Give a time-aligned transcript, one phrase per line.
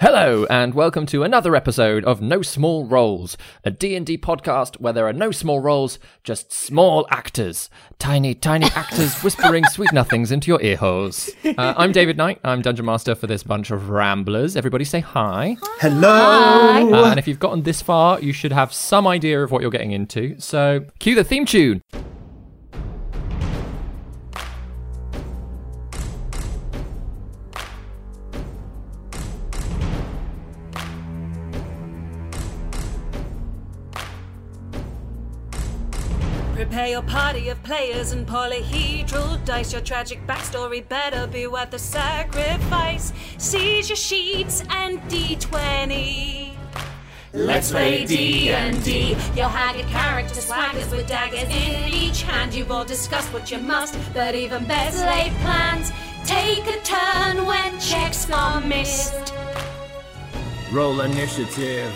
[0.00, 5.06] Hello and welcome to another episode of No Small Roles, a D&D podcast where there
[5.06, 7.70] are no small roles, just small actors.
[8.00, 11.30] Tiny, tiny actors whispering sweet nothings into your ear holes.
[11.44, 12.40] Uh, I'm David Knight.
[12.42, 14.56] I'm Dungeon Master for this bunch of ramblers.
[14.56, 15.56] Everybody say hi.
[15.78, 16.92] Hello.
[16.92, 19.70] Uh, and if you've gotten this far, you should have some idea of what you're
[19.70, 20.34] getting into.
[20.40, 21.82] So, cue the theme tune.
[36.74, 39.72] Prepare your party of players and polyhedral dice.
[39.72, 43.12] Your tragic backstory better be worth the sacrifice.
[43.38, 46.50] Seize your sheets and D20.
[47.32, 49.10] Let's play D&D.
[49.36, 52.52] Your haggard character swaggers with daggers in each hand.
[52.52, 55.92] You've all discussed what you must, but even better laid plans.
[56.24, 59.32] Take a turn when checks are missed.
[60.72, 61.92] Roll initiative.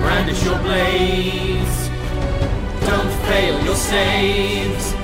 [0.00, 1.91] Brandish your blades.
[2.86, 4.94] Don't fail your saves.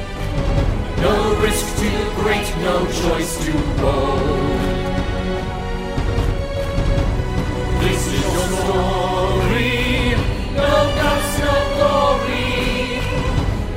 [1.00, 4.58] No risk too great, no choice too bold.
[7.82, 10.16] This is your story.
[10.54, 13.00] No guts, no glory.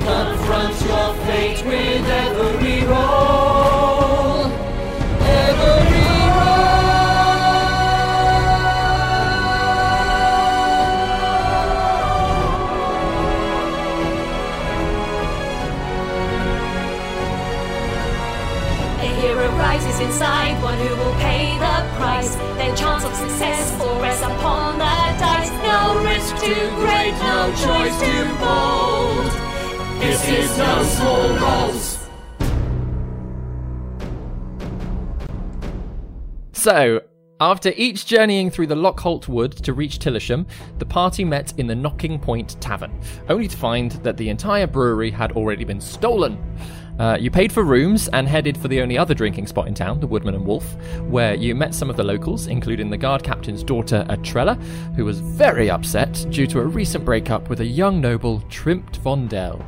[0.09, 3.30] Confront your fate with every roll.
[20.01, 22.35] Inside, one who will pay the price.
[22.57, 25.51] Then chance of success will rest upon the dice.
[25.63, 29.31] No risk too great, no choice too bold.
[30.01, 31.97] This is no small rolls.
[36.53, 37.01] So,
[37.39, 40.45] after each journeying through the Lockholt Wood to reach Tillisham,
[40.77, 42.93] the party met in the Knocking Point Tavern,
[43.29, 46.37] only to find that the entire brewery had already been stolen.
[46.99, 49.99] Uh, you paid for rooms and headed for the only other drinking spot in town,
[49.99, 53.63] the Woodman and Wolf, where you met some of the locals, including the guard captain's
[53.63, 54.61] daughter, Atrella,
[54.95, 59.65] who was very upset due to a recent breakup with a young noble, Trimpt Vondel.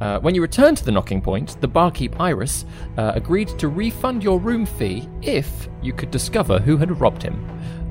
[0.00, 2.66] Uh, when you returned to the knocking point, the barkeep Iris
[2.98, 7.46] uh, agreed to refund your room fee if you could discover who had robbed him.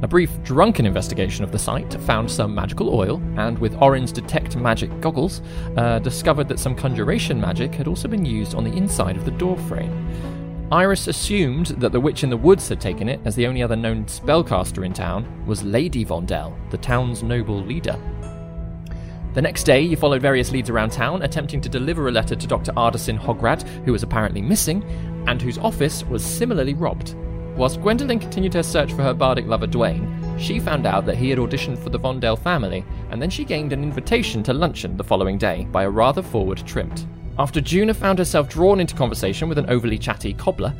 [0.05, 4.55] A brief drunken investigation of the site found some magical oil, and with Orin's detect
[4.55, 5.41] magic goggles,
[5.77, 9.31] uh, discovered that some conjuration magic had also been used on the inside of the
[9.31, 10.69] door frame.
[10.71, 13.75] Iris assumed that the witch in the woods had taken it, as the only other
[13.75, 17.97] known spellcaster in town was Lady Vondel, the town's noble leader.
[19.33, 22.47] The next day, you followed various leads around town, attempting to deliver a letter to
[22.47, 22.73] Dr.
[22.73, 24.83] Ardesin Hograd, who was apparently missing,
[25.25, 27.15] and whose office was similarly robbed.
[27.55, 31.29] Whilst Gwendolyn continued her search for her bardic lover Dwayne, she found out that he
[31.29, 35.03] had auditioned for the Vondel family, and then she gained an invitation to luncheon the
[35.05, 37.05] following day by a rather forward Trimpt.
[37.39, 40.73] After Juna found herself drawn into conversation with an overly chatty cobbler,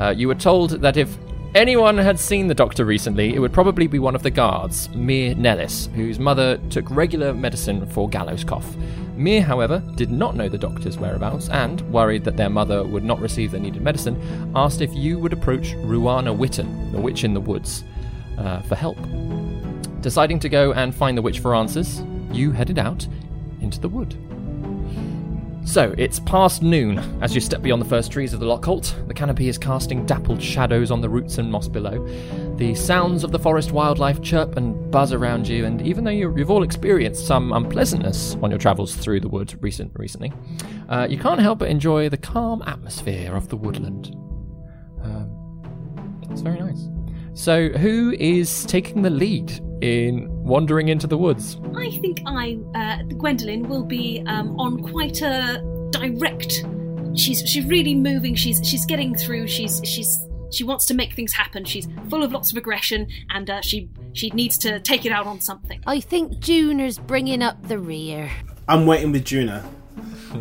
[0.00, 1.16] uh, you were told that if
[1.54, 5.34] anyone had seen the doctor recently, it would probably be one of the guards, Mir
[5.34, 8.76] Nellis, whose mother took regular medicine for gallows cough.
[9.16, 13.20] Mir, however, did not know the doctor's whereabouts and, worried that their mother would not
[13.20, 17.40] receive the needed medicine, asked if you would approach Ruana Witten, the witch in the
[17.40, 17.84] woods,
[18.38, 18.98] uh, for help.
[20.00, 23.06] Deciding to go and find the witch for answers, you headed out
[23.60, 24.16] into the wood.
[25.68, 29.06] So, it's past noon as you step beyond the first trees of the Lockholt.
[29.06, 32.08] The canopy is casting dappled shadows on the roots and moss below.
[32.56, 36.34] The sounds of the forest wildlife chirp and buzz around you, and even though you-
[36.34, 40.32] you've all experienced some unpleasantness on your travels through the wood recent, recently,
[40.88, 44.16] uh, you can't help but enjoy the calm atmosphere of the woodland.
[46.30, 46.88] It's very nice.
[47.38, 51.56] So, who is taking the lead in wandering into the woods?
[51.76, 55.62] I think I, uh, Gwendolyn, will be um, on quite a
[55.92, 56.66] direct.
[57.14, 58.34] She's she's really moving.
[58.34, 59.46] She's she's getting through.
[59.46, 60.18] She's she's
[60.50, 61.64] she wants to make things happen.
[61.64, 65.28] She's full of lots of aggression, and uh, she she needs to take it out
[65.28, 65.80] on something.
[65.86, 68.32] I think Juna's bringing up the rear.
[68.66, 69.64] I'm waiting with Juna.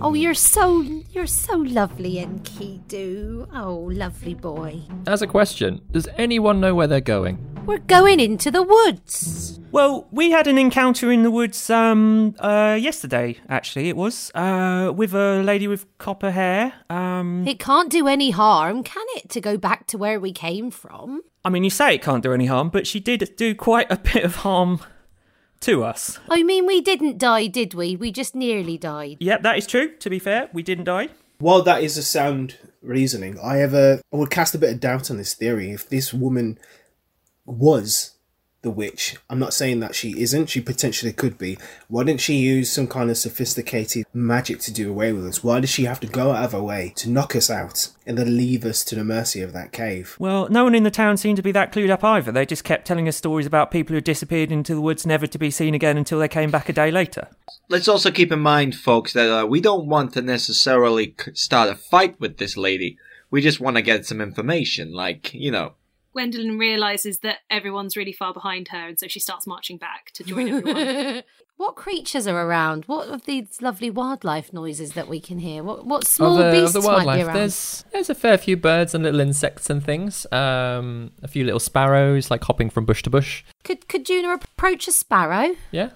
[0.01, 0.81] Oh, you're so
[1.11, 3.47] you're so lovely, Enkidu.
[3.53, 4.81] Oh, lovely boy.
[5.07, 7.37] As a question, does anyone know where they're going?
[7.65, 9.59] We're going into the woods.
[9.71, 14.91] Well, we had an encounter in the woods um uh yesterday actually it was uh
[14.95, 16.73] with a lady with copper hair.
[16.89, 20.71] Um It can't do any harm, can it, to go back to where we came
[20.71, 21.21] from?
[21.43, 23.97] I mean you say it can't do any harm, but she did do quite a
[23.97, 24.79] bit of harm
[25.61, 26.19] to us.
[26.29, 27.95] Oh, I mean, we didn't die, did we?
[27.95, 29.17] We just nearly died.
[29.19, 29.95] Yep, that is true.
[29.97, 31.09] To be fair, we didn't die.
[31.39, 35.11] While that is a sound reasoning, I ever I would cast a bit of doubt
[35.11, 35.71] on this theory.
[35.71, 36.57] If this woman
[37.45, 38.16] was
[38.67, 40.47] the witch, I'm not saying that she isn't.
[40.47, 41.57] She potentially could be.
[41.87, 45.41] Why didn't she use some kind of sophisticated magic to do away with us?
[45.41, 48.17] Why does she have to go out of her way to knock us out and
[48.17, 50.17] then leave us to the mercy of that cave?
[50.19, 52.33] Well, no one in the town seemed to be that clued up either.
[52.33, 55.37] They just kept telling us stories about people who disappeared into the woods never to
[55.37, 57.29] be seen again until they came back a day later.
[57.69, 61.75] Let's also keep in mind, folks, that uh, we don't want to necessarily start a
[61.75, 62.97] fight with this lady.
[63.31, 65.75] We just want to get some information, like, you know.
[66.13, 70.23] Gwendolyn realizes that everyone's really far behind her, and so she starts marching back to
[70.23, 71.23] join everyone.
[71.57, 72.85] what creatures are around?
[72.85, 75.63] What of these lovely wildlife noises that we can hear?
[75.63, 77.35] What what small of the, beasts of the might be around?
[77.35, 80.25] there's there's a fair few birds and little insects and things.
[80.31, 83.43] Um, a few little sparrows like hopping from bush to bush.
[83.63, 85.55] Could could Juna approach a sparrow?
[85.71, 85.91] Yeah.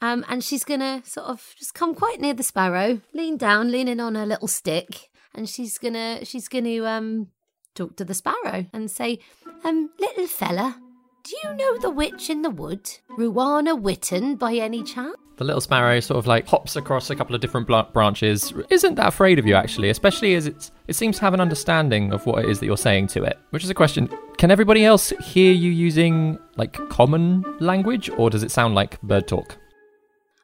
[0.00, 4.00] Um, and she's gonna sort of just come quite near the sparrow, lean down, leaning
[4.00, 7.28] on her little stick, and she's gonna she's gonna um
[7.74, 9.18] talk to the sparrow and say,
[9.64, 10.80] um, little fella,
[11.24, 15.16] do you know the witch in the wood, Ruana Witten, by any chance?
[15.36, 18.52] The little sparrow sort of like hops across a couple of different branches.
[18.70, 22.12] Isn't that afraid of you actually, especially as it's it seems to have an understanding
[22.12, 23.38] of what it is that you're saying to it.
[23.50, 28.42] Which is a question: Can everybody else hear you using like common language, or does
[28.42, 29.56] it sound like bird talk?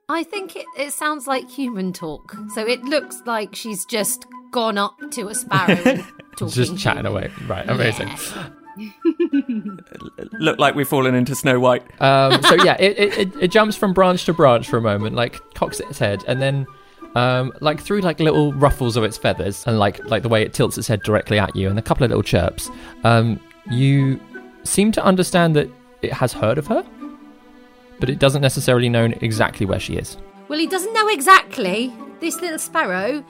[0.09, 2.35] I think it, it sounds like human talk.
[2.55, 6.05] So it looks like she's just gone up to a sparrow and
[6.39, 6.55] talking.
[6.55, 7.31] Just chatting away.
[7.47, 8.11] Right, amazing.
[10.39, 11.83] Look like we've fallen into Snow White.
[12.01, 15.17] Um, so yeah, it, it, it, it jumps from branch to branch for a moment,
[15.17, 16.67] like cocks its head, and then
[17.15, 20.53] um, like through like little ruffles of its feathers, and like like the way it
[20.53, 22.71] tilts its head directly at you, and a couple of little chirps.
[23.05, 23.41] Um,
[23.71, 24.21] you
[24.65, 25.69] seem to understand that
[26.03, 26.85] it has heard of her,
[27.99, 30.17] but it doesn't necessarily know exactly where she is.
[30.49, 31.93] Well, he doesn't know exactly.
[32.21, 33.25] This little sparrow,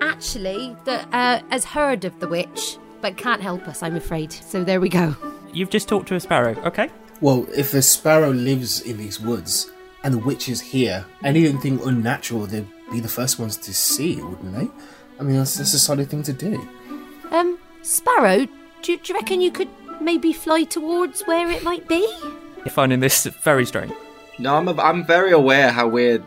[0.00, 4.32] actually, that uh, has heard of the witch, but can't help us, I'm afraid.
[4.32, 5.16] So there we go.
[5.52, 6.90] You've just talked to a sparrow, okay?
[7.20, 9.70] Well, if a sparrow lives in these woods
[10.04, 14.54] and the witch is here, anything unnatural, they'd be the first ones to see wouldn't
[14.54, 14.68] they?
[15.18, 16.66] I mean, that's, that's a solid thing to do.
[17.30, 18.46] Um, Sparrow,
[18.82, 19.68] do, you- do you reckon you could
[20.00, 22.06] maybe fly towards where it might be?
[22.58, 23.92] You're finding this very strange.
[24.38, 26.26] No, I'm, I'm very aware how weird it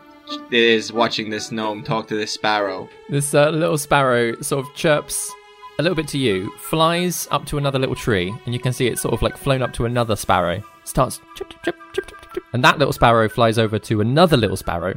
[0.50, 2.88] is watching this gnome talk to this sparrow.
[3.08, 5.32] This uh, little sparrow sort of chirps
[5.78, 8.86] a little bit to you, flies up to another little tree, and you can see
[8.86, 10.62] it sort of like flown up to another sparrow.
[10.84, 14.36] Starts chirp, chirp, chirp, chirp, chip, chip, and that little sparrow flies over to another
[14.36, 14.94] little sparrow,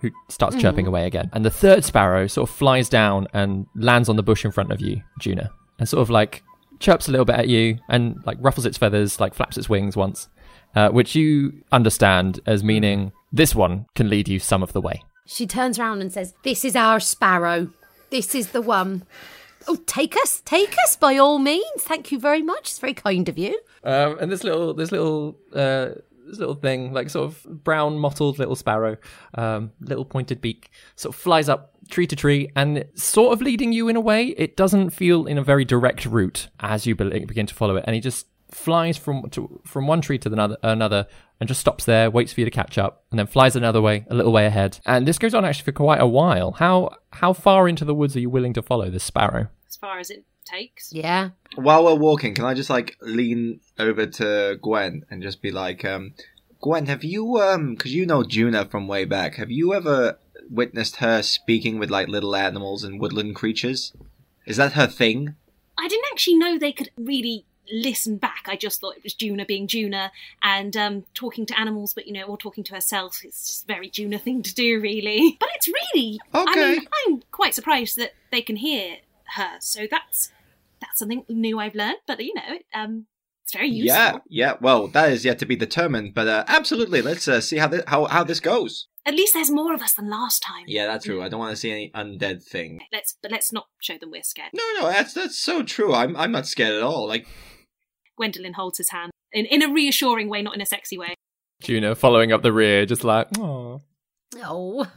[0.00, 1.30] who starts chirping away again.
[1.32, 4.72] And the third sparrow sort of flies down and lands on the bush in front
[4.72, 6.42] of you, Juna, and sort of like
[6.80, 9.96] chirps a little bit at you and like ruffles its feathers, like flaps its wings
[9.96, 10.28] once,
[10.74, 15.02] uh, which you understand as meaning this one can lead you some of the way.
[15.26, 17.70] She turns around and says, This is our sparrow.
[18.10, 19.04] This is the one.
[19.68, 21.64] Oh, take us, take us by all means.
[21.80, 22.70] Thank you very much.
[22.70, 23.58] It's very kind of you.
[23.82, 25.90] Um, and this little, this little, uh,
[26.26, 28.96] this little thing, like sort of brown mottled little sparrow,
[29.34, 33.72] um, little pointed beak, sort of flies up tree to tree and sort of leading
[33.72, 34.28] you in a way.
[34.38, 37.84] It doesn't feel in a very direct route as you be- begin to follow it,
[37.86, 41.06] and he just flies from to, from one tree to another, another,
[41.40, 44.06] and just stops there, waits for you to catch up, and then flies another way,
[44.08, 44.78] a little way ahead.
[44.86, 46.52] And this goes on actually for quite a while.
[46.52, 49.48] How how far into the woods are you willing to follow this sparrow?
[49.76, 50.90] as far as it takes.
[50.92, 51.30] Yeah.
[51.54, 55.84] While we're walking, can I just like lean over to Gwen and just be like,
[55.84, 56.14] um,
[56.62, 60.96] Gwen, have you, um, because you know Juna from way back, have you ever witnessed
[60.96, 63.92] her speaking with like little animals and woodland creatures?
[64.46, 65.34] Is that her thing?
[65.78, 68.44] I didn't actually know they could really listen back.
[68.46, 72.12] I just thought it was Juna being Juna and um, talking to animals, but you
[72.12, 73.20] know, or talking to herself.
[73.24, 75.36] It's just a very Juna thing to do, really.
[75.40, 76.70] But it's really, I Okay.
[76.72, 78.96] mean, I'm quite surprised that they can hear
[79.36, 79.56] her.
[79.60, 80.32] So that's
[80.80, 83.06] that's something new I've learned, but you know, it, um,
[83.44, 83.96] it's very useful.
[83.96, 84.54] Yeah, yeah.
[84.60, 87.00] Well, that is yet to be determined, but uh, absolutely.
[87.00, 88.88] Let's uh, see how this how how this goes.
[89.04, 90.64] At least there's more of us than last time.
[90.66, 91.22] Yeah, that's true.
[91.22, 92.80] I don't want to see any undead thing.
[92.92, 94.50] Let's but let's not show them we're scared.
[94.52, 95.94] No, no, that's that's so true.
[95.94, 97.06] I'm I'm not scared at all.
[97.06, 97.24] Like,
[98.16, 101.14] Gwendolyn holds his hand in in a reassuring way, not in a sexy way.
[101.62, 103.82] Juna following up the rear, just like, oh.
[104.42, 104.90] Oh.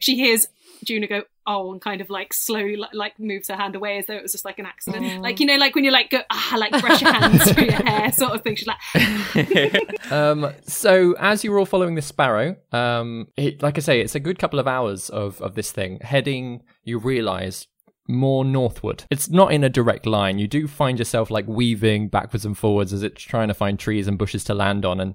[0.00, 0.46] She hears
[0.84, 4.06] Juna go, oh, and kind of like slowly like, like moves her hand away as
[4.06, 5.22] though it was just like an accident.
[5.22, 7.72] Like, you know, like when you like go, ah, like brush your hands through your
[7.72, 8.54] hair sort of thing.
[8.54, 14.00] She's like, um, so as you're all following the sparrow, um, it, like I say,
[14.00, 16.62] it's a good couple of hours of, of this thing heading.
[16.84, 17.66] You realise
[18.08, 19.04] more northward.
[19.10, 20.38] It's not in a direct line.
[20.38, 24.08] You do find yourself like weaving backwards and forwards as it's trying to find trees
[24.08, 25.14] and bushes to land on, and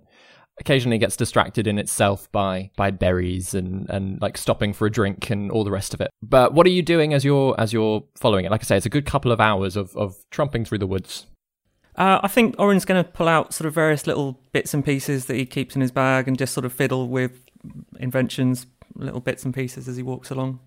[0.60, 5.30] occasionally gets distracted in itself by by berries and and like stopping for a drink
[5.30, 6.10] and all the rest of it.
[6.22, 8.52] But what are you doing as you're as you're following it?
[8.52, 11.26] Like I say, it's a good couple of hours of of trumping through the woods.
[11.96, 15.26] Uh, I think Orin's going to pull out sort of various little bits and pieces
[15.26, 17.46] that he keeps in his bag and just sort of fiddle with
[18.00, 20.60] inventions, little bits and pieces as he walks along.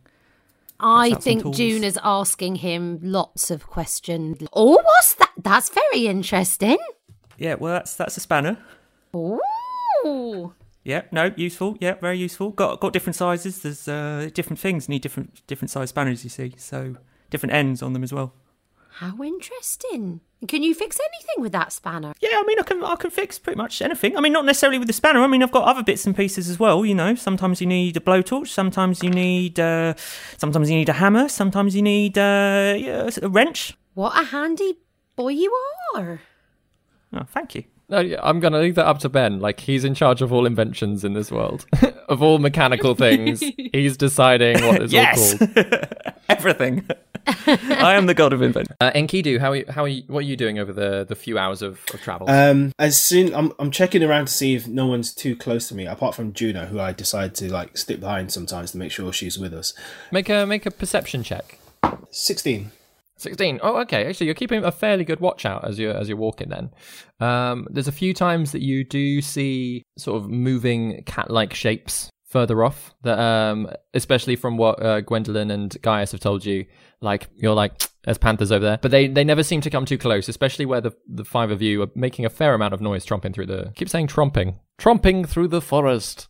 [0.81, 1.55] I think.
[1.55, 4.39] June is asking him lots of questions.
[4.53, 5.33] Oh, what's that?
[5.37, 6.79] That's very interesting.
[7.39, 8.59] Yeah, well, that's that's a spanner.
[9.15, 10.55] Ooh.
[10.85, 11.77] Yeah, no, useful.
[11.81, 12.51] Yeah, very useful.
[12.51, 13.63] Got got different sizes.
[13.63, 16.23] There's uh, different things need different different size spanners.
[16.23, 16.97] You see, so
[17.31, 18.33] different ends on them as well.
[18.91, 20.21] How interesting.
[20.47, 22.13] Can you fix anything with that spanner?
[22.21, 24.17] Yeah, I mean, I can I can fix pretty much anything.
[24.17, 25.21] I mean, not necessarily with the spanner.
[25.21, 26.85] I mean, I've got other bits and pieces as well.
[26.85, 28.49] You know, sometimes you need a blowtorch.
[28.49, 29.95] Sometimes you need uh,
[30.39, 31.29] sometimes you need a hammer.
[31.29, 33.77] Sometimes you need uh, yeah, a wrench.
[33.95, 34.79] What a handy
[35.17, 35.55] boy you
[35.95, 36.21] are.
[37.13, 37.65] Oh, thank you.
[37.89, 39.39] No, yeah, I'm going to leave that up to Ben.
[39.39, 41.67] Like, he's in charge of all inventions in this world,
[42.09, 43.41] of all mechanical things.
[43.73, 45.87] he's deciding what is yes, all called.
[46.29, 46.85] everything.
[47.47, 48.75] I am the god of invention.
[48.81, 51.15] Uh, Enkidu, how are you, how are you, what are you doing over the, the
[51.15, 52.29] few hours of, of travel?
[52.29, 55.75] Um, as soon I'm I'm checking around to see if no one's too close to
[55.75, 59.13] me, apart from Juna, who I decide to like stick behind sometimes to make sure
[59.13, 59.75] she's with us.
[60.13, 61.59] make a make a perception check.
[62.11, 62.71] Sixteen.
[63.19, 63.61] 16.
[63.63, 64.07] Oh, okay.
[64.07, 66.49] Actually, you're keeping a fairly good watch out as you're as you're walking.
[66.49, 66.71] Then,
[67.21, 72.63] um, there's a few times that you do see sort of moving cat-like shapes further
[72.63, 72.95] off.
[73.03, 76.67] That, um, especially from what uh, Gwendolyn and Gaius have told you.
[77.01, 79.99] Like you're like, there's panthers over there, but they they never seem to come too
[79.99, 80.29] close.
[80.29, 83.35] Especially where the the five of you are making a fair amount of noise, tromping
[83.35, 83.73] through the.
[83.77, 86.29] Keep saying tromping, tromping through the forest.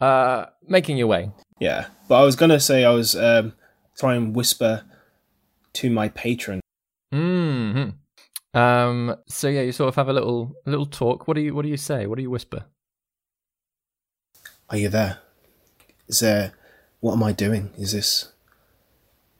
[0.00, 1.30] Uh, making your way.
[1.58, 3.52] Yeah, but I was gonna say I was um
[3.98, 4.84] try and whisper
[5.74, 6.60] to my patron.
[7.12, 7.90] Hmm.
[8.54, 9.16] Um.
[9.28, 11.26] So yeah, you sort of have a little little talk.
[11.28, 12.06] What do you What do you say?
[12.06, 12.64] What do you whisper?
[14.68, 15.18] Are you there?
[16.08, 16.52] Is there?
[17.00, 17.70] What am I doing?
[17.78, 18.32] Is this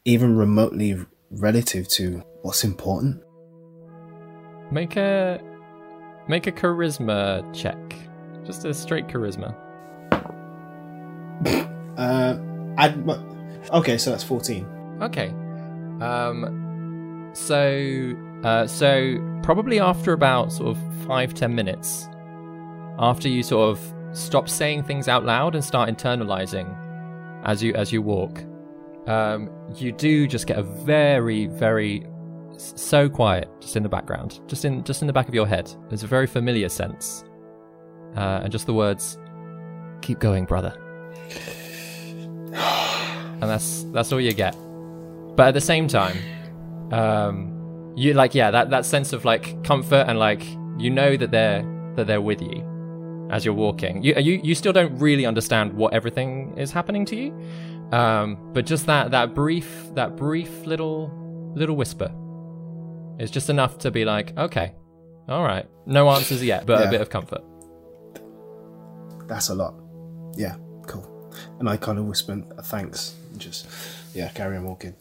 [0.04, 0.96] even remotely
[1.30, 3.22] relative to what's important?
[4.70, 5.40] Make a
[6.28, 7.76] make a charisma check.
[8.44, 9.54] Just a straight charisma.
[11.98, 12.38] Uh,
[13.04, 13.20] my-
[13.74, 14.64] Okay, so that's fourteen.
[15.02, 15.34] Okay.
[16.00, 17.30] Um.
[17.34, 18.14] So.
[18.44, 18.66] Uh.
[18.66, 22.08] So probably after about sort of five ten minutes,
[22.98, 26.76] after you sort of stop saying things out loud and start internalizing
[27.44, 28.42] as you as you walk,
[29.06, 32.06] um, you do just get a very very
[32.56, 35.72] so quiet just in the background, just in just in the back of your head.
[35.88, 37.24] There's a very familiar sense,
[38.16, 39.18] uh, and just the words,
[40.02, 40.74] "Keep going, brother."
[42.52, 44.54] and that's that's all you get.
[45.36, 46.16] But at the same time,
[46.92, 50.42] um, you like yeah that that sense of like comfort and like
[50.78, 51.62] you know that they're
[51.96, 54.02] that they're with you as you're walking.
[54.02, 57.32] You you you still don't really understand what everything is happening to you,
[57.92, 61.10] um, but just that that brief that brief little
[61.54, 62.10] little whisper
[63.18, 64.72] is just enough to be like okay,
[65.28, 66.88] all right, no answers yet, but Yeah.
[66.88, 67.42] a bit of comfort.
[69.26, 69.74] That's a lot.
[70.36, 70.56] Yeah,
[70.86, 71.06] cool.
[71.60, 73.14] And I kind of whisper a thanks.
[73.30, 73.66] and Just
[74.14, 74.94] yeah, carry on walking.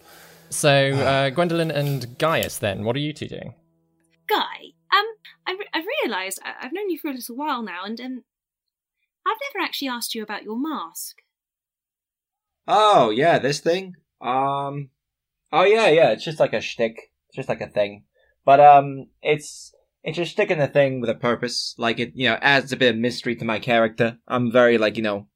[0.49, 3.53] So uh, Gwendolyn and Gaius, then what are you two doing?
[4.27, 5.05] Guy, um,
[5.47, 8.23] I, re- I've realised I- I've known you for a little while now, and um,
[9.25, 11.17] I've never actually asked you about your mask.
[12.67, 13.95] Oh yeah, this thing.
[14.21, 14.89] Um.
[15.51, 16.11] Oh yeah, yeah.
[16.11, 17.11] It's just like a shtick.
[17.29, 18.03] It's just like a thing.
[18.45, 21.73] But um, it's it's just sticking a thing with a purpose.
[21.77, 24.17] Like it, you know, adds a bit of mystery to my character.
[24.27, 25.27] I'm very like you know,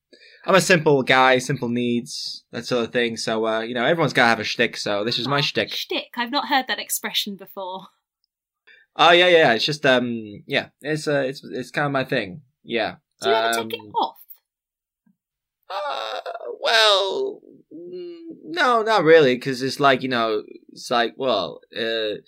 [0.45, 3.15] I'm a simple guy, simple needs, that sort of thing.
[3.17, 4.75] So uh, you know, everyone's gotta have a shtick.
[4.77, 5.69] So this is my Oh, shtick.
[5.71, 6.11] Shtick.
[6.17, 7.87] I've not heard that expression before.
[8.95, 9.53] Oh yeah, yeah.
[9.53, 10.67] It's just um, yeah.
[10.81, 12.41] It's uh, it's it's kind of my thing.
[12.63, 12.95] Yeah.
[13.21, 14.17] Do you ever take it Um, off?
[15.69, 16.19] Uh,
[16.61, 17.41] well,
[17.73, 22.19] mm, no, not really, because it's like you know, It's like, well, uh,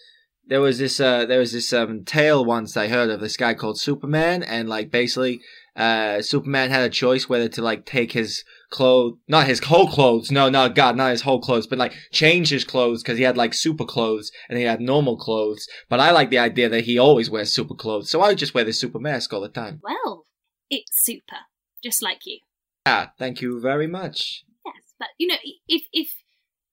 [0.47, 3.53] there was this uh, there was this um, tale once I heard of this guy
[3.53, 5.41] called Superman, and like basically,
[5.75, 10.31] uh, Superman had a choice whether to like take his clothes, not his whole clothes,
[10.31, 13.37] no, no, God, not his whole clothes, but like change his clothes because he had
[13.37, 15.67] like super clothes and he had normal clothes.
[15.89, 18.53] But I like the idea that he always wears super clothes, so I would just
[18.53, 19.81] wear the super mask all the time.
[19.83, 20.25] Well,
[20.69, 21.37] it's super,
[21.83, 22.39] just like you.
[22.85, 24.43] Ah, thank you very much.
[24.65, 26.09] Yes, but you know, if if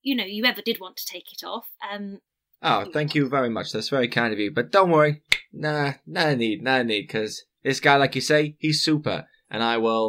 [0.02, 2.21] you know you ever did want to take it off, um,
[2.64, 3.73] Oh, thank you very much.
[3.73, 4.52] That's very kind of you.
[4.52, 5.23] But don't worry.
[5.52, 9.26] Nah, no need, no need, because this guy, like you say, he's super.
[9.50, 10.09] And I will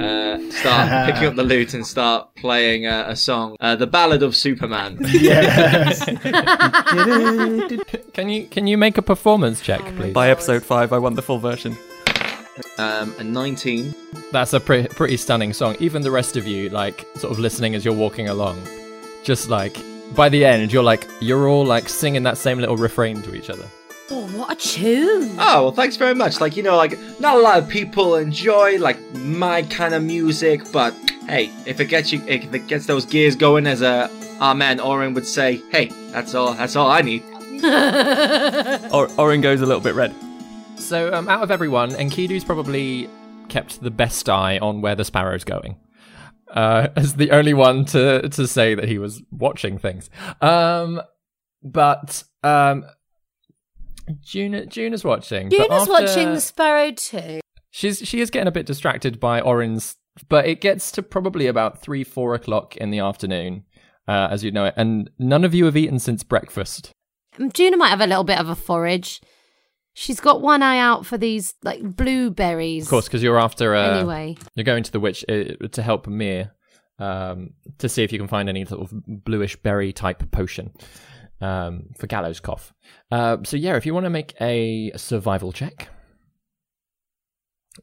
[0.00, 4.22] uh, start picking up the lute and start playing uh, a song, uh, The Ballad
[4.22, 4.98] of Superman.
[5.02, 6.04] Yes.
[8.12, 10.12] Can you can you make a performance check, please?
[10.12, 11.76] By episode five, I want the full version.
[12.78, 13.94] um, a 19.
[14.30, 15.76] That's a pretty pretty stunning song.
[15.80, 18.62] Even the rest of you, like, sort of listening as you're walking along,
[19.24, 19.76] just like
[20.14, 23.50] by the end, you're like you're all like singing that same little refrain to each
[23.50, 23.66] other.
[24.10, 25.30] Oh, what a tune!
[25.38, 26.40] Oh, well, thanks very much.
[26.40, 30.60] Like, you know, like, not a lot of people enjoy, like, my kind of music,
[30.72, 30.94] but
[31.28, 34.80] hey, if it gets you, if it gets those gears going, as a, our man
[34.80, 37.22] Orin would say, hey, that's all, that's all I need.
[38.92, 40.12] Or- Orin goes a little bit red.
[40.76, 43.08] So, um, out of everyone, Enkidu's probably
[43.48, 45.76] kept the best eye on where the sparrow's going.
[46.50, 50.10] Uh, as the only one to to say that he was watching things.
[50.40, 51.00] Um,
[51.62, 52.84] but um,
[54.20, 55.48] Juna Juna's watching.
[55.48, 57.40] but Juna's after- watching the sparrow too.
[57.70, 59.96] She's she is getting a bit distracted by Orin's,
[60.28, 63.64] but it gets to probably about three four o'clock in the afternoon,
[64.06, 66.90] uh, as you know it, and none of you have eaten since breakfast.
[67.38, 69.20] Um, Juna might have a little bit of a forage.
[69.94, 72.84] She's got one eye out for these like blueberries.
[72.84, 73.74] Of course, because you're after.
[73.74, 74.36] Uh, Anyway.
[74.54, 76.52] you're going to the witch uh, to help Mir
[76.98, 80.72] um, to see if you can find any sort of bluish berry type potion
[81.42, 82.72] um, for Gallows cough.
[83.10, 85.88] Uh, so yeah, if you want to make a survival check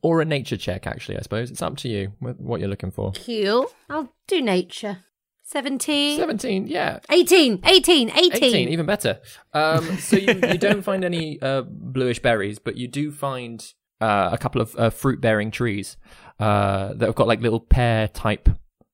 [0.02, 3.12] or a nature check, actually, I suppose it's up to you what you're looking for.
[3.12, 3.72] Cool.
[3.90, 5.00] I'll do nature.
[5.44, 6.20] 17.
[6.20, 7.00] Seventeen, yeah.
[7.10, 7.62] 18.
[7.66, 8.12] 18.
[8.12, 8.34] 18.
[8.34, 9.20] 18, even better.
[9.52, 13.66] Um, so you, you don't find any uh, bluish berries, but you do find
[14.00, 15.98] uh, a couple of uh, fruit bearing trees
[16.40, 18.48] uh, that have got like little pear type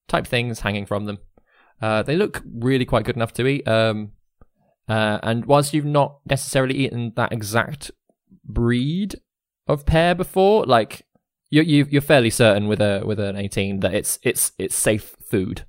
[0.07, 1.17] type things hanging from them.
[1.81, 3.67] Uh, they look really quite good enough to eat.
[3.67, 4.13] Um,
[4.87, 7.91] uh, and whilst you've not necessarily eaten that exact
[8.43, 9.15] breed
[9.67, 11.05] of pear before, like
[11.49, 15.15] you, you you're fairly certain with a with an 18 that it's it's it's safe
[15.29, 15.65] food.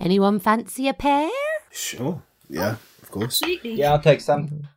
[0.00, 1.30] Anyone fancy a pear?
[1.70, 2.22] Sure.
[2.48, 3.42] Yeah, of course.
[3.42, 3.74] absolutely.
[3.74, 4.68] Yeah, I'll take some.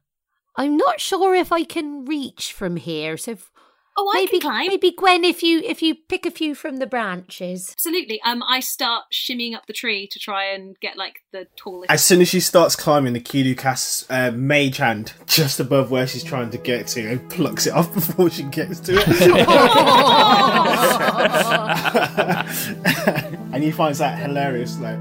[0.56, 3.18] I'm not sure if I can reach from here.
[3.18, 3.52] So if,
[3.98, 4.68] Oh, I maybe can climb.
[4.68, 7.70] maybe Gwen, if you if you pick a few from the branches.
[7.72, 8.20] Absolutely.
[8.26, 11.90] Um, I start shimmying up the tree to try and get like the tallest.
[11.90, 16.06] As soon as she starts climbing, the Kidu casts uh, mage hand just above where
[16.08, 19.08] she's trying to get to and plucks it off before she gets to it.
[23.54, 24.78] and he finds that hilarious.
[24.80, 24.98] Like,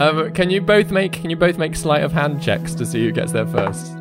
[0.00, 3.04] Um, can you both make can you both make sleight of hand checks to see
[3.04, 3.92] who gets there first?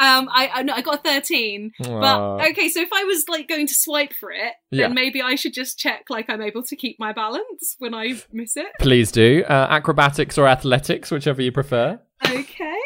[0.00, 1.72] Um, I I, no, I got a thirteen.
[1.84, 2.00] Aw.
[2.00, 4.86] But okay, so if I was like going to swipe for it, Yeah.
[4.86, 8.20] then maybe I should just check like I'm able to keep my balance when I
[8.32, 8.66] miss it.
[8.80, 12.00] Please do uh, acrobatics or athletics, whichever you prefer.
[12.24, 12.76] Okay.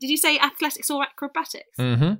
[0.00, 1.76] Did you say athletics or acrobatics?
[1.78, 2.14] Mm-hmm.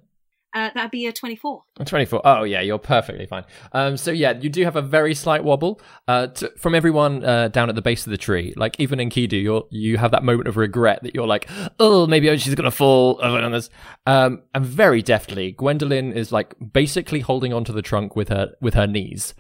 [0.53, 1.63] Uh, that'd be a twenty-four.
[1.85, 2.23] 24.
[2.25, 3.45] Oh, yeah, you're perfectly fine.
[3.73, 7.49] Um, so, yeah, you do have a very slight wobble uh, to, from everyone uh,
[7.49, 8.53] down at the base of the tree.
[8.57, 12.07] Like, even in Kidu, you're, you have that moment of regret that you're like, oh,
[12.07, 13.21] maybe she's going to fall.
[14.07, 18.75] Um, and very deftly, Gwendolyn is like basically holding onto the trunk with her with
[18.75, 19.35] her knees.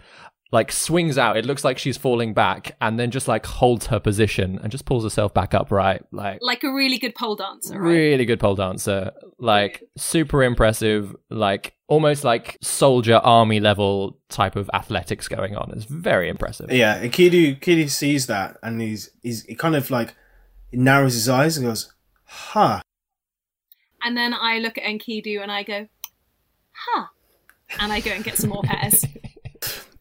[0.52, 1.36] Like, swings out.
[1.36, 4.84] It looks like she's falling back and then just like holds her position and just
[4.84, 6.02] pulls herself back upright.
[6.10, 7.88] Like, Like a really good pole dancer, right?
[7.88, 9.12] Really good pole dancer.
[9.38, 15.72] Like super impressive, like almost like soldier army level type of athletics going on.
[15.74, 16.70] It's very impressive.
[16.72, 20.14] Yeah, and Kidu, Kidu sees that and he's, he's he kind of like
[20.72, 21.92] narrows his eyes and goes,
[22.24, 22.80] huh.
[24.02, 25.86] And then I look at Enkidu and I go,
[26.72, 27.06] huh.
[27.78, 29.04] And I go and get some more pears.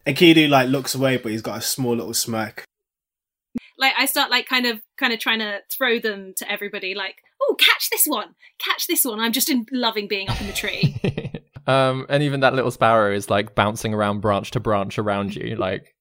[0.09, 2.65] And Kidu like looks away, but he's got a small little smirk.
[3.77, 7.17] like I start like kind of kind of trying to throw them to everybody like,
[7.39, 8.33] oh, catch this one.
[8.57, 9.19] Catch this one.
[9.19, 10.99] I'm just in, loving being up in the tree.
[11.67, 15.55] um, and even that little sparrow is like bouncing around branch to branch around you,
[15.57, 15.93] like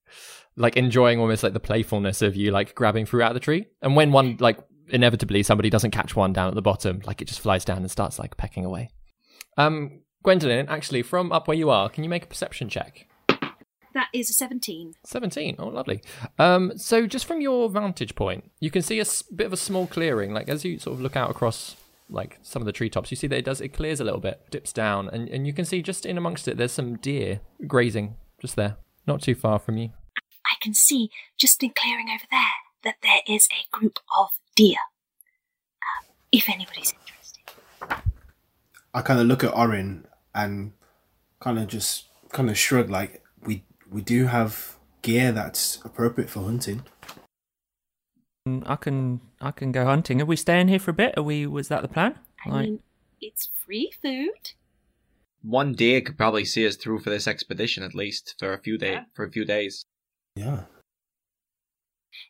[0.56, 3.66] like enjoying almost like the playfulness of you like grabbing fruit out the tree.
[3.82, 7.26] And when one like inevitably somebody doesn't catch one down at the bottom, like it
[7.28, 8.88] just flies down and starts like pecking away.
[9.58, 13.07] Um, Gwendolyn, actually, from up where you are, can you make a perception check?
[13.94, 14.94] That is a 17.
[15.04, 15.56] 17.
[15.58, 16.02] Oh, lovely.
[16.38, 19.56] Um, so, just from your vantage point, you can see a s- bit of a
[19.56, 20.32] small clearing.
[20.32, 21.76] Like, as you sort of look out across,
[22.10, 24.40] like, some of the treetops, you see that it does, it clears a little bit,
[24.50, 28.16] dips down, and, and you can see just in amongst it, there's some deer grazing
[28.40, 29.90] just there, not too far from you.
[30.46, 32.40] I can see just in clearing over there
[32.84, 34.76] that there is a group of deer.
[35.82, 38.04] Uh, if anybody's interested.
[38.94, 40.72] I kind of look at Orin and
[41.40, 43.22] kind of just kind of shrug like
[43.90, 46.82] we we do have gear that's appropriate for hunting.
[48.66, 50.20] I can I can go hunting.
[50.22, 51.14] Are we staying here for a bit?
[51.16, 51.46] Are we?
[51.46, 52.18] Was that the plan?
[52.46, 52.80] I Like- mean,
[53.20, 54.52] it's free food.
[55.42, 58.76] One deer could probably see us through for this expedition at least for a few
[58.78, 59.04] day Yeah.
[59.14, 59.84] for a few days.
[60.34, 60.64] Yeah.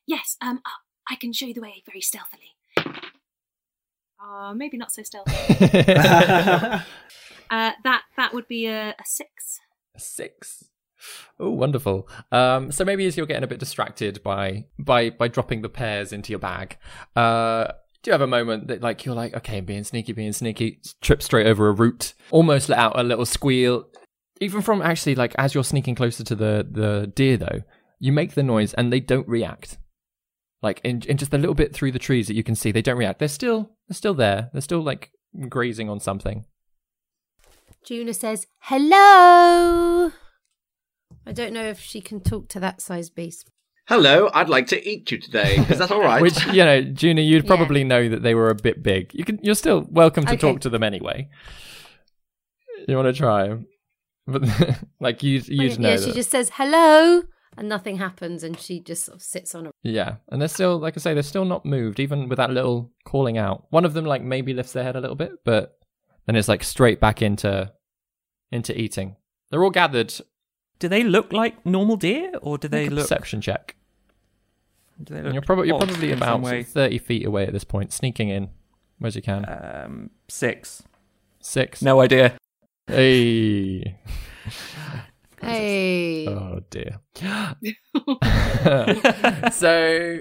[0.07, 0.71] Yes, um, uh,
[1.09, 2.55] I can show you the way very stealthily.
[4.21, 5.33] Uh, maybe not so stealthy.
[5.95, 6.81] uh,
[7.51, 9.61] that that would be a, a six.
[9.97, 10.68] Six.
[11.39, 12.09] Oh, wonderful.
[12.33, 16.13] Um, so maybe as you're getting a bit distracted by by by dropping the pears
[16.13, 16.77] into your bag,
[17.17, 20.81] uh, do you have a moment that like you're like, okay, being sneaky, being sneaky,
[21.01, 23.87] trip straight over a root, almost let out a little squeal.
[24.41, 27.63] Even from actually like as you're sneaking closer to the the deer though,
[27.99, 29.79] you make the noise and they don't react.
[30.63, 32.83] Like in in just a little bit through the trees that you can see, they
[32.83, 33.19] don't react.
[33.19, 34.51] They're still they're still there.
[34.53, 35.13] They're still like
[35.49, 36.47] grazing on something.
[37.85, 40.13] Juna says, hello.
[41.27, 43.51] I don't know if she can talk to that size beast.
[43.89, 45.57] Hello, I'd like to eat you today.
[45.69, 46.21] Is that all right?
[46.21, 47.49] Which you know, Juna, you'd Yeah.
[47.57, 49.15] probably know that they were a bit big.
[49.15, 50.41] You can, you're still welcome to Okay.
[50.41, 51.29] talk to them anyway.
[52.87, 53.57] You want to try,
[54.27, 54.43] but
[55.01, 55.97] like you, you'd yeah, know.
[55.97, 57.23] she that- just says hello,
[57.57, 59.71] and nothing happens, and she just sort of sits on a.
[59.83, 62.93] yeah, and they're still, like I say, they're still not moved, even with that little
[63.05, 63.65] calling out.
[63.71, 65.79] One of them, like maybe lifts their head a little bit, but
[66.27, 67.73] then it's like straight back into,
[68.53, 69.17] into eating.
[69.51, 70.15] They're all gathered.
[70.79, 73.05] Do they look like normal deer, or do they Make a look?
[73.05, 73.75] perception check.
[75.03, 76.63] Do they look you're probably you're probably about way?
[76.63, 78.51] thirty feet away at this point, sneaking in
[79.03, 79.45] as you can.
[79.49, 80.83] Um, six.
[81.41, 81.83] Six.
[81.83, 82.35] No idea.
[82.87, 83.97] Hey.
[85.41, 86.27] Hey.
[86.27, 86.99] Oh dear.
[89.53, 90.19] so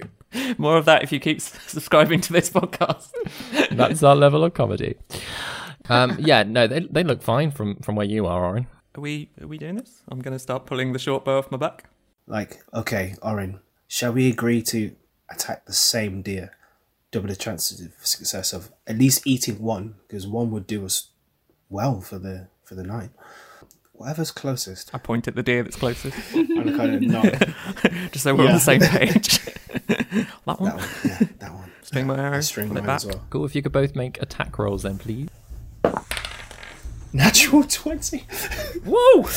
[0.59, 3.09] More of that if you keep subscribing to this podcast.
[3.71, 4.93] that's our level of comedy.
[5.89, 8.67] Um, yeah, no, they they look fine from from where you are, Orin.
[8.97, 9.29] Are we?
[9.39, 10.01] Are we doing this?
[10.09, 11.85] I'm going to start pulling the short bow off my back.
[12.25, 14.95] Like, okay, Orin, shall we agree to
[15.29, 16.51] attack the same deer?
[17.11, 21.09] Double the chances of success of at least eating one, because one would do us
[21.69, 23.11] well for the for the night.
[23.93, 24.93] Whatever's closest.
[24.93, 27.55] I point at the deer that's closest, And I kind of nod.
[28.11, 29.39] just so we're on the same page.
[29.39, 30.75] that That one.
[30.75, 31.71] one, yeah, that one.
[31.83, 32.41] String my arrow.
[32.41, 32.95] String pull it mine back.
[32.97, 33.23] as well.
[33.29, 33.45] Cool.
[33.45, 35.29] If you could both make attack rolls, then please.
[37.17, 38.25] Natural twenty.
[38.85, 38.95] Woo!
[38.95, 39.29] Oh my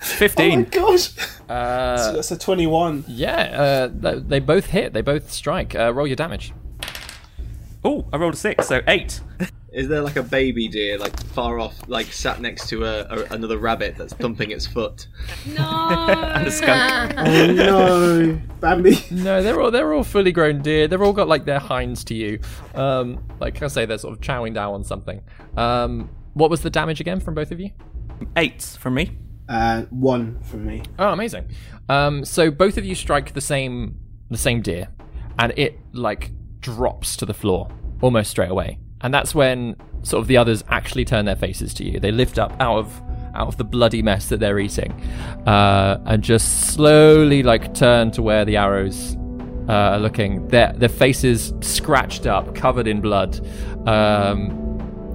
[0.00, 0.64] Fifteen.
[0.64, 1.10] gosh,
[1.48, 3.04] Uh, that's a twenty-one.
[3.08, 4.92] yeah, uh, they both hit.
[4.92, 5.74] They both strike.
[5.74, 6.52] Uh, roll your damage.
[7.84, 9.20] oh, I rolled a six, so eight.
[9.72, 13.34] Is there like a baby deer like far off, like sat next to a, a
[13.34, 15.06] another rabbit that's thumping its foot?
[15.54, 16.06] No.
[16.36, 17.14] And a skunk.
[17.18, 18.96] Oh no, Bambi.
[19.10, 20.88] No, they're all they're all fully grown deer.
[20.88, 22.40] They've all got like their hinds to you.
[22.74, 25.20] Um, like I say, they're sort of chowing down on something.
[25.58, 27.70] Um, what was the damage again from both of you?
[28.36, 29.16] Eight from me.
[29.48, 30.82] Uh, one from me.
[30.98, 31.48] Oh, amazing.
[31.88, 33.96] Um, so both of you strike the same
[34.28, 34.88] the same deer,
[35.38, 37.68] and it like drops to the floor
[38.02, 38.78] almost straight away.
[39.00, 42.00] And that's when sort of the others actually turn their faces to you.
[42.00, 43.02] They lift up out of
[43.34, 44.92] out of the bloody mess that they're eating,
[45.46, 49.16] uh, and just slowly like turn to where the arrows
[49.70, 50.46] uh, are looking.
[50.48, 53.40] Their their faces scratched up, covered in blood.
[53.88, 54.64] Um,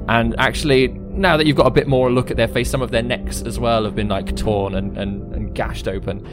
[0.07, 2.91] and actually, now that you've got a bit more look at their face, some of
[2.91, 6.27] their necks as well have been like torn and, and, and gashed open.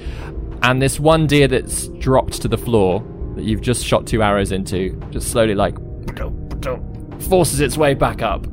[0.62, 3.04] And this one deer that's dropped to the floor
[3.36, 5.76] that you've just shot two arrows into, just slowly like
[7.28, 8.46] forces its way back up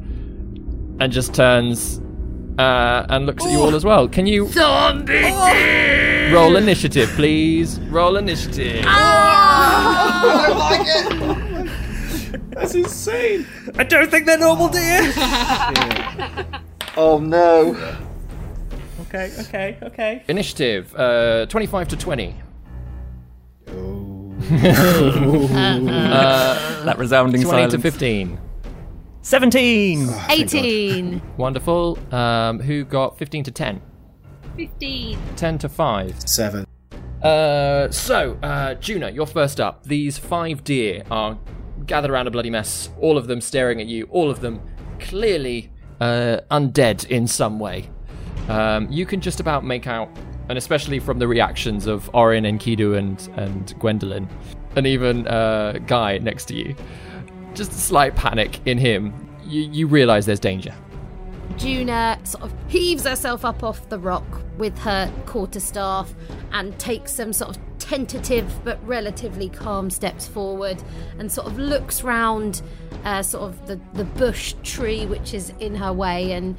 [1.00, 2.00] and just turns
[2.60, 4.08] uh, and looks at you all as well.
[4.08, 4.46] Can you
[6.34, 7.80] roll initiative, please?
[7.82, 8.86] Roll initiative.
[12.56, 13.46] That's insane.
[13.78, 15.12] I don't think they're normal deer.
[16.98, 17.76] Oh no!
[19.02, 20.24] okay, okay, okay.
[20.30, 22.36] Initiative, uh, 25 to 20.
[23.68, 24.32] Oh.
[26.86, 27.74] That resounding 20 silence.
[27.74, 28.40] to 15.
[29.24, 30.08] Seventeen.
[30.30, 31.22] 18.
[31.36, 31.98] Wonderful.
[32.14, 33.82] Um, who got 15 to 10?
[34.56, 35.18] 15.
[35.36, 36.30] 10 to 5.
[36.30, 36.66] Seven.
[37.24, 39.84] Uh, so, uh, Juna, you're first up.
[39.84, 41.40] These five deer are
[41.86, 44.62] gathered around a bloody mess, all of them staring at you, all of them
[45.00, 47.90] clearly uh, undead in some way.
[48.50, 50.10] Um, you can just about make out
[50.50, 54.30] and especially from the reactions of Orin and Kidu and and Gwendolyn,
[54.76, 56.76] and even uh, Guy next to you,
[57.54, 59.14] just a slight panic in him.
[59.46, 60.74] You you realise there's danger.
[61.58, 64.26] Juna sort of heaves herself up off the rock
[64.58, 66.14] with her quarterstaff
[66.52, 70.82] and takes some sort of tentative but relatively calm steps forward
[71.20, 72.64] and sort of looks round
[73.04, 76.58] uh, sort of the, the bush tree which is in her way and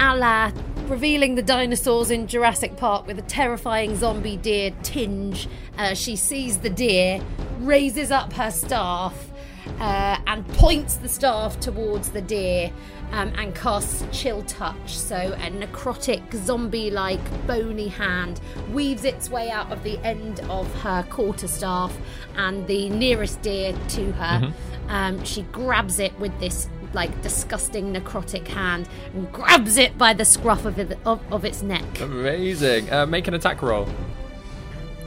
[0.00, 0.50] a la
[0.88, 5.48] revealing the dinosaurs in Jurassic Park with a terrifying zombie deer tinge.
[5.78, 7.22] Uh, she sees the deer,
[7.60, 9.30] raises up her staff,
[9.78, 12.72] uh, and points the staff towards the deer
[13.12, 14.96] um, and casts Chill Touch.
[14.96, 18.40] So a necrotic, zombie like, bony hand
[18.72, 21.96] weaves its way out of the end of her quarterstaff
[22.36, 24.52] and the nearest deer to her.
[24.88, 30.24] Um, she grabs it with this like disgusting necrotic hand and grabs it by the
[30.24, 32.00] scruff of, it, of, of its neck.
[32.00, 32.92] Amazing.
[32.92, 33.88] Uh, make an attack roll.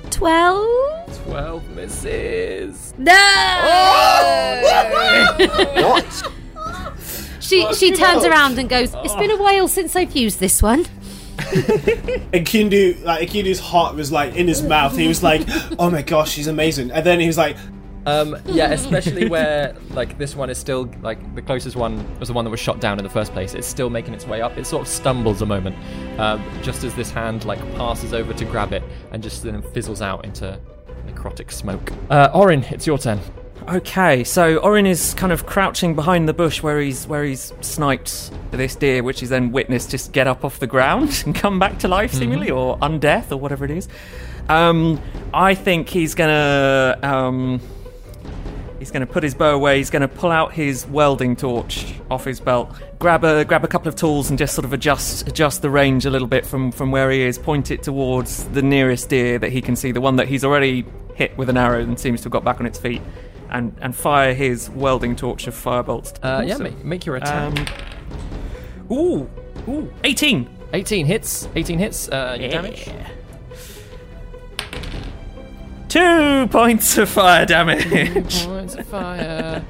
[0.10, 1.24] 12?
[1.26, 2.94] Twelve misses.
[2.98, 3.14] No!
[5.76, 6.32] What?
[7.46, 10.86] She she turns around and goes, It's been a while since I've used this one.
[12.34, 14.98] And Kindu, like Kindu's heart was like in his mouth.
[14.98, 15.42] He was like,
[15.80, 17.56] "Oh my gosh, she's amazing!" And then he was like,
[18.06, 22.34] Um, yeah, especially where like this one is still like the closest one was the
[22.34, 23.54] one that was shot down in the first place.
[23.54, 24.58] It's still making its way up.
[24.58, 25.76] It sort of stumbles a moment,
[26.20, 30.02] um, just as this hand like passes over to grab it and just then fizzles
[30.02, 30.60] out into
[31.08, 31.92] necrotic smoke.
[32.10, 33.20] Uh, Orin, it's your turn.
[33.68, 38.30] Okay, so Orin is kind of crouching behind the bush where he's where he's sniped
[38.52, 41.80] this deer, which he's then witnessed just get up off the ground and come back
[41.80, 43.88] to life, seemingly, or undeath, or whatever it is.
[44.50, 45.02] Um,
[45.34, 47.60] I think he's gonna um,
[48.78, 49.78] he's gonna put his bow away.
[49.78, 53.88] He's gonna pull out his welding torch off his belt, grab a grab a couple
[53.88, 56.92] of tools, and just sort of adjust adjust the range a little bit from from
[56.92, 57.40] where he is.
[57.40, 60.86] Point it towards the nearest deer that he can see, the one that he's already
[61.16, 63.02] hit with an arrow and seems to have got back on its feet.
[63.50, 66.18] And, and fire his welding torch of firebolts.
[66.24, 67.72] Uh, yeah, make, make your attack.
[68.90, 69.30] Um, ooh,
[69.68, 70.50] ooh, 18.
[70.74, 71.48] 18 hits.
[71.56, 72.10] 18 hits.
[72.10, 72.90] Uh, your damage.
[75.88, 77.84] Two points of fire damage.
[77.84, 79.64] Two Points of fire.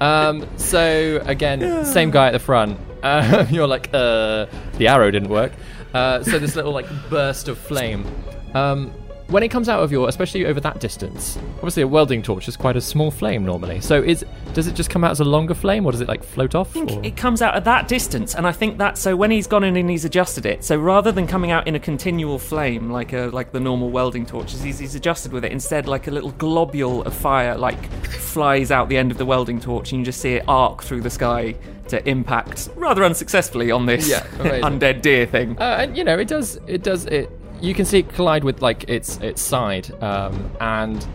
[0.00, 2.78] um, so again, same guy at the front.
[3.02, 4.46] Uh, you're like, uh,
[4.78, 5.50] the arrow didn't work.
[5.92, 8.06] Uh, so this little like burst of flame.
[8.54, 8.92] Um,
[9.32, 12.56] when it comes out of your, especially over that distance, obviously a welding torch is
[12.56, 13.80] quite a small flame normally.
[13.80, 16.22] So is does it just come out as a longer flame, or does it like
[16.22, 16.76] float off?
[16.76, 19.64] or- It comes out at that distance, and I think that so when he's gone
[19.64, 23.12] in and he's adjusted it, so rather than coming out in a continual flame like
[23.12, 25.50] a like the normal welding torches, he's, he's adjusted with it.
[25.52, 29.58] Instead, like a little globule of fire like flies out the end of the welding
[29.60, 31.54] torch, and you just see it arc through the sky
[31.88, 34.20] to impact rather unsuccessfully on this Yeah,
[34.62, 35.58] undead deer thing.
[35.58, 36.58] Uh, and you know, it does.
[36.66, 37.06] It does.
[37.06, 37.30] It.
[37.62, 41.06] You can see it collide with like its its side, um, and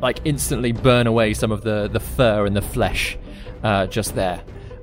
[0.00, 3.18] like instantly burn away some of the the fur and the flesh
[3.64, 4.40] uh, just there.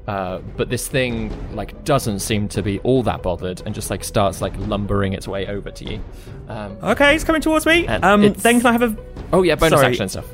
[0.08, 4.04] Uh, but this thing like doesn't seem to be all that bothered, and just like
[4.04, 6.04] starts like lumbering its way over to you.
[6.48, 7.88] Um, Okay, he's coming towards me.
[7.88, 8.96] Um, then can I have a
[9.34, 9.92] oh yeah, bonus Sorry.
[9.94, 10.26] action stuff.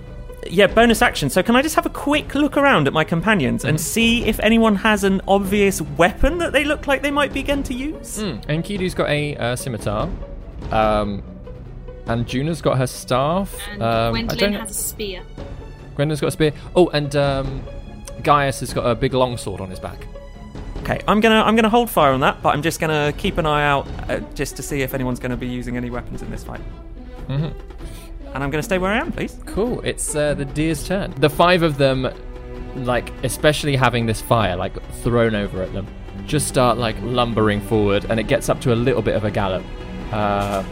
[0.50, 1.30] yeah bonus action?
[1.30, 4.40] So can I just have a quick look around at my companions and see if
[4.42, 8.18] anyone has an obvious weapon that they look like they might begin to use?
[8.18, 10.10] And Kidu's got a uh, scimitar,
[10.72, 11.24] um,
[12.08, 13.56] and Juna's got her staff.
[13.72, 15.24] And um, I Gwendolyn don't- has a spear.
[15.96, 16.54] Gwendolyn's got a spear.
[16.76, 17.64] Oh, and um,
[18.24, 20.08] Gaius has got a big longsword on his back.
[20.80, 23.46] Okay, I'm gonna I'm gonna hold fire on that, but I'm just gonna keep an
[23.46, 26.44] eye out uh, just to see if anyone's gonna be using any weapons in this
[26.44, 26.62] fight.
[27.28, 27.54] Mhm.
[28.34, 29.38] And I'm gonna stay where I am, please.
[29.46, 29.82] Cool.
[29.82, 31.14] It's uh, the deer's turn.
[31.18, 32.08] The five of them,
[32.78, 35.86] like especially having this fire like thrown over at them,
[36.26, 39.30] just start like lumbering forward, and it gets up to a little bit of a
[39.30, 39.64] gallop.
[40.12, 40.64] Uh,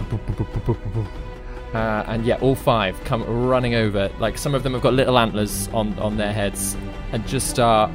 [1.73, 4.09] uh, and yeah, all five come running over.
[4.19, 6.75] Like some of them have got little antlers on on their heads,
[7.11, 7.91] and just start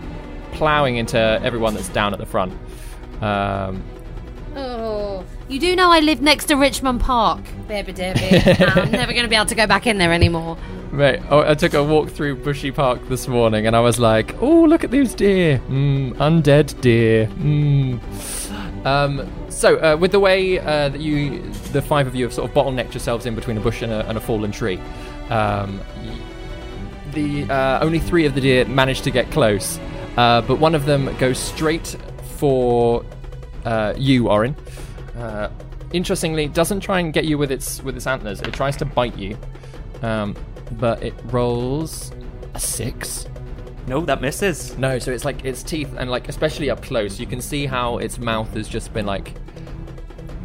[0.53, 2.53] plowing into everyone that's down at the front.
[3.23, 3.83] Um,
[4.57, 8.37] Oh, you do know I live next to Richmond Park, baby Debbie.
[8.65, 10.57] I'm never going to be able to go back in there anymore.
[10.93, 14.41] Mate, oh, I took a walk through Bushy Park this morning and I was like,
[14.41, 15.61] oh, look at these deer.
[15.69, 17.27] Mm, undead deer.
[17.27, 17.99] Mm.
[18.85, 21.41] Um, so, uh, with the way uh, that you,
[21.73, 24.07] the five of you have sort of bottlenecked yourselves in between a bush and a,
[24.09, 24.79] and a fallen tree,
[25.31, 25.81] um,
[27.13, 29.79] the uh, only three of the deer manage to get close,
[30.17, 31.97] uh, but one of them goes straight
[32.37, 33.05] for
[33.65, 34.55] uh, you, Orin.
[35.17, 35.49] Uh,
[35.93, 38.41] interestingly, doesn't try and get you with its with its antlers.
[38.43, 39.39] It tries to bite you,
[40.03, 40.37] um,
[40.73, 42.13] but it rolls
[42.55, 43.27] a six.
[43.87, 44.77] No, that misses.
[44.79, 47.99] No, so it's like its teeth and like especially up close, you can see how
[47.99, 49.35] its mouth has just been like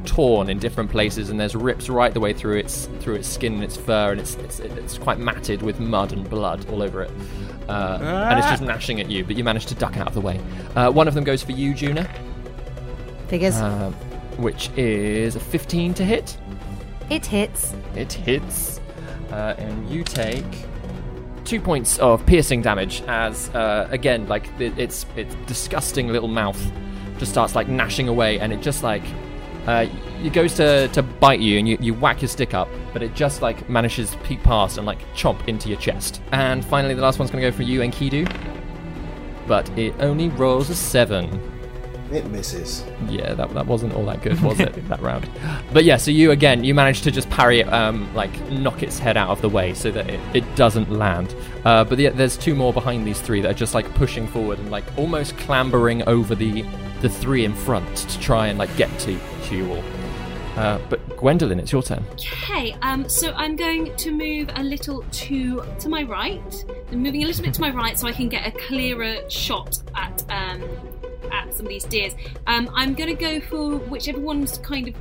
[0.05, 3.53] torn in different places, and there's rips right the way through its through its skin
[3.55, 7.01] and its fur, and it's it's, it's quite matted with mud and blood all over
[7.03, 7.11] it.
[7.69, 7.99] Uh,
[8.31, 10.39] and it's just gnashing at you, but you manage to duck out of the way.
[10.75, 12.09] Uh, one of them goes for you, Juna,
[13.27, 13.55] Figures.
[13.57, 13.91] uh,
[14.37, 16.35] which is a 15 to hit.
[17.11, 17.73] it hits.
[17.95, 18.81] It hits,
[19.31, 20.43] uh, and you take
[21.49, 26.61] two points of piercing damage as, uh, again, like it, its its disgusting little mouth
[27.17, 29.01] just starts like gnashing away, and it just like
[29.65, 29.87] uh,
[30.23, 33.15] it goes to, to bite you, and you, you whack your stick up, but it
[33.15, 36.21] just like manages to peek past and like chomp into your chest.
[36.31, 38.31] And finally, the last one's gonna go for you, Enkidu,
[39.47, 41.58] but it only rolls a seven.
[42.11, 42.83] It misses.
[43.07, 45.29] Yeah, that, that wasn't all that good, was it, that round?
[45.71, 48.97] But yeah, so you again, you managed to just parry it, um, like knock its
[48.97, 51.35] head out of the way so that it, it doesn't land.
[51.65, 54.59] Uh, but yeah, there's two more behind these three that are just like pushing forward
[54.59, 56.65] and like almost clambering over the
[57.01, 59.83] the three in front to try and like get to, to you all.
[60.57, 62.03] Uh, but Gwendolyn, it's your turn.
[62.15, 66.65] Okay, um, so I'm going to move a little to to my right.
[66.91, 69.81] I'm moving a little bit to my right so I can get a clearer shot
[69.95, 70.61] at um,
[71.31, 72.13] at some of these deers.
[72.47, 74.95] Um, I'm going to go for whichever one's kind of.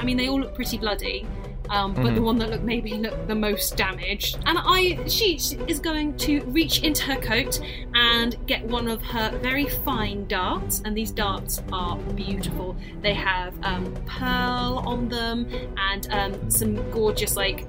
[0.00, 1.26] I mean, they all look pretty bloody,
[1.70, 4.36] um, but the one that looked maybe look the most damaged.
[4.46, 5.36] And I, she
[5.68, 7.60] is going to reach into her coat
[7.94, 10.82] and get one of her very fine darts.
[10.84, 12.76] And these darts are beautiful.
[13.00, 15.48] They have um, pearl on them
[15.78, 17.66] and um, some gorgeous, like,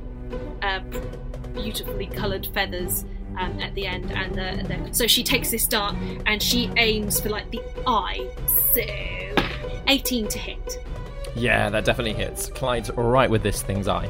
[0.64, 0.80] uh,
[1.54, 3.06] beautifully coloured feathers.
[3.38, 5.96] Um, at the end, and, and then, so she takes this dart
[6.28, 8.30] and she aims for like the eye.
[8.74, 8.82] So,
[9.88, 10.78] 18 to hit.
[11.36, 12.50] Yeah, that definitely hits.
[12.50, 14.10] Clyde's right with this thing's eye.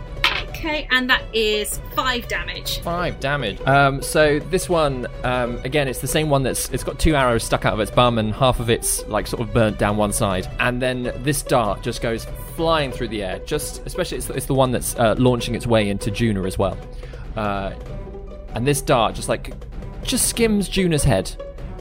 [0.50, 2.80] Okay, and that is five damage.
[2.80, 3.60] Five damage.
[3.62, 7.44] Um, so this one, um, again, it's the same one that's it's got two arrows
[7.44, 10.14] stuck out of its bum and half of it's like sort of burnt down one
[10.14, 13.40] side, and then this dart just goes flying through the air.
[13.40, 16.78] Just especially it's, it's the one that's uh, launching its way into Juna as well,
[17.36, 17.74] uh,
[18.56, 19.54] and this dart just like
[20.04, 21.32] just skims Juna's head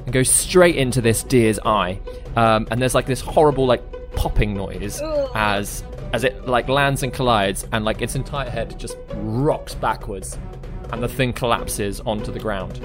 [0.05, 2.01] and goes straight into this deer's eye,
[2.37, 3.83] um, and there's like this horrible like
[4.15, 5.01] popping noise
[5.35, 5.83] as
[6.13, 10.39] as it like lands and collides and like its entire head just rocks backwards
[10.93, 12.79] and the thing collapses onto the ground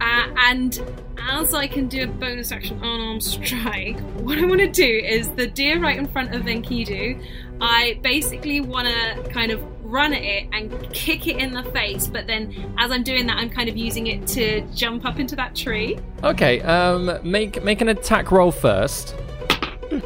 [0.00, 0.80] Uh, and
[1.18, 5.28] as I can do a bonus action unarmed strike, what I want to do is
[5.30, 7.24] the deer right in front of Enkidu.
[7.60, 9.60] I basically want to kind of
[9.92, 13.36] run at it and kick it in the face, but then as I'm doing that,
[13.36, 15.98] I'm kind of using it to jump up into that tree.
[16.24, 19.14] okay um make make an attack roll first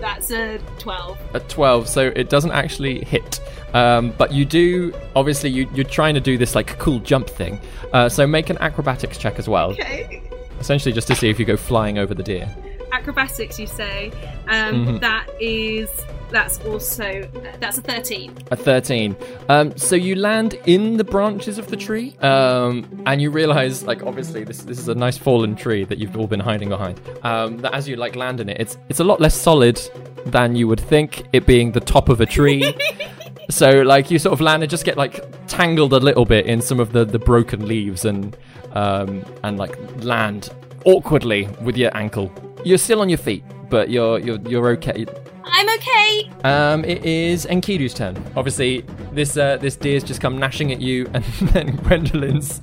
[0.01, 1.19] That's a 12.
[1.35, 3.41] a 12 so it doesn't actually hit
[3.75, 7.61] um, but you do obviously you, you're trying to do this like cool jump thing
[7.93, 10.23] uh, so make an acrobatics check as well Okay.
[10.59, 12.49] essentially just to see if you go flying over the deer
[12.93, 14.13] Acrobatics, you say.
[14.49, 15.89] Um, that is.
[16.31, 17.23] That's also.
[17.61, 18.37] That's a 13.
[18.51, 19.17] A 13.
[19.49, 24.03] Um, so you land in the branches of the tree, um, and you realize, like,
[24.03, 27.01] obviously, this this is a nice fallen tree that you've all been hiding behind.
[27.23, 29.81] Um, that as you like land in it, it's it's a lot less solid
[30.27, 31.25] than you would think.
[31.33, 32.75] It being the top of a tree.
[33.51, 36.61] so like you sort of land and just get like tangled a little bit in
[36.61, 38.37] some of the the broken leaves and
[38.73, 40.51] um, and like land
[40.85, 42.33] awkwardly with your ankle.
[42.65, 45.07] You're still on your feet, but you're you're you're okay.
[45.45, 46.31] I'm okay.
[46.45, 48.17] Um, it is Enkidu's turn.
[48.37, 48.81] Obviously,
[49.13, 52.61] this uh, this deer's just come gnashing at you, and then Gwendolyn's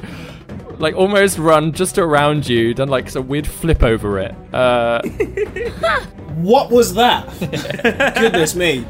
[0.80, 4.36] like almost run just around you, done like some weird flip over it.
[4.54, 5.02] Uh,
[6.34, 7.30] What was that?
[8.20, 8.86] Goodness me.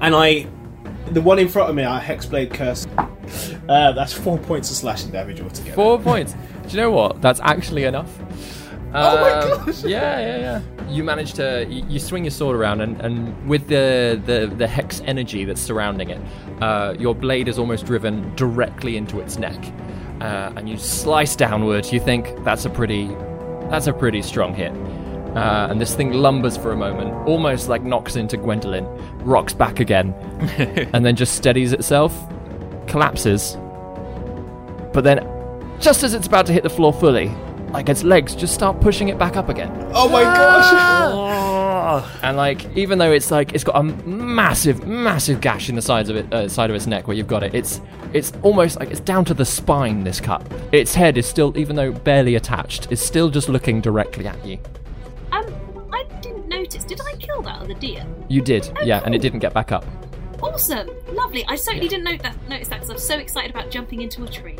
[0.00, 0.46] And I.
[1.10, 2.86] The one in front of me, I Hexblade Curse.
[3.68, 5.74] Uh, that's four points of slashing damage altogether.
[5.74, 6.34] four points.
[6.34, 7.22] Do you know what?
[7.22, 8.12] That's actually enough.
[8.96, 9.84] Oh my Um, gosh.
[9.84, 10.88] Yeah, yeah, yeah.
[10.88, 14.66] You manage to you, you swing your sword around, and, and with the, the the
[14.66, 16.20] hex energy that's surrounding it,
[16.62, 19.58] uh, your blade is almost driven directly into its neck,
[20.20, 21.92] uh, and you slice downward.
[21.92, 23.08] You think that's a pretty
[23.70, 24.72] that's a pretty strong hit.
[25.36, 28.86] Uh, and this thing lumbers for a moment, almost like knocks into Gwendolyn,
[29.22, 30.14] rocks back again,
[30.94, 32.14] and then just steadies itself,
[32.86, 33.58] collapses.
[34.94, 35.18] But then,
[35.78, 37.30] just as it's about to hit the floor fully,
[37.76, 39.70] like its legs just start pushing it back up again.
[39.92, 42.10] Oh my gosh!
[42.22, 46.08] And like, even though it's like it's got a massive, massive gash in the sides
[46.08, 47.82] of it, uh, side of its neck where you've got it, it's
[48.14, 50.04] it's almost like it's down to the spine.
[50.04, 50.40] This cut,
[50.72, 54.58] its head is still, even though barely attached, is still just looking directly at you.
[55.32, 55.44] Um,
[55.92, 56.82] I didn't notice.
[56.82, 58.06] Did I kill that other deer?
[58.28, 59.84] You did, Oh, yeah, and it didn't get back up.
[60.42, 61.44] Awesome, lovely.
[61.46, 64.28] I certainly didn't note that, notice that because I'm so excited about jumping into a
[64.28, 64.56] tree.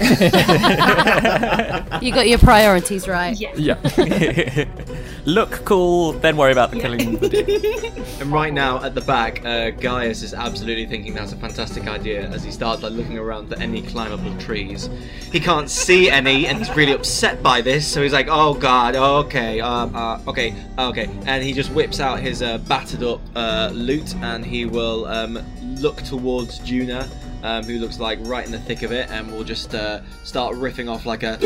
[2.02, 3.38] You got your priorities right.
[3.38, 3.52] Yeah.
[3.56, 4.64] Yeah.
[5.24, 8.06] Look cool, then worry about the killing the.
[8.20, 12.28] And right now at the back, uh, Gaius is absolutely thinking that's a fantastic idea
[12.28, 14.88] as he starts like looking around for any climbable trees.
[15.32, 17.86] He can't see any, and he's really upset by this.
[17.86, 22.20] So he's like, "Oh God, okay, um, uh, okay, okay," and he just whips out
[22.20, 25.42] his uh, battered up uh, lute, and he will um,
[25.80, 27.08] look towards Juna.
[27.46, 30.56] Um, who looks like right in the thick of it, and we'll just uh, start
[30.56, 31.38] riffing off like a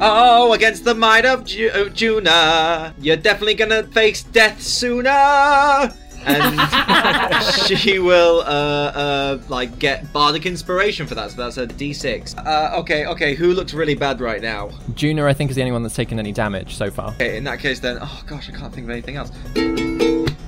[0.00, 5.10] Oh, against the might of Ju- Juna, you're definitely gonna face death sooner.
[6.24, 11.32] And she will, uh, uh, like, get bardic inspiration for that.
[11.32, 12.46] So that's a D6.
[12.46, 13.34] Uh, okay, okay.
[13.34, 14.70] Who looks really bad right now?
[14.94, 17.10] Juna, I think, is the only one that's taken any damage so far.
[17.14, 19.32] Okay, in that case, then, oh gosh, I can't think of anything else.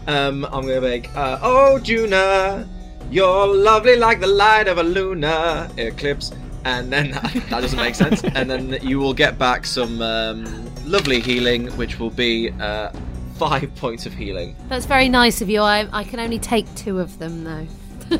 [0.06, 2.68] Um, I'm gonna make, uh, oh Juna,
[3.10, 6.32] you're lovely like the light of a lunar eclipse.
[6.64, 8.22] And then that doesn't make sense.
[8.22, 12.90] And then you will get back some um, lovely healing, which will be uh,
[13.36, 14.54] five points of healing.
[14.68, 15.60] That's very nice of you.
[15.62, 17.66] I, I can only take two of them, though.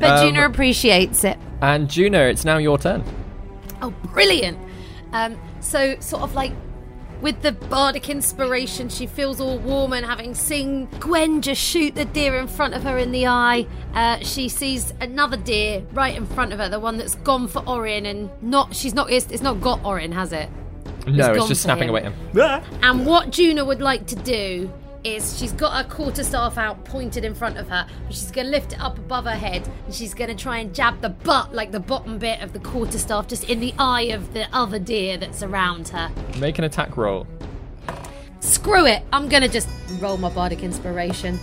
[0.00, 1.38] but Um, Juna appreciates it.
[1.60, 3.04] And Juna, it's now your turn.
[3.80, 4.58] Oh, brilliant!
[5.12, 6.52] Um, so, sort of like
[7.22, 12.04] with the bardic inspiration, she feels all warm and having seen Gwen just shoot the
[12.04, 16.26] deer in front of her in the eye, uh, she sees another deer right in
[16.26, 19.42] front of her, the one that's gone for Orin, and not she's not it's, it's
[19.42, 20.50] not got Orin, has it?
[21.06, 21.90] No, it's gone just snapping him.
[21.90, 22.14] away at him.
[22.38, 22.62] Ah!
[22.82, 24.72] And what Juna would like to do
[25.04, 28.50] is she's got her quarterstaff out pointed in front of her, but she's going to
[28.50, 31.54] lift it up above her head and she's going to try and jab the butt,
[31.54, 35.16] like the bottom bit of the quarterstaff, just in the eye of the other deer
[35.16, 36.10] that's around her.
[36.38, 37.26] Make an attack roll.
[38.40, 39.02] Screw it!
[39.12, 39.68] I'm going to just
[40.00, 41.38] roll my bardic inspiration.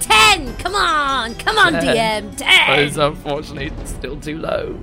[0.00, 0.56] 10!
[0.56, 1.34] Come on!
[1.36, 2.36] Come on, DM!
[2.36, 2.78] 10!
[2.80, 4.80] It's unfortunately still too low.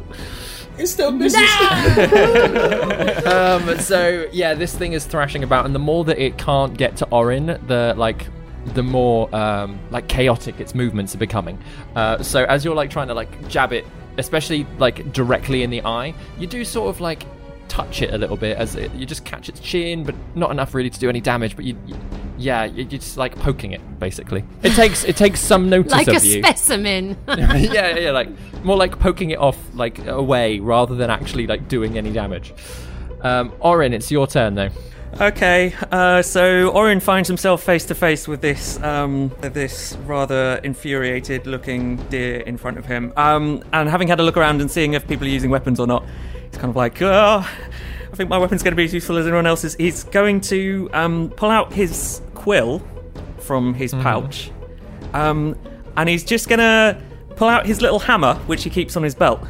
[0.77, 1.41] It still misses.
[3.27, 6.97] Um, so yeah, this thing is thrashing about, and the more that it can't get
[6.97, 8.27] to Orin, the like,
[8.73, 11.57] the more um, like chaotic its movements are becoming.
[11.95, 13.85] Uh, so as you're like trying to like jab it,
[14.17, 17.25] especially like directly in the eye, you do sort of like
[17.67, 20.73] touch it a little bit as it, you just catch its chin, but not enough
[20.73, 21.55] really to do any damage.
[21.55, 21.95] But you, you
[22.37, 24.43] yeah, you- you're just like poking it basically.
[24.63, 26.41] It takes it takes some notice like of a you.
[26.43, 27.17] specimen.
[27.27, 28.29] yeah, yeah, yeah, like
[28.63, 32.53] more like poking it off like away rather than actually like doing any damage.
[33.21, 34.69] Um, Orin, it's your turn though.
[35.19, 41.95] Okay, uh, so Orin finds himself face to face with this um, this rather infuriated-looking
[42.09, 45.07] deer in front of him, um, and having had a look around and seeing if
[45.07, 46.05] people are using weapons or not,
[46.51, 47.39] he's kind of like, oh,
[48.11, 49.75] I think my weapon's going to be as useful as anyone else's.
[49.75, 52.81] He's going to um, pull out his quill
[53.39, 54.51] from his pouch,
[55.13, 55.53] um,
[55.97, 56.97] and he's just going to
[57.35, 59.41] pull out his little hammer, which he keeps on his belt,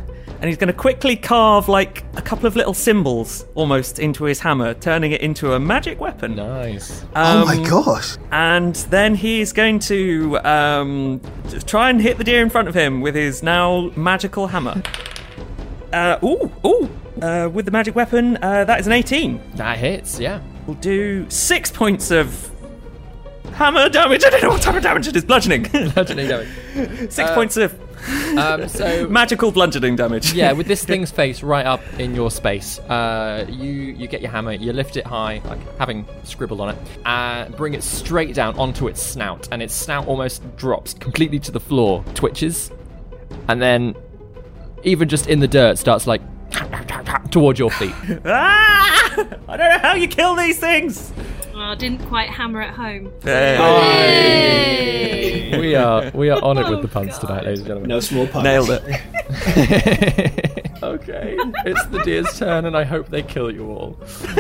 [0.42, 4.40] and he's going to quickly carve like a couple of little symbols almost into his
[4.40, 6.36] hammer, turning it into a magic weapon.
[6.38, 7.06] Nice.
[7.16, 8.18] oh my Um, gosh.
[8.32, 11.22] And then he's going to um,
[11.68, 14.82] try and hit the deer in front of him with his now magical hammer.
[15.94, 16.90] Uh, ooh, ooh.
[17.22, 19.42] Uh, with the magic weapon, uh, that is an 18.
[19.56, 20.42] That hits, yeah.
[20.68, 22.52] We'll do six points of
[23.58, 24.24] hammer damage.
[24.26, 25.26] I don't know what type of damage it is.
[25.26, 25.64] Bludgeoning.
[25.94, 26.48] Bludgeoning damage.
[27.12, 27.74] six points of
[28.38, 30.34] Um, so magical bludgeoning damage.
[30.34, 34.30] yeah, with this thing's face right up in your space, uh, you you get your
[34.32, 38.58] hammer, you lift it high, like having scribbled on it, and bring it straight down
[38.60, 42.70] onto its snout, and its snout almost drops completely to the floor, twitches,
[43.48, 43.96] and then
[44.84, 46.22] even just in the dirt starts like
[47.32, 47.94] toward your feet.
[48.26, 49.12] Ah!
[49.50, 51.12] I don't know how you kill these things.
[51.60, 53.12] Oh, didn't quite hammer at home.
[55.60, 57.90] we are we are on it with the oh, puns tonight, ladies and gentlemen.
[57.90, 58.44] No small puns.
[58.44, 60.54] Nailed it.
[60.94, 63.92] okay, it's the deer's turn, and I hope they kill you all.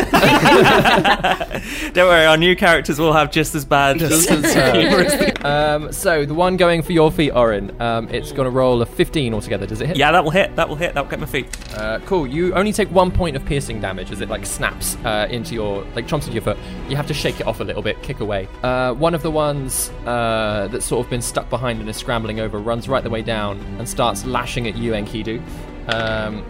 [1.94, 4.00] Don't worry, our new characters will have just as bad.
[4.00, 8.52] Just as um, so the one going for your feet, Orin, um, it's going to
[8.52, 9.66] roll a 15 altogether.
[9.66, 9.98] Does it hit?
[9.98, 10.56] yeah, that will hit.
[10.56, 10.94] That will hit.
[10.94, 11.48] That will get my feet.
[11.76, 12.28] Uh, cool.
[12.28, 15.84] You only take one point of piercing damage as it like snaps uh, into your
[15.96, 16.58] like chomps into your foot.
[16.90, 18.48] You have to shake it off a little bit, kick away.
[18.64, 22.40] Uh, one of the ones uh, that's sort of been stuck behind and is scrambling
[22.40, 25.42] over runs right the way down and starts lashing at you, Enkidu.
[25.88, 26.44] Um,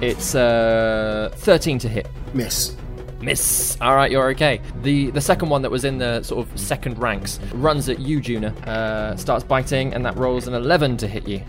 [0.00, 2.08] it's uh, 13 to hit.
[2.32, 2.76] Miss.
[3.20, 3.78] Miss.
[3.80, 4.60] All right, you're okay.
[4.82, 8.20] The the second one that was in the sort of second ranks runs at you,
[8.20, 8.48] Juna.
[8.66, 11.40] Uh, starts biting, and that rolls an 11 to hit you.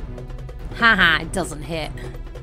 [0.77, 1.91] Haha, it doesn't hit.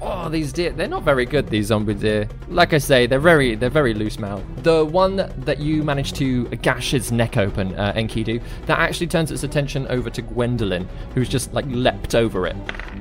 [0.05, 2.29] Oh, these deer, they're not very good, these zombie deer.
[2.49, 4.65] Like I say, they're very they're very loose mouthed.
[4.65, 9.31] The one that you managed to gash his neck open, uh, Enkidu, that actually turns
[9.31, 12.57] its attention over to Gwendolyn, who's just like leapt over it.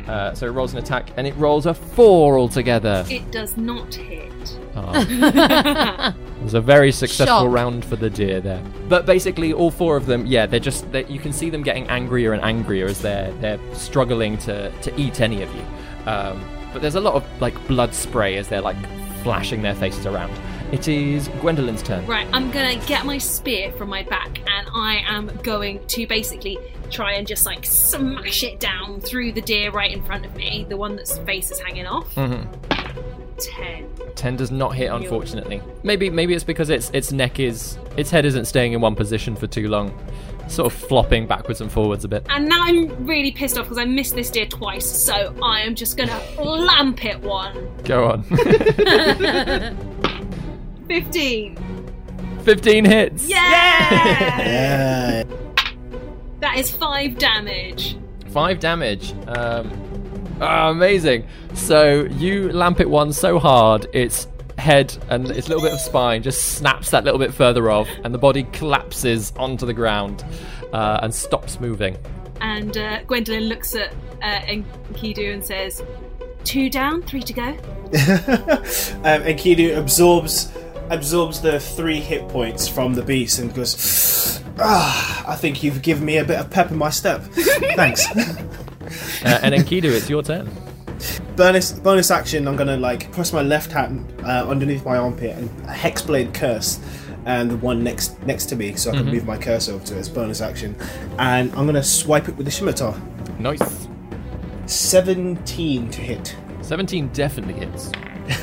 [0.08, 3.06] Uh, so it rolls an attack, and it rolls a four altogether.
[3.10, 4.32] It does not hit.
[6.42, 7.54] It was a very successful Shock.
[7.54, 8.64] round for the deer there.
[8.90, 11.88] But basically, all four of them, yeah, they're just they, you can see them getting
[11.88, 15.62] angrier and angrier as they're they're struggling to to eat any of you.
[16.08, 16.44] Um,
[16.74, 18.78] but there's a lot of like blood spray as they're like
[19.22, 20.34] flashing their faces around.
[20.72, 22.06] It is Gwendolyn's turn.
[22.08, 26.58] Right, I'm gonna get my spear from my back and I am going to basically
[26.90, 30.66] try and just like smash it down through the deer right in front of me,
[30.70, 32.14] the one that's face is hanging off.
[32.16, 32.48] Mhm.
[33.38, 33.88] Ten.
[34.16, 35.62] Ten does not hit, unfortunately.
[35.84, 39.36] Maybe maybe it's because its its neck is its head isn't staying in one position
[39.36, 39.98] for too long,
[40.48, 42.26] sort of flopping backwards and forwards a bit.
[42.30, 45.76] And now I'm really pissed off because I missed this deer twice, so I am
[45.76, 47.68] just gonna lamp it one.
[47.84, 48.24] Go on.
[50.92, 51.56] 15.
[52.44, 53.30] 15 hits.
[53.30, 55.24] Yeah.
[56.42, 57.96] That is five damage.
[58.32, 59.14] Five damage.
[59.28, 59.72] Um,
[60.42, 61.28] oh, amazing.
[61.54, 64.28] So you lamp it one so hard, its
[64.58, 68.14] head and its little bit of spine just snaps that little bit further off, and
[68.14, 70.26] the body collapses onto the ground
[70.74, 71.98] uh, and stops moving.
[72.42, 75.82] And uh, Gwendolyn looks at uh, Enkidu and says,
[76.44, 77.44] Two down, three to go.
[79.04, 80.52] um, Enkidu absorbs
[80.92, 86.06] absorbs the three hit points from the beast and goes, "Ah, I think you've given
[86.06, 87.22] me a bit of pep in my step.
[87.76, 88.06] Thanks."
[89.24, 90.50] Uh, and Enkidu, it's your turn.
[91.36, 92.48] bonus bonus action.
[92.48, 96.80] I'm gonna like press my left hand uh, underneath my armpit and hexblade curse.
[97.24, 99.12] And the one next next to me, so I can Mhm.
[99.14, 100.76] move my cursor over to it as bonus action.
[101.20, 102.96] And I'm gonna swipe it with the scimitar.
[103.40, 103.88] Nice.
[104.66, 106.36] 17 to hit.
[106.62, 107.92] 17 definitely hits.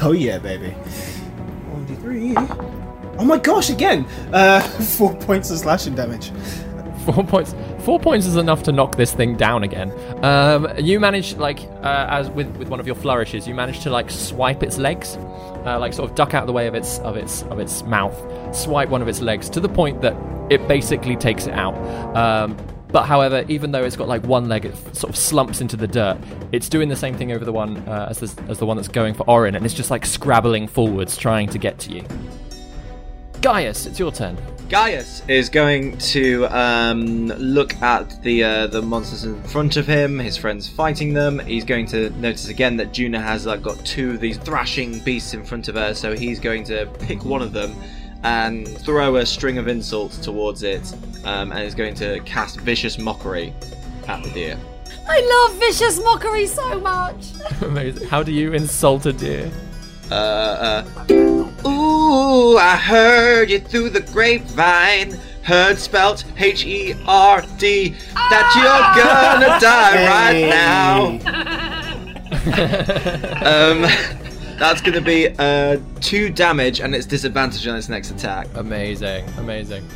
[0.03, 0.75] Oh yeah, baby.
[1.99, 3.17] 1d3.
[3.19, 4.05] Oh my gosh, again!
[4.33, 4.61] Uh,
[4.97, 6.31] four points of slashing damage.
[7.05, 7.55] Four points.
[7.81, 9.93] Four points is enough to knock this thing down again.
[10.25, 13.91] Um, you manage, like, uh, as with, with one of your flourishes, you manage to
[13.91, 15.17] like swipe its legs,
[15.65, 17.83] uh, like sort of duck out of the way of its of its of its
[17.85, 18.15] mouth,
[18.55, 20.15] swipe one of its legs to the point that
[20.51, 21.75] it basically takes it out.
[22.15, 22.57] Um,
[22.91, 25.87] but however, even though it's got like one leg, it sort of slumps into the
[25.87, 26.19] dirt.
[26.53, 28.89] It's doing the same thing over the one uh, as the, as the one that's
[28.89, 32.05] going for Orin, and it's just like scrabbling forwards, trying to get to you.
[33.41, 34.37] Gaius, it's your turn.
[34.69, 40.19] Gaius is going to um, look at the uh, the monsters in front of him.
[40.19, 41.39] His friends fighting them.
[41.39, 45.35] He's going to notice again that Juna has like got two of these thrashing beasts
[45.35, 45.95] in front of her.
[45.95, 47.75] So he's going to pick one of them
[48.23, 50.93] and throw a string of insults towards it,
[51.25, 53.53] um, and is going to cast vicious mockery
[54.07, 54.59] at the deer.
[55.09, 57.33] I love vicious mockery so much.
[57.63, 58.09] Amazing.
[58.09, 59.51] How do you insult a deer?
[60.11, 61.67] Uh, uh.
[61.67, 65.19] Ooh, I heard you through the grapevine.
[65.43, 71.19] Heard spelt H E R D that you're gonna die right now.
[73.45, 73.85] um,
[74.59, 78.49] that's gonna be uh two damage, and it's disadvantage on its next attack.
[78.55, 79.87] Amazing, amazing.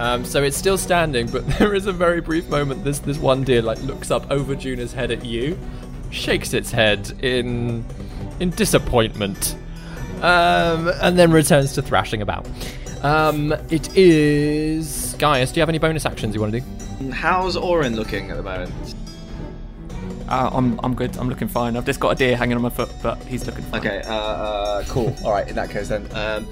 [0.00, 2.84] Um, so it's still standing, but there is a very brief moment.
[2.84, 5.58] This this one deer like looks up over Juna's head at you,
[6.10, 7.84] shakes its head in
[8.40, 9.56] in disappointment,
[10.22, 12.48] um, and then returns to thrashing about.
[13.02, 15.52] Um, it is Gaius.
[15.52, 17.10] Do you have any bonus actions you want to do?
[17.12, 18.72] How's Orin looking at the moment?
[20.30, 21.16] Uh, I'm I'm good.
[21.16, 21.76] I'm looking fine.
[21.76, 23.80] I've just got a deer hanging on my foot, but he's looking fine.
[23.80, 25.14] Okay, uh, uh cool.
[25.24, 26.48] All right, in that case then, um,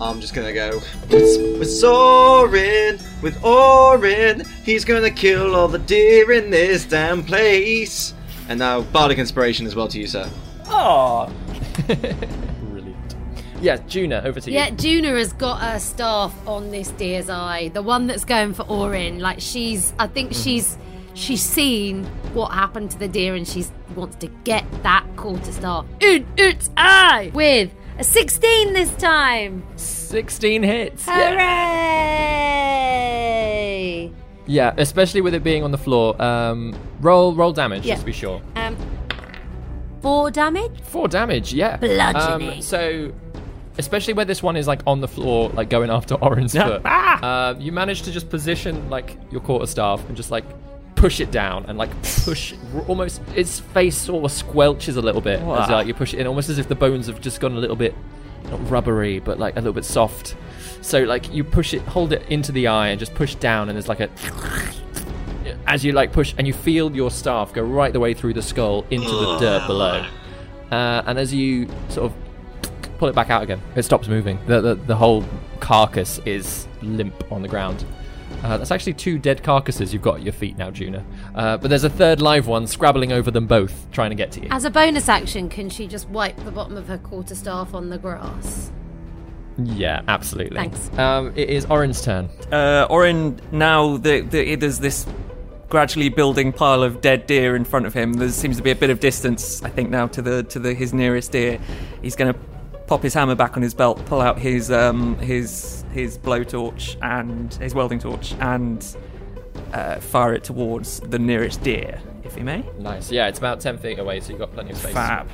[0.00, 4.44] I'm just gonna go with, with Sorin, with Orin.
[4.64, 8.14] He's gonna kill all the deer in this damn place.
[8.48, 10.30] And now bardic inspiration as well to you, sir.
[10.66, 11.32] Oh,
[11.86, 13.16] Brilliant.
[13.60, 14.56] Yeah, Juna, over to you.
[14.56, 17.68] Yeah, Juna has got her staff on this deer's eye.
[17.68, 19.18] The one that's going for Orin.
[19.18, 20.76] Like she's, I think she's,
[21.16, 22.04] she's seen
[22.34, 23.64] what happened to the deer, and she
[23.96, 29.64] wants to get that quarter staff in its eye with a 16 this time.
[29.76, 31.06] 16 hits.
[31.06, 31.30] Yeah.
[32.76, 34.12] Hooray!
[34.46, 36.20] yeah, especially with it being on the floor.
[36.22, 37.94] Um, roll roll damage Yeah.
[37.94, 38.40] just to be sure.
[38.54, 38.76] Um,
[40.02, 40.80] four damage.
[40.82, 41.76] Four damage, yeah.
[41.78, 42.56] Bludgeoning.
[42.58, 43.12] Um, so,
[43.78, 47.54] especially where this one is like on the floor, like going after Orin's foot, uh,
[47.58, 50.44] you manage to just position like your quarterstaff and just like
[50.96, 51.90] push it down and like
[52.24, 52.54] push
[52.88, 56.26] almost its face sort of squelches a little bit as like you push it in,
[56.26, 57.94] almost as if the bones have just gone a little bit
[58.50, 60.36] not rubbery, but like a little bit soft.
[60.80, 63.76] So like you push it, hold it into the eye, and just push down, and
[63.76, 64.08] there's like a
[65.66, 68.42] as you like push, and you feel your staff go right the way through the
[68.42, 70.06] skull into the dirt below.
[70.70, 74.38] Uh, and as you sort of pull it back out again, it stops moving.
[74.46, 75.24] The, the the whole
[75.60, 77.84] carcass is limp on the ground.
[78.46, 81.04] Uh, that's actually two dead carcasses you've got at your feet now, Juna.
[81.34, 84.40] Uh, but there's a third live one scrabbling over them both, trying to get to
[84.40, 84.48] you.
[84.52, 87.98] As a bonus action, can she just wipe the bottom of her quarterstaff on the
[87.98, 88.70] grass?
[89.58, 90.58] Yeah, absolutely.
[90.58, 90.96] Thanks.
[90.96, 92.28] Um, it is Orin's turn.
[92.52, 95.06] Uh, Orin, now the, the, there's this
[95.68, 98.12] gradually building pile of dead deer in front of him.
[98.12, 100.72] There seems to be a bit of distance, I think, now to the to the
[100.72, 101.58] his nearest deer.
[102.00, 102.38] He's going to
[102.86, 107.52] pop his hammer back on his belt, pull out his um, his his blowtorch and
[107.54, 108.96] his welding torch, and
[109.72, 112.62] uh, fire it towards the nearest deer, if he may.
[112.78, 113.10] Nice.
[113.10, 114.92] Yeah, it's about 10 feet away, so you've got plenty of space.
[114.92, 115.26] Fab.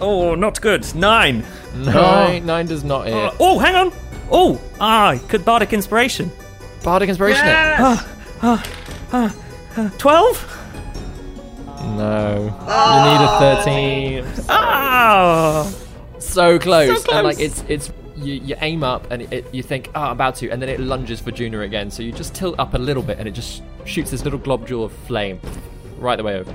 [0.00, 0.92] Oh, not good.
[0.94, 1.44] Nine.
[1.76, 3.14] Nine, nine does not hit.
[3.14, 3.92] Uh, oh, hang on.
[4.30, 6.30] Oh, ah, could bardic inspiration.
[6.82, 8.08] Bardic inspiration Ah,
[8.42, 8.72] ah,
[9.12, 9.36] ah,
[9.76, 10.36] ah, Twelve.
[10.42, 11.84] it.
[11.96, 12.36] No.
[12.42, 14.44] You need a 13.
[14.48, 15.72] Ah.
[16.18, 17.04] So close.
[17.04, 20.12] So And like it's it's you, you aim up and it, you think, oh, I'm
[20.12, 21.90] about to, and then it lunges for Juna again.
[21.90, 24.84] So you just tilt up a little bit and it just shoots this little globule
[24.84, 25.40] of flame
[25.98, 26.54] right the way over.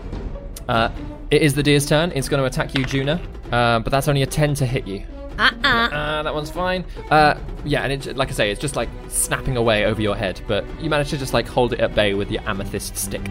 [0.67, 0.89] Uh,
[1.31, 2.11] it is the deer's turn.
[2.15, 5.05] It's going to attack you, Juna, uh, but that's only a 10 to hit you.
[5.37, 5.67] Uh-uh.
[5.67, 6.83] Uh, that one's fine.
[7.09, 10.41] Uh, yeah, and it, like I say, it's just like snapping away over your head,
[10.47, 13.21] but you manage to just like hold it at bay with your amethyst stick.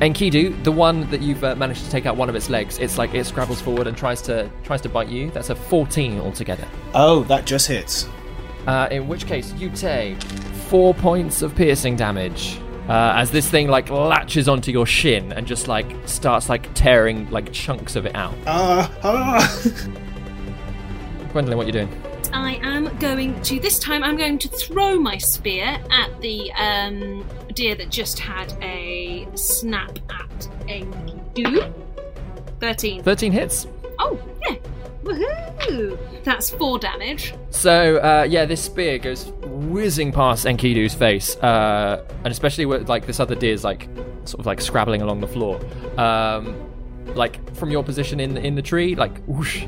[0.00, 2.96] Enkidu, the one that you've uh, managed to take out one of its legs, it's
[2.96, 5.30] like it scrabbles forward and tries to tries to bite you.
[5.30, 6.66] That's a 14 altogether.
[6.94, 8.08] Oh, that just hits.
[8.66, 10.20] Uh, in which case, you take
[10.70, 12.58] four points of piercing damage.
[12.88, 17.30] Uh, as this thing like latches onto your shin and just like starts like tearing
[17.30, 18.34] like chunks of it out.
[18.46, 19.62] Ah.
[21.32, 22.02] Gwendolyn, what you doing?
[22.32, 24.02] I am going to this time.
[24.02, 29.98] I'm going to throw my spear at the um, deer that just had a snap
[30.10, 31.72] at Enkidu.
[32.60, 33.02] Thirteen.
[33.02, 33.66] 13 hits.
[33.98, 34.56] Oh yeah,
[35.02, 35.98] woohoo!
[36.24, 37.34] That's four damage.
[37.50, 43.06] So uh, yeah, this spear goes whizzing past Enkidu's face, uh, and especially with like
[43.06, 43.88] this other deer's like
[44.24, 45.60] sort of like scrabbling along the floor.
[45.98, 46.54] Um,
[47.14, 49.64] like from your position in in the tree, like whoosh,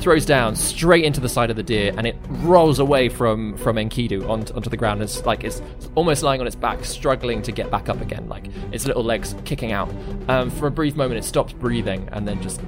[0.00, 3.76] throws down straight into the side of the deer, and it rolls away from from
[3.76, 5.02] Enkidu onto, onto the ground.
[5.02, 5.62] It's like it's
[5.94, 9.34] almost lying on its back, struggling to get back up again, like its little legs
[9.44, 9.92] kicking out.
[10.28, 12.60] Um, for a brief moment, it stops breathing, and then just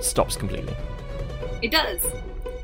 [0.00, 0.74] stops completely.
[1.62, 2.04] It does.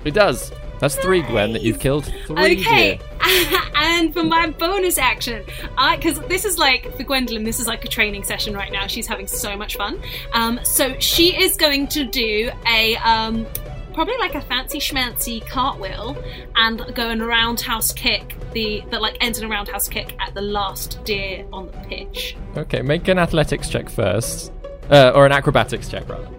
[0.05, 0.53] It does.
[0.81, 2.05] That's three, Gwen, that you've killed.
[2.27, 3.01] Three Okay,
[3.75, 5.45] and for my bonus action,
[5.77, 8.87] I because this is like for Gwendolyn, this is like a training session right now.
[8.87, 10.01] She's having so much fun.
[10.33, 13.47] Um, so she is going to do a um,
[13.93, 16.17] probably like a fancy schmancy cartwheel
[16.57, 20.43] and go and roundhouse kick the that like ends in a roundhouse kick at the
[20.43, 22.37] last deer on the pitch.
[22.57, 24.53] Okay, make an athletics check first.
[24.91, 26.38] Uh, or an acrobatics check, rather.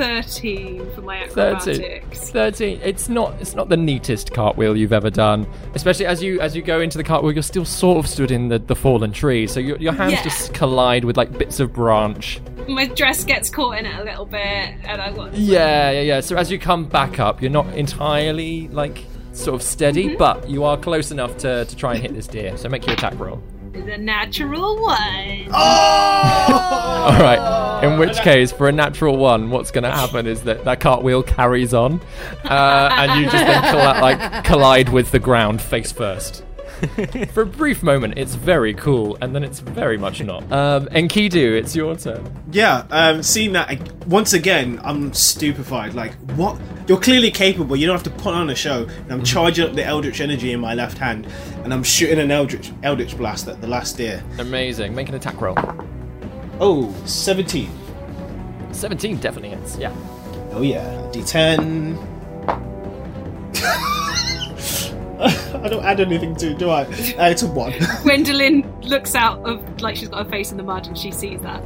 [0.00, 2.00] Thirteen for my 13.
[2.10, 2.80] 13.
[2.82, 5.46] It's not it's not the neatest cartwheel you've ever done.
[5.74, 8.48] Especially as you as you go into the cartwheel, you're still sort of stood in
[8.48, 9.46] the, the fallen tree.
[9.46, 10.22] So your, your hands Yeah.
[10.22, 12.40] just collide with like bits of branch.
[12.66, 16.20] My dress gets caught in it a little bit, and I got Yeah, yeah, yeah.
[16.20, 20.16] So as you come back up, you're not entirely like sort of steady, Mm-hmm.
[20.16, 22.56] but you are close enough to, to try and hit this deer.
[22.56, 23.42] So make your attack roll.
[23.72, 25.48] The natural one.
[25.52, 27.80] All right.
[27.84, 31.22] In which case, for a natural one, what's going to happen is that that cartwheel
[31.22, 32.00] carries on,
[32.44, 36.44] uh, and you just then colla- like collide with the ground face first.
[37.32, 40.50] for a brief moment, it's very cool, and then it's very much not.
[40.52, 42.30] Um, Enkidu, it's your turn.
[42.52, 45.94] Yeah, um, seeing that ag- once again, I'm stupefied.
[45.94, 46.60] Like, what?
[46.88, 47.76] You're clearly capable.
[47.76, 48.84] You don't have to put on a show.
[48.84, 51.26] And I'm charging up the Eldritch energy in my left hand,
[51.64, 54.22] and I'm shooting an Eldritch Eldritch blast at the last deer.
[54.38, 54.94] Amazing.
[54.94, 55.56] Make an attack roll.
[56.60, 57.70] Oh, 17.
[58.72, 59.76] 17 definitely hits.
[59.76, 59.94] Yeah.
[60.52, 61.96] Oh yeah, D10.
[65.62, 66.82] I don't add anything to, do I?
[66.82, 67.72] Uh, it's a one.
[68.02, 71.40] Gwendolyn looks out of like she's got her face in the mud and she sees
[71.40, 71.62] that.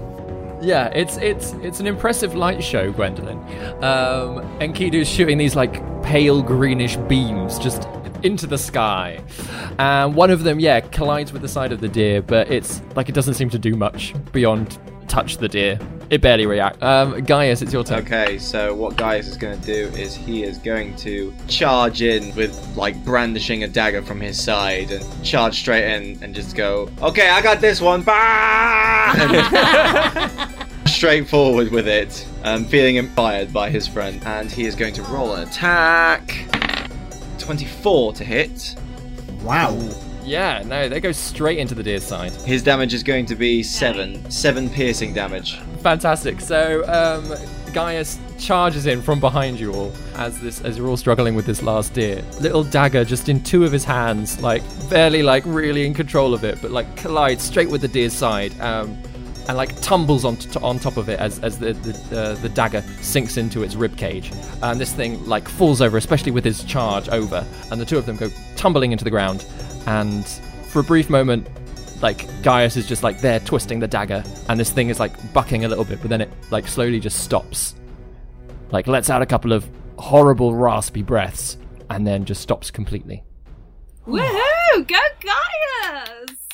[0.62, 3.38] Yeah, it's it's it's an impressive light show, Gwendolyn.
[3.82, 7.86] Um, Enkidu's shooting these like pale greenish beams just
[8.22, 9.22] into the sky,
[9.78, 13.08] and one of them, yeah, collides with the side of the deer, but it's like
[13.10, 14.78] it doesn't seem to do much beyond
[15.08, 15.78] touch the deer.
[16.10, 16.82] It barely reacts.
[16.82, 18.00] Um, Gaius, it's your turn.
[18.00, 22.34] Okay, so what Gaius is going to do is he is going to charge in
[22.34, 26.90] with like brandishing a dagger from his side and charge straight in and just go,
[27.00, 29.14] okay, I got this one, bah!
[30.86, 35.02] straight forward with it, um, feeling inspired by his friend, and he is going to
[35.04, 36.46] roll an attack.
[37.38, 38.76] 24 to hit.
[39.42, 39.76] Wow.
[40.24, 42.32] Yeah, no, they go straight into the deer's side.
[42.32, 45.58] His damage is going to be seven, seven piercing damage.
[45.82, 46.40] Fantastic.
[46.40, 47.36] So, um,
[47.74, 51.62] Gaius charges in from behind you all as this as you're all struggling with this
[51.62, 52.22] last deer.
[52.40, 56.44] Little dagger just in two of his hands, like barely like really in control of
[56.44, 58.58] it, but like collides straight with the deer's side.
[58.60, 58.96] Um,
[59.46, 62.48] and like tumbles on, t- on top of it as, as the the, uh, the
[62.48, 66.64] dagger sinks into its rib cage, and this thing like falls over, especially with his
[66.64, 69.44] charge over, and the two of them go tumbling into the ground,
[69.86, 70.26] and
[70.68, 71.48] for a brief moment,
[72.02, 75.64] like Gaius is just like there twisting the dagger, and this thing is like bucking
[75.64, 77.74] a little bit, but then it like slowly just stops,
[78.70, 79.68] like lets out a couple of
[79.98, 81.56] horrible raspy breaths,
[81.90, 83.24] and then just stops completely.
[84.06, 84.86] Woohoo!
[84.86, 86.44] Go Gaius!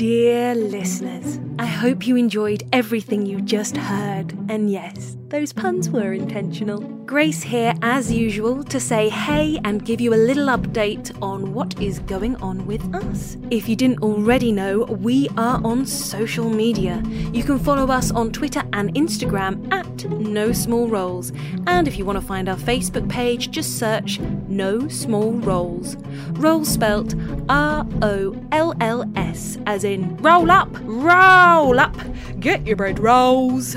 [0.00, 4.32] Dear listeners, I hope you enjoyed everything you just heard.
[4.48, 6.80] And yes, those puns were intentional.
[7.04, 11.78] Grace here, as usual, to say hey and give you a little update on what
[11.82, 13.36] is going on with us.
[13.50, 17.02] If you didn't already know, we are on social media.
[17.34, 21.30] You can follow us on Twitter and Instagram at No Small Roles.
[21.66, 25.96] And if you want to find our Facebook page, just search No Small Roles.
[26.30, 27.14] Roles spelt
[27.50, 31.96] R O L L S, as in roll up, roll up,
[32.40, 33.76] get your bread rolls.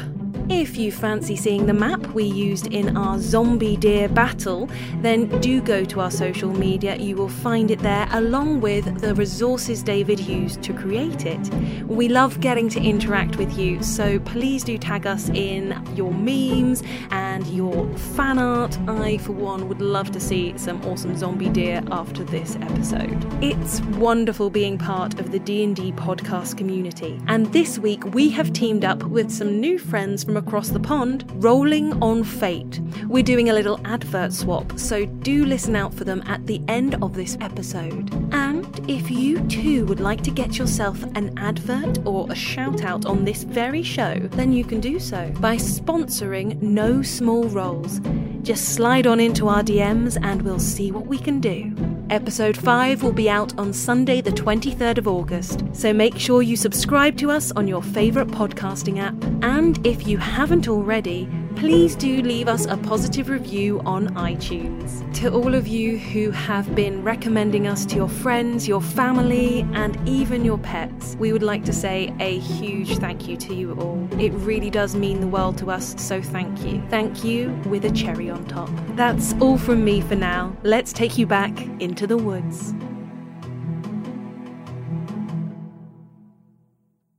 [0.56, 4.70] If you fancy seeing the map we used in our zombie deer battle,
[5.02, 6.96] then do go to our social media.
[6.96, 11.54] You will find it there along with the resources David used to create it.
[11.88, 16.84] We love getting to interact with you, so please do tag us in your memes
[17.10, 18.78] and your fan art.
[18.88, 23.26] I, for one, would love to see some awesome zombie deer after this episode.
[23.44, 28.86] It's wonderful being part of the D&D podcast community, and this week we have teamed
[28.86, 32.82] up with some new friends from across the pond, Rolling on Fate.
[33.08, 36.96] We're doing a little advert swap, so do listen out for them at the end
[37.02, 38.14] of this episode.
[38.34, 43.06] And if you too would like to get yourself an advert or a shout out
[43.06, 48.00] on this very show, then you can do so by sponsoring No Small Roles.
[48.42, 52.03] Just slide on into our DMs and we'll see what we can do.
[52.10, 56.58] Episode 5 will be out on Sunday, the 23rd of August, so make sure you
[56.58, 59.16] subscribe to us on your favourite podcasting app.
[59.42, 65.02] And if you haven't already, please do leave us a positive review on iTunes.
[65.16, 69.98] To all of you who have been recommending us to your friends, your family, and
[70.08, 74.08] even your pets, we would like to say a huge thank you to you all.
[74.20, 76.84] It really does mean the world to us, so thank you.
[76.90, 78.70] Thank you with a cherry on top.
[78.96, 80.56] That's all from me for now.
[80.64, 82.74] Let's take you back into the woods.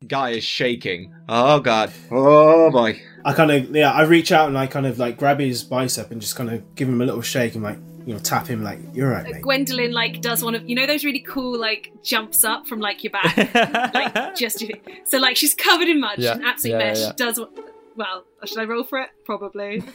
[0.06, 1.14] Guy is shaking.
[1.28, 1.90] Oh god.
[2.10, 3.00] Oh boy.
[3.24, 6.10] I kind of yeah, I reach out and I kind of like grab his bicep
[6.10, 8.62] and just kind of give him a little shake and like you know tap him
[8.62, 9.40] like you're right, mate.
[9.42, 13.02] Gwendolyn like does one of you know those really cool like jumps up from like
[13.02, 13.36] your back,
[13.94, 14.62] like just
[15.06, 16.32] so like she's covered in mud, Yeah.
[16.34, 17.00] she's an absolute Yeah, mess.
[17.00, 17.06] yeah.
[17.08, 17.52] She does what-
[17.96, 18.24] well.
[18.44, 19.10] Should I roll for it?
[19.24, 19.80] Probably.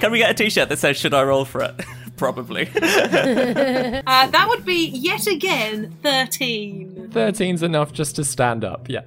[0.00, 1.74] Can we get a T-shirt that says "Should I roll for it?"
[2.16, 2.62] Probably.
[2.74, 2.80] uh,
[4.26, 7.10] that would be yet again thirteen.
[7.12, 8.88] 13's enough just to stand up.
[8.88, 9.02] Yeah.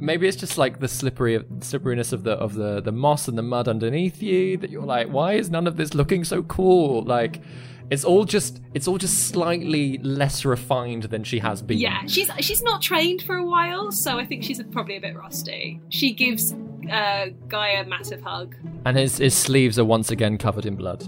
[0.00, 3.42] Maybe it's just like the slippery slipperiness of the of the the moss and the
[3.42, 7.02] mud underneath you that you're like, why is none of this looking so cool?
[7.02, 7.40] Like
[7.90, 11.78] it's all just it's all just slightly less refined than she has been.
[11.78, 15.16] Yeah, she's she's not trained for a while, so I think she's probably a bit
[15.16, 15.80] rusty.
[15.88, 16.52] She gives
[16.90, 18.56] uh, Guy a massive hug.
[18.84, 21.06] And his his sleeves are once again covered in blood.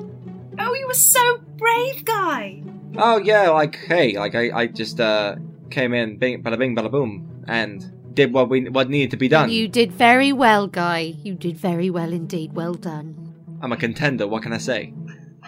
[0.58, 2.62] Oh, you were so brave, Guy.
[2.96, 5.36] Oh yeah, like hey, like I, I just uh
[5.70, 9.28] came in, bing, bada bing, bada boom, and did what we what needed to be
[9.28, 9.50] done.
[9.50, 11.14] You did very well, Guy.
[11.22, 12.54] You did very well indeed.
[12.54, 13.34] Well done.
[13.62, 14.26] I'm a contender.
[14.26, 14.94] What can I say?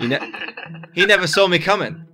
[0.02, 0.32] He, ne-
[0.94, 2.04] he never saw me coming.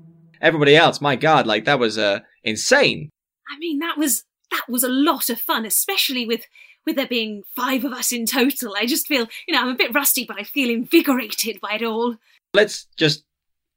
[0.43, 3.09] Everybody else, my God, like that was uh insane.
[3.51, 6.45] I mean, that was that was a lot of fun, especially with
[6.86, 8.74] with there being five of us in total.
[8.78, 11.82] I just feel, you know, I'm a bit rusty, but I feel invigorated by it
[11.82, 12.16] all.
[12.53, 13.24] Let's just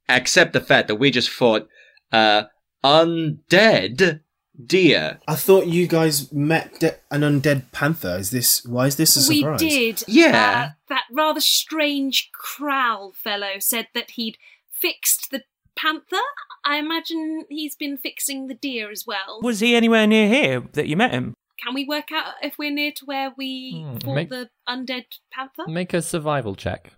[0.10, 1.68] accept the fact that we just fought
[2.12, 2.44] uh
[2.84, 4.20] undead
[4.68, 5.20] deer.
[5.28, 8.18] I thought you guys met de- an undead panther.
[8.18, 9.62] Is this why is this a surprise?
[9.62, 10.04] we did.
[10.08, 10.70] Yeah.
[10.70, 14.38] Uh, that rather strange Crowl fellow said that he'd
[14.72, 15.44] fixed the
[15.76, 16.18] panther.
[16.66, 19.40] I imagine he's been fixing the deer as well.
[19.42, 21.34] Was he anywhere near here that you met him?
[21.64, 25.06] Can we work out if we're near to where we Hmm, fought make- the undead
[25.32, 25.68] panther?
[25.68, 26.92] Make a survival check.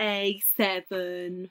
[0.00, 1.50] A seven.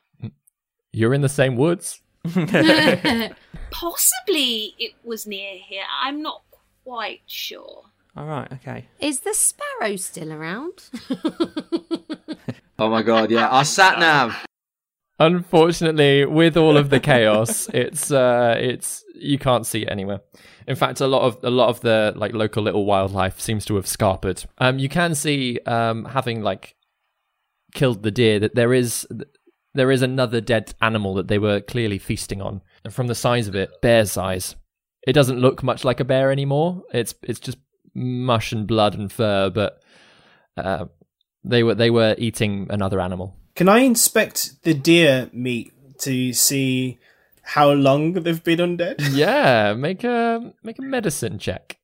[0.94, 2.02] You're in the same woods.
[3.72, 5.84] Possibly it was near here.
[6.02, 6.44] I'm not
[6.84, 7.84] quite sure.
[8.18, 8.52] All right.
[8.52, 8.88] Okay.
[9.00, 10.90] Is the sparrow still around?
[12.78, 14.46] Oh my God, yeah, our sat nav.
[15.18, 20.20] Unfortunately, with all of the chaos, it's uh, it's you can't see it anywhere.
[20.68, 23.76] In fact, a lot of a lot of the like local little wildlife seems to
[23.76, 24.46] have scarpered.
[24.58, 26.76] Um, you can see um, having like
[27.74, 29.08] killed the deer that there is
[29.76, 33.48] there is another dead animal that they were clearly feasting on, and from the size
[33.48, 34.56] of it, bear size.
[35.06, 36.82] It doesn't look much like a bear anymore.
[36.92, 37.58] It's it's just
[37.94, 39.82] mush and blood and fur, but
[40.58, 40.86] uh,
[41.44, 43.36] they were they were eating another animal.
[43.56, 46.98] Can I inspect the deer meat to see
[47.42, 48.96] how long they've been undead?
[49.14, 51.78] Yeah, make a make a medicine check.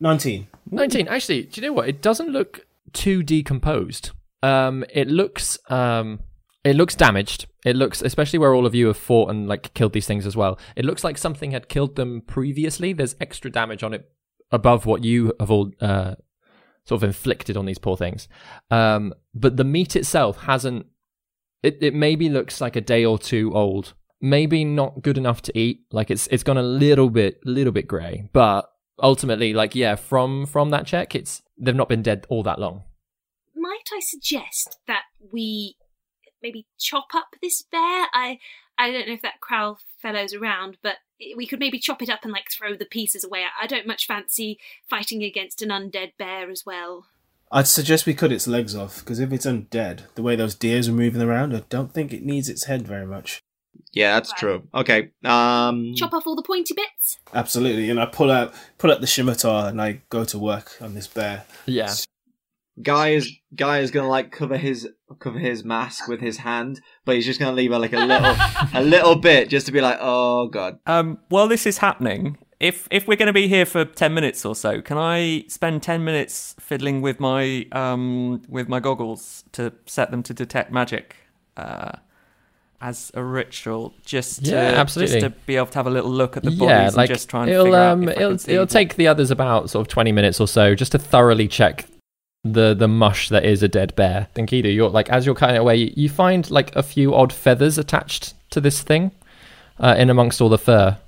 [0.00, 0.46] 19.
[0.70, 1.08] 19.
[1.08, 1.88] Actually, do you know what?
[1.88, 4.10] It doesn't look too decomposed.
[4.42, 6.20] Um, it looks um,
[6.64, 7.46] it looks damaged.
[7.64, 10.36] It looks, especially where all of you have fought and like killed these things as
[10.36, 10.58] well.
[10.76, 12.92] It looks like something had killed them previously.
[12.92, 14.10] There's extra damage on it
[14.50, 16.14] above what you have all uh,
[16.84, 18.28] sort of inflicted on these poor things.
[18.70, 20.86] Um, but the meat itself hasn't.
[21.62, 23.94] It it maybe looks like a day or two old.
[24.20, 25.84] Maybe not good enough to eat.
[25.92, 28.28] Like it's it's gone a little bit little bit grey.
[28.32, 28.70] But
[29.02, 32.84] ultimately, like yeah, from from that check, it's they've not been dead all that long.
[33.58, 35.02] Might I suggest that
[35.32, 35.76] we
[36.42, 38.06] maybe chop up this bear?
[38.12, 38.38] I
[38.78, 40.96] I don't know if that Crowl fellow's around, but
[41.36, 43.44] we could maybe chop it up and like throw the pieces away.
[43.60, 47.06] I don't much fancy fighting against an undead bear as well.
[47.50, 50.86] I'd suggest we cut its legs off, because if it's undead, the way those deers
[50.86, 53.40] are moving around, I don't think it needs its head very much.
[53.92, 54.68] Yeah, that's true.
[54.74, 55.10] Okay.
[55.24, 57.18] Um Chop off all the pointy bits.
[57.34, 60.94] Absolutely, and I pull out pull out the scimitar and I go to work on
[60.94, 61.44] this bear.
[61.66, 61.92] Yeah.
[62.82, 67.14] Guy is Guy is gonna like cover his cover his mask with his hand, but
[67.16, 68.36] he's just gonna leave like a little
[68.74, 70.78] a little bit just to be like, oh god.
[70.86, 74.44] Um, while this is happening, if if we're going to be here for ten minutes
[74.44, 79.72] or so, can I spend ten minutes fiddling with my um with my goggles to
[79.86, 81.16] set them to detect magic,
[81.56, 81.92] uh,
[82.80, 85.20] as a ritual, just to Yeah, absolutely.
[85.20, 87.28] just to be able to have a little look at the bodies yeah, and just
[87.28, 89.06] try and it'll figure um out if I it'll can see it'll what- take the
[89.08, 91.86] others about sort of twenty minutes or so just to thoroughly check
[92.52, 94.28] the the mush that is a dead bear.
[94.34, 97.32] Dinkido, you're like as you're cutting it away, you, you find like a few odd
[97.32, 99.12] feathers attached to this thing,
[99.78, 100.98] uh, in amongst all the fur.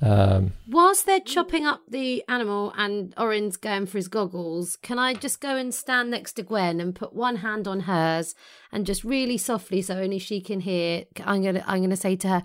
[0.00, 5.14] Um, Whilst they're chopping up the animal and Orin's going for his goggles, can I
[5.14, 8.34] just go and stand next to Gwen and put one hand on hers
[8.70, 11.04] and just really softly, so only she can hear?
[11.24, 12.44] I'm gonna, I'm gonna say to her,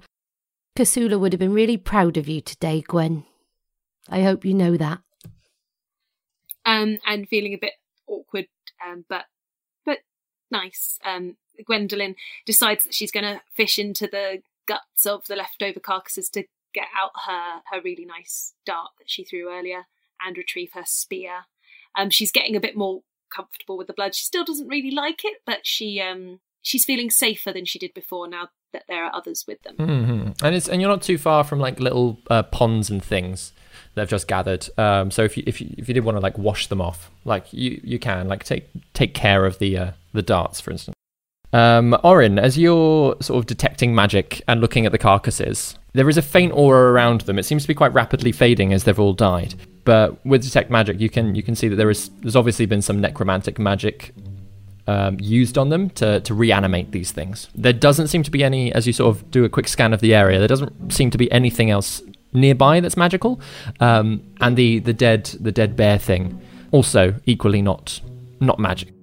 [0.77, 3.25] Kasula would have been really proud of you today, Gwen.
[4.09, 4.99] I hope you know that.
[6.65, 7.73] Um, and feeling a bit
[8.11, 8.47] awkward,
[8.85, 9.25] um, but
[9.85, 9.99] but
[10.51, 10.99] nice.
[11.05, 16.29] Um, Gwendolyn decides that she's going to fish into the guts of the leftover carcasses
[16.29, 16.43] to
[16.73, 19.85] get out her her really nice dart that she threw earlier
[20.25, 21.45] and retrieve her spear.
[21.97, 23.01] Um, she's getting a bit more
[23.33, 24.15] comfortable with the blood.
[24.15, 27.93] She still doesn't really like it, but she um she's feeling safer than she did
[27.93, 29.75] before now that there are others with them.
[29.77, 30.41] mhm.
[30.43, 33.53] And it's and you're not too far from like little uh, ponds and things
[33.95, 34.67] that have just gathered.
[34.77, 37.11] Um, so if you if you if you did want to like wash them off,
[37.25, 40.95] like you you can like take take care of the uh, the darts, for instance.
[41.53, 46.17] Um, Orin, as you're sort of detecting magic and looking at the carcasses, there is
[46.17, 47.37] a faint aura around them.
[47.37, 49.55] It seems to be quite rapidly fading as they've all died.
[49.83, 52.81] But with detect magic, you can you can see that there is there's obviously been
[52.81, 54.13] some necromantic magic
[54.87, 57.49] um, used on them to, to reanimate these things.
[57.55, 60.01] There doesn't seem to be any, as you sort of do a quick scan of
[60.01, 62.01] the area, there doesn't seem to be anything else
[62.33, 63.41] nearby that's magical.
[63.79, 68.01] Um, and the, the dead the dead bear thing, also equally not
[68.39, 68.93] not magic.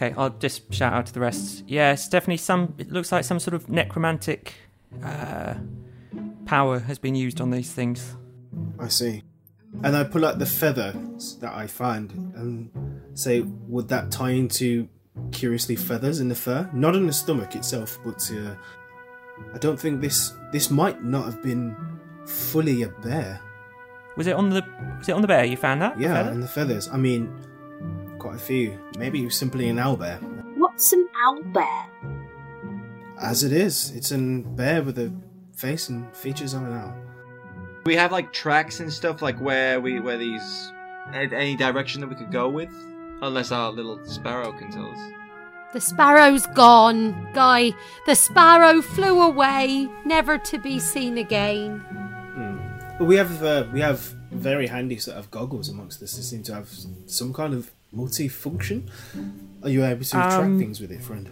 [0.00, 1.64] Okay, I'll just shout out to the rest.
[1.66, 2.74] Yeah, it's definitely some.
[2.78, 4.54] It looks like some sort of necromantic
[5.02, 5.54] uh,
[6.46, 8.16] power has been used on these things.
[8.78, 9.22] I see.
[9.82, 10.94] And I pull out the feather
[11.40, 12.70] that I find and
[13.14, 14.88] say, would that tie into
[15.32, 16.70] curiously feathers in the fur?
[16.72, 18.54] Not in the stomach itself, but uh,
[19.52, 21.76] I don't think this this might not have been
[22.28, 23.40] fully a bear.
[24.16, 24.64] Was it on the?
[24.98, 25.44] Was it on the bear?
[25.44, 25.98] You found that?
[25.98, 26.30] Yeah, Feather?
[26.30, 26.88] and the feathers.
[26.88, 27.32] I mean,
[28.18, 28.78] quite a few.
[28.98, 30.16] Maybe it was simply an owl bear.
[30.56, 31.86] What's an owl bear?
[33.20, 35.12] As it is, it's a bear with a
[35.54, 36.94] face and features of an owl.
[37.86, 40.72] We have like tracks and stuff like where we where these
[41.12, 42.70] any direction that we could go with,
[43.22, 44.98] unless our little sparrow can tell us.
[45.72, 47.72] The sparrow's gone, Guy.
[48.06, 51.84] The sparrow flew away, never to be seen again.
[52.98, 54.00] But we have uh, we have
[54.32, 56.14] very handy set of goggles amongst us.
[56.16, 56.68] They seem to have
[57.06, 58.90] some kind of multi-function.
[59.62, 61.30] Are you able to track Um, things with it, friend?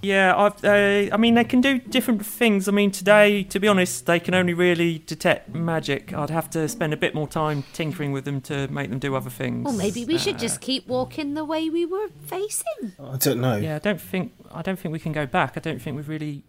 [0.00, 2.68] Yeah, I've, uh, I mean, they can do different things.
[2.68, 6.12] I mean, today, to be honest, they can only really detect magic.
[6.14, 9.16] I'd have to spend a bit more time tinkering with them to make them do
[9.16, 9.64] other things.
[9.64, 12.92] Well, maybe we should Uh, just keep walking the way we were facing.
[13.00, 13.56] I don't know.
[13.56, 15.56] Yeah, I don't think I don't think we can go back.
[15.56, 16.44] I don't think we've really.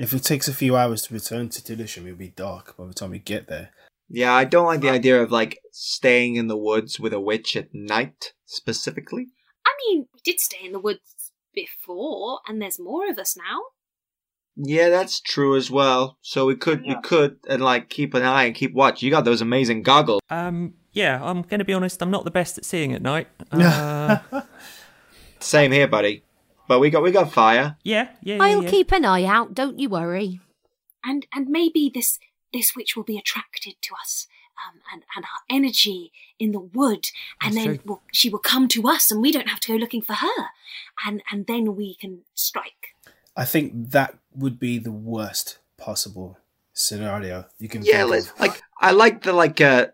[0.00, 2.94] If it takes a few hours to return to Tillisham, it'll be dark by the
[2.94, 3.68] time we get there.
[4.08, 7.54] Yeah, I don't like the idea of like staying in the woods with a witch
[7.54, 9.26] at night specifically.
[9.66, 13.60] I mean, we did stay in the woods before, and there's more of us now.
[14.56, 16.16] Yeah, that's true as well.
[16.22, 19.02] So we could we could and like keep an eye and keep watch.
[19.02, 20.22] You got those amazing goggles.
[20.30, 22.00] Um, yeah, I'm going to be honest.
[22.00, 23.28] I'm not the best at seeing at night.
[23.52, 24.18] Uh,
[25.40, 26.24] Same here, buddy.
[26.70, 27.76] But we got we got fire.
[27.82, 28.44] yeah, yeah, yeah.
[28.44, 28.70] I'll yeah.
[28.70, 30.38] keep an eye out, don't you worry.
[31.02, 32.20] And and maybe this
[32.52, 34.28] this witch will be attracted to us.
[34.62, 37.08] Um, and, and our energy in the wood,
[37.42, 39.78] and That's then we'll, she will come to us, and we don't have to go
[39.78, 40.40] looking for her,
[41.04, 42.94] and and then we can strike.
[43.34, 46.36] I think that would be the worst possible
[46.72, 49.92] scenario you can Yeah, think let's, like I like the like uh l-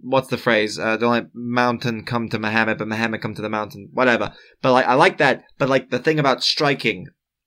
[0.00, 0.78] what's the phrase?
[0.78, 3.90] Uh don't let mountain come to Muhammad, but Muhammad come to the mountain.
[3.92, 4.32] Whatever.
[4.62, 5.44] But like I like that.
[5.58, 7.06] But like the thing about striking,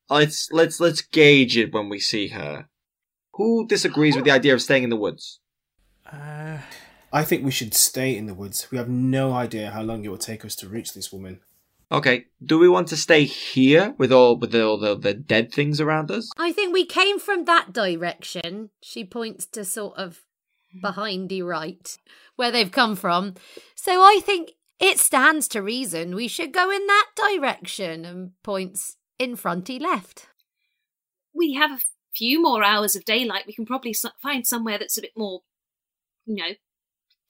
[0.09, 2.67] let's let's let's gauge it when we see her.
[3.35, 5.39] Who disagrees with the idea of staying in the woods?
[6.11, 6.59] Uh,
[7.11, 8.67] I think we should stay in the woods.
[8.71, 11.39] We have no idea how long it will take us to reach this woman.
[11.91, 12.25] Okay.
[12.43, 16.09] Do we want to stay here with all with all the, the dead things around
[16.09, 16.29] us?
[16.37, 18.69] I think we came from that direction.
[18.81, 20.23] She points to sort of
[20.81, 21.97] behind you, right,
[22.35, 23.35] where they've come from.
[23.75, 28.97] So I think it stands to reason we should go in that direction and points
[29.19, 30.27] in fronty left.
[31.33, 31.79] We have a
[32.15, 33.45] few more hours of daylight.
[33.47, 35.41] We can probably find somewhere that's a bit more,
[36.25, 36.53] you know,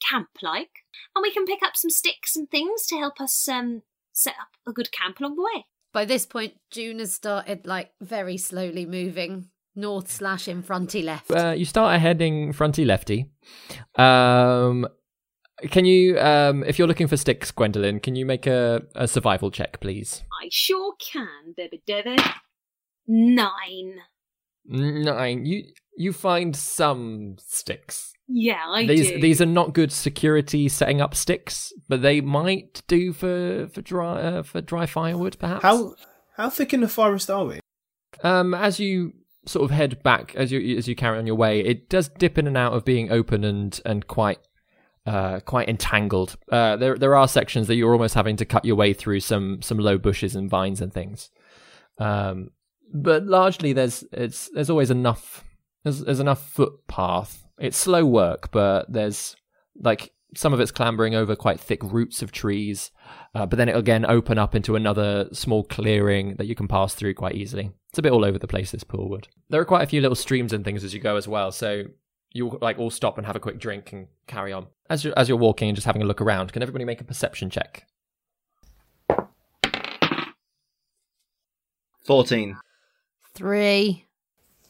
[0.08, 0.70] camp-like,
[1.14, 3.82] and we can pick up some sticks and things to help us um
[4.12, 5.64] set up a good camp along the way.
[5.92, 11.30] By this point, June has started like very slowly moving north slash in fronty left.
[11.30, 13.30] Uh, you start heading fronty lefty.
[13.96, 14.86] Um,
[15.70, 19.50] can you, um, if you're looking for sticks, Gwendolyn, can you make a, a survival
[19.50, 20.22] check, please?
[20.42, 22.20] I sure can, baby David.
[23.06, 24.00] Nine.
[24.66, 25.44] Nine.
[25.46, 25.64] You
[25.96, 28.12] you find some sticks.
[28.26, 29.20] Yeah, I these do.
[29.20, 34.20] these are not good security setting up sticks, but they might do for for dry
[34.20, 35.62] uh, for dry firewood, perhaps.
[35.62, 35.94] How
[36.36, 37.60] how thick in the forest are we?
[38.22, 39.12] Um, as you
[39.46, 42.38] sort of head back, as you as you carry on your way, it does dip
[42.38, 44.38] in and out of being open and and quite
[45.06, 46.36] uh quite entangled.
[46.50, 49.60] Uh, there there are sections that you're almost having to cut your way through some
[49.62, 51.30] some low bushes and vines and things.
[51.98, 52.50] Um,
[52.92, 55.44] but largely there's it's there's always enough
[55.84, 57.44] there's there's enough footpath.
[57.58, 59.36] It's slow work, but there's
[59.76, 62.90] like some of it's clambering over quite thick roots of trees,
[63.34, 66.94] uh, but then it'll again open up into another small clearing that you can pass
[66.94, 67.70] through quite easily.
[67.94, 69.26] It's a bit all over the place, this poolwood.
[69.50, 71.84] There are quite a few little streams and things as you go as well, so
[72.32, 75.28] you'll like all stop and have a quick drink and carry on as you're as
[75.28, 76.52] you're walking and just having a look around.
[76.52, 77.86] Can everybody make a perception check?
[82.04, 82.56] Fourteen.
[83.32, 84.06] Three.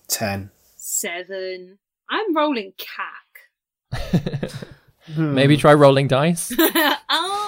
[0.06, 0.50] Ten.
[0.76, 1.78] Seven.
[2.10, 4.50] I'm rolling cack.
[5.16, 6.52] Maybe try rolling dice.
[6.58, 7.46] oh.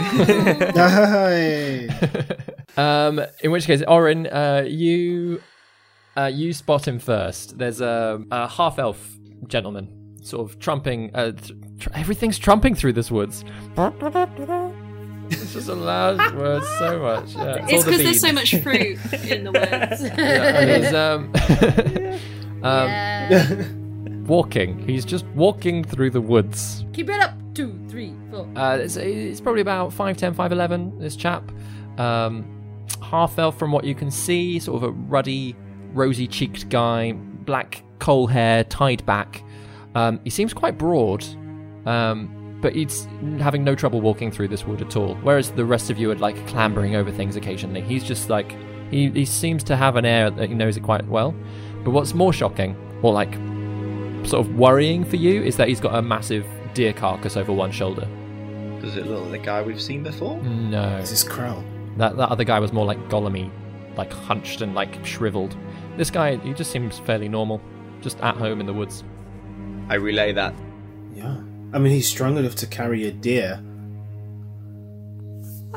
[2.78, 5.40] Um, in which case, Orin, uh, you
[6.16, 7.58] uh, you spot him first.
[7.58, 9.16] There's a, a half elf
[9.48, 9.88] gentleman,
[10.22, 11.10] sort of trumping.
[11.14, 13.44] Uh, th- tr- everything's trumping through this woods.
[15.28, 17.34] It's just a loud word so much.
[17.34, 18.98] Yeah, It's all the because there's so much fruit
[19.28, 20.02] in the woods.
[20.16, 21.32] Yeah, he's um,
[22.64, 23.64] um, Yeah.
[24.26, 24.78] walking.
[24.86, 26.84] He's just walking through the woods.
[26.92, 27.34] Keep it up.
[27.54, 28.46] Two, three, four.
[28.54, 31.50] Uh, it's, it's probably about 5'10, 5'11, this chap.
[31.98, 32.44] Um,
[33.02, 35.56] half elf from what you can see, sort of a ruddy,
[35.96, 39.42] rosy cheeked guy, black coal hair, tied back.
[39.94, 41.24] Um, he seems quite broad,
[41.86, 43.06] um, but he's
[43.38, 45.14] having no trouble walking through this wood at all.
[45.16, 47.80] Whereas the rest of you are like clambering over things occasionally.
[47.80, 48.54] He's just like,
[48.90, 51.34] he, he seems to have an air that he knows it quite well.
[51.82, 53.32] But what's more shocking, or like
[54.26, 57.72] sort of worrying for you, is that he's got a massive deer carcass over one
[57.72, 58.06] shoulder.
[58.80, 60.36] Does it look like the guy we've seen before?
[60.42, 60.98] No.
[60.98, 61.64] Is this Krell?
[61.96, 63.50] That that other guy was more like Gollumy,
[63.96, 65.56] like hunched and like shriveled.
[65.96, 67.60] This guy, he just seems fairly normal,
[68.00, 69.02] just at home in the woods.
[69.88, 70.54] I relay that.
[71.14, 71.36] Yeah.
[71.72, 73.60] I mean, he's strong enough to carry a deer.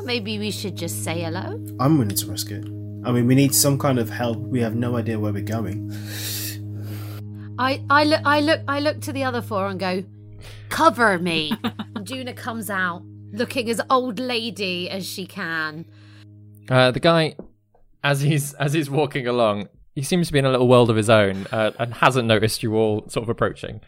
[0.02, 1.58] Maybe we should just say hello.
[1.78, 2.64] I'm willing to risk it.
[3.04, 4.38] I mean, we need some kind of help.
[4.38, 5.90] We have no idea where we're going.
[7.58, 10.02] I, I look I look I look to the other four and go,
[10.68, 11.52] cover me.
[11.94, 13.02] and Juna comes out
[13.32, 15.84] looking as old lady as she can.
[16.68, 17.36] Uh, the guy
[18.02, 19.68] as he's as he's walking along,
[20.00, 22.62] he seems to be in a little world of his own uh, and hasn't noticed
[22.62, 23.82] you all sort of approaching.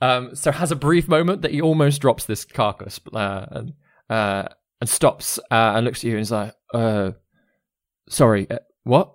[0.00, 3.74] Um, so has a brief moment that he almost drops this carcass uh, and
[4.08, 4.48] uh,
[4.80, 7.10] and stops uh, and looks at you and is like, uh,
[8.08, 9.14] "Sorry, uh, what?"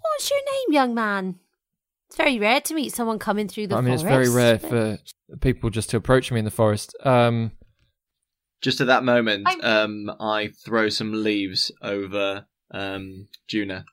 [0.00, 1.34] What's your name, young man?
[2.08, 4.04] It's very rare to meet someone coming through the forest.
[4.06, 4.30] I mean, forest.
[4.30, 6.96] it's very rare for people just to approach me in the forest.
[7.04, 7.52] Um,
[8.62, 9.60] Just at that moment, I'm-
[10.08, 13.84] um, I throw some leaves over um, Juna.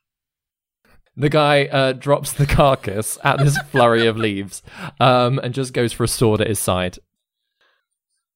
[1.16, 4.64] The guy uh, drops the carcass at this flurry of leaves
[5.00, 6.98] um, and just goes for a sword at his side.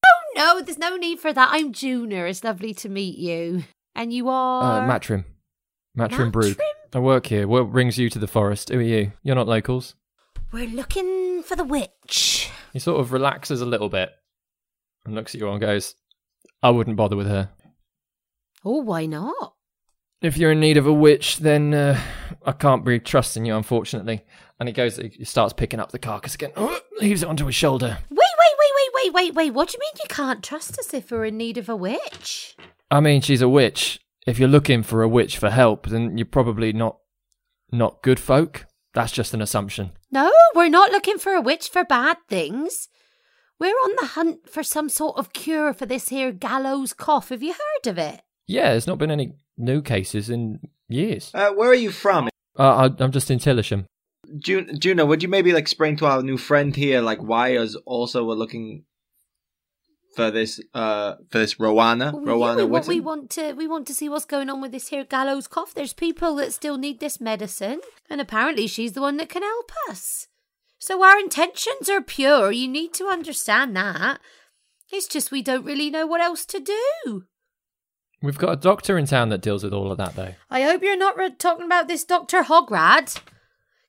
[0.06, 1.50] Oh no, there's no need for that.
[1.52, 2.28] I'm Junior.
[2.28, 3.64] It's lovely to meet you.
[3.96, 5.26] And you are Uh, Matrim.
[5.98, 6.32] Matrim.
[6.32, 6.58] Matrim?
[6.94, 7.48] I work here.
[7.48, 8.70] What brings you to the forest?
[8.70, 9.12] Who are you?
[9.24, 9.96] You're not locals.
[10.52, 12.50] We're looking for the witch.
[12.74, 14.12] He sort of relaxes a little bit
[15.04, 15.96] and looks at you and goes,
[16.62, 17.50] I wouldn't bother with her.
[18.64, 19.56] Oh, why not?
[20.22, 22.00] If you're in need of a witch, then uh,
[22.46, 24.26] I can't be trusting you, unfortunately.
[24.60, 26.52] And he goes, he starts picking up the carcass again,
[27.02, 28.00] leaves it onto his shoulder.
[28.10, 29.54] Wait, wait, wait, wait, wait, wait, wait.
[29.54, 32.56] What do you mean you can't trust us if we're in need of a witch?
[32.90, 34.00] I mean, she's a witch.
[34.26, 36.98] If you're looking for a witch for help, then you're probably not
[37.72, 38.66] not good folk.
[38.94, 39.92] That's just an assumption.
[40.10, 42.88] No, we're not looking for a witch for bad things.
[43.60, 47.30] We're on the hunt for some sort of cure for this here gallows cough.
[47.30, 48.22] Have you heard of it?
[48.48, 51.32] Yeah, there's not been any new cases in years.
[51.34, 52.30] Uh, where are you from?
[52.58, 53.86] Uh, I, I'm just in Tillisham.
[54.38, 57.76] Jun- Juna, would you maybe like explain to our new friend here, like why us
[57.86, 58.84] also were looking
[60.16, 63.68] for this, uh, for this Rowana, Well, Rowana yeah, we, want, we want to we
[63.68, 65.74] want to see what's going on with this here gallows cough.
[65.74, 69.72] There's people that still need this medicine, and apparently she's the one that can help
[69.90, 70.28] us.
[70.80, 72.52] So our intentions are pure.
[72.52, 74.20] You need to understand that.
[74.92, 77.24] It's just we don't really know what else to do.
[78.22, 80.34] We've got a doctor in town that deals with all of that, though.
[80.50, 82.44] I hope you're not re- talking about this Dr.
[82.44, 83.22] Hograd.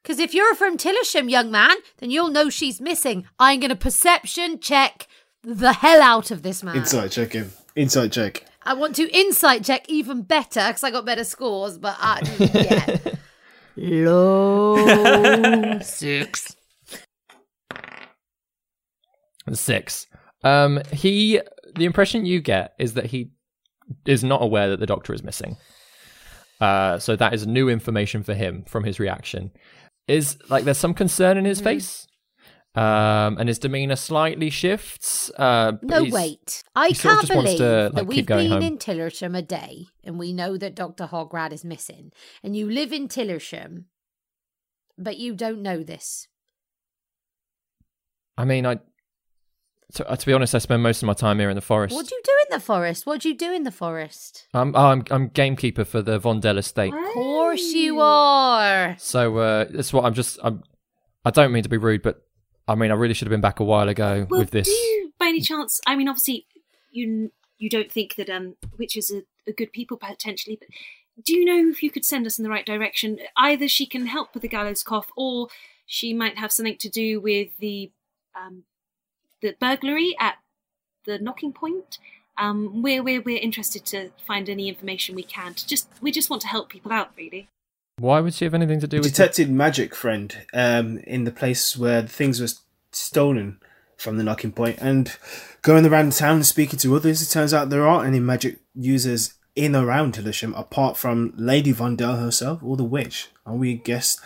[0.03, 3.27] Because if you're from Tillisham, young man, then you'll know she's missing.
[3.39, 5.07] I'm going to perception check
[5.43, 6.77] the hell out of this man.
[6.77, 7.53] Insight check him.
[7.75, 8.45] Insight check.
[8.63, 12.21] I want to insight check even better because I got better scores, but I,
[13.77, 14.05] yeah.
[14.05, 16.55] Low six.
[19.53, 20.07] Six.
[20.45, 21.41] Um, he.
[21.77, 23.31] The impression you get is that he
[24.07, 25.57] is not aware that the doctor is missing.
[26.61, 29.51] Uh, so that is new information for him from his reaction.
[30.07, 32.07] Is like there's some concern in his face,
[32.75, 35.31] um, and his demeanor slightly shifts.
[35.37, 36.63] Uh, No, wait.
[36.75, 38.63] I he sort of can't believe to, that we've been home.
[38.63, 41.07] in Tillersham a day and we know that Dr.
[41.07, 42.11] Hograd is missing,
[42.43, 43.85] and you live in Tillersham,
[44.97, 46.27] but you don't know this.
[48.37, 48.79] I mean, I.
[49.95, 51.95] To, uh, to be honest, I spend most of my time here in the forest.
[51.95, 53.07] What do you do in the forest?
[53.07, 54.47] What do you do in the forest?
[54.53, 56.93] I'm, oh, I'm I'm gamekeeper for the Vondel estate.
[56.93, 58.97] Of course you are.
[58.99, 60.39] So uh, that's what I'm just.
[60.43, 60.63] I'm.
[61.25, 62.23] I don't mean to be rude, but
[62.67, 64.67] I mean I really should have been back a while ago Well, with this.
[64.67, 65.81] do you, by any chance?
[65.87, 66.47] I mean, obviously,
[66.91, 70.69] you you don't think that um witches are, are good people potentially, but
[71.25, 73.19] do you know if you could send us in the right direction?
[73.39, 75.49] Either she can help with the gallows cough, or
[75.87, 77.91] she might have something to do with the
[78.39, 78.65] um
[79.43, 80.37] the burglary at
[81.05, 81.99] the knocking point.
[82.37, 85.55] Um, we're we're we're interested to find any information we can.
[85.55, 87.49] To just we just want to help people out, really.
[87.99, 89.05] Why would she have anything to do with?
[89.05, 92.49] the- detected magic friend um, in the place where the things were
[92.93, 93.59] stolen
[93.97, 95.17] from the knocking point and
[95.63, 99.35] going around town and speaking to others it turns out there aren't any magic users
[99.59, 104.19] in or around Tillisham apart from Lady Vondel herself or the witch and we guess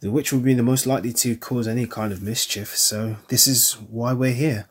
[0.00, 3.46] the witch would be the most likely to cause any kind of mischief so this
[3.46, 4.68] is why we're here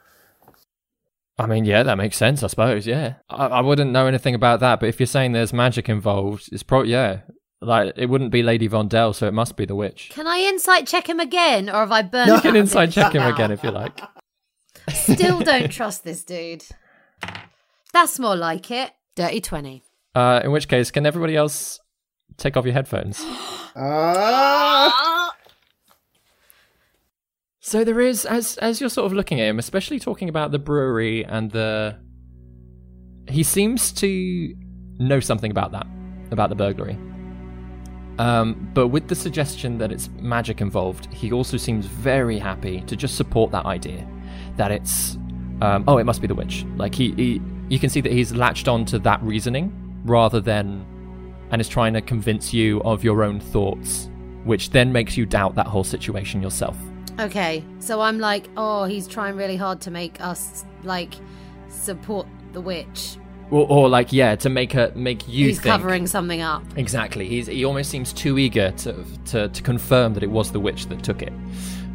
[1.37, 2.43] I mean, yeah, that makes sense.
[2.43, 2.85] I suppose.
[2.85, 6.49] Yeah, I, I wouldn't know anything about that, but if you're saying there's magic involved,
[6.51, 7.21] it's probably yeah.
[7.59, 10.09] Like it wouldn't be Lady Vondel, so it must be the witch.
[10.11, 12.29] Can I insight check him again, or have I burned?
[12.29, 13.99] You can a inside check him again if you like.
[14.89, 16.65] Still don't trust this dude.
[17.93, 18.91] That's more like it.
[19.15, 19.83] Dirty twenty.
[20.15, 21.79] Uh, in which case, can everybody else
[22.37, 23.19] take off your headphones?
[23.75, 25.35] ah!
[27.59, 30.59] So there is, as as you're sort of looking at him, especially talking about the
[30.59, 31.97] brewery and the,
[33.27, 34.53] he seems to
[34.99, 35.87] know something about that,
[36.29, 36.97] about the burglary.
[38.19, 42.95] Um, but with the suggestion that it's magic involved, he also seems very happy to
[42.95, 44.07] just support that idea,
[44.57, 45.15] that it's,
[45.61, 46.65] um, oh, it must be the witch.
[46.75, 50.85] Like he, he, you can see that he's latched on to that reasoning rather than,
[51.51, 54.09] and is trying to convince you of your own thoughts,
[54.43, 56.77] which then makes you doubt that whole situation yourself.
[57.19, 61.13] Okay, so I'm like, oh, he's trying really hard to make us like
[61.69, 63.17] support the witch.
[63.51, 66.63] or, or like yeah, to make her make you He's think covering something up.
[66.75, 67.27] exactly.
[67.27, 70.87] He's he almost seems too eager to to, to confirm that it was the witch
[70.87, 71.33] that took it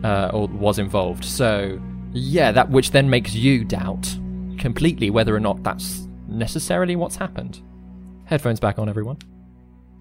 [0.05, 1.25] uh, or was involved.
[1.25, 1.81] So
[2.13, 4.09] yeah, that which then makes you doubt
[4.59, 7.61] completely whether or not that's necessarily what's happened.
[8.29, 9.17] Headphones back on, everyone.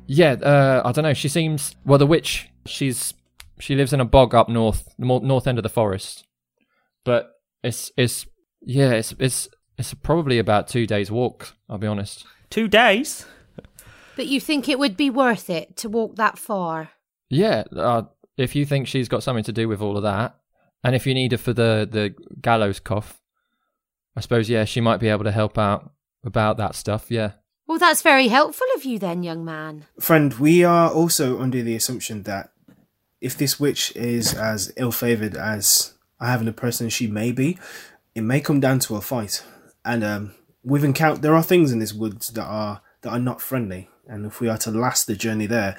[0.05, 1.13] Yeah, uh, I don't know.
[1.13, 1.97] She seems well.
[1.97, 3.13] The witch, she's
[3.57, 6.25] she lives in a bog up north, the more, north end of the forest.
[7.05, 7.31] But
[7.63, 8.25] it's it's
[8.61, 9.47] yeah, it's it's
[9.77, 11.53] it's probably about two days walk.
[11.69, 12.25] I'll be honest.
[12.49, 13.25] Two days.
[14.17, 16.89] But you think it would be worth it to walk that far?
[17.29, 18.03] Yeah, uh,
[18.35, 20.35] if you think she's got something to do with all of that,
[20.83, 23.21] and if you need her for the the gallows cough,
[24.17, 25.91] I suppose yeah, she might be able to help out
[26.25, 27.09] about that stuff.
[27.09, 27.31] Yeah.
[27.68, 29.85] Well, that's very helpful of you then, young man.
[29.99, 32.52] Friend, we are also under the assumption that
[33.19, 37.60] if this witch is as ill favored as I have an impression she may be,
[38.15, 39.44] it may come down to a fight.
[39.84, 43.41] And um, we've encountered there are things in this woods that are that are not
[43.41, 45.77] friendly, and if we are to last the journey there,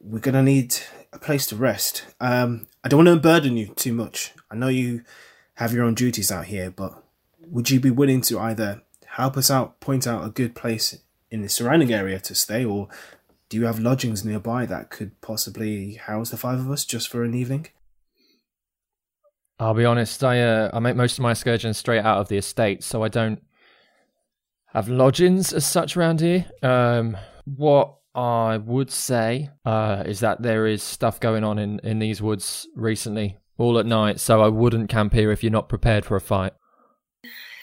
[0.00, 0.76] we're gonna need
[1.12, 2.06] a place to rest.
[2.20, 4.32] Um, I don't want to burden you too much.
[4.50, 5.02] I know you
[5.54, 7.04] have your own duties out here, but
[7.46, 8.82] would you be willing to either
[9.20, 10.98] help us out, point out a good place
[11.30, 12.88] in the surrounding area to stay, or
[13.48, 17.22] do you have lodgings nearby that could possibly house the five of us just for
[17.24, 17.68] an evening?
[19.58, 20.24] I'll be honest.
[20.24, 23.08] I uh, I make most of my excursions straight out of the estate, so I
[23.08, 23.42] don't
[24.68, 26.46] have lodgings as such around here.
[26.62, 31.98] Um, what I would say uh, is that there is stuff going on in in
[31.98, 34.18] these woods recently, all at night.
[34.18, 36.52] So I wouldn't camp here if you're not prepared for a fight.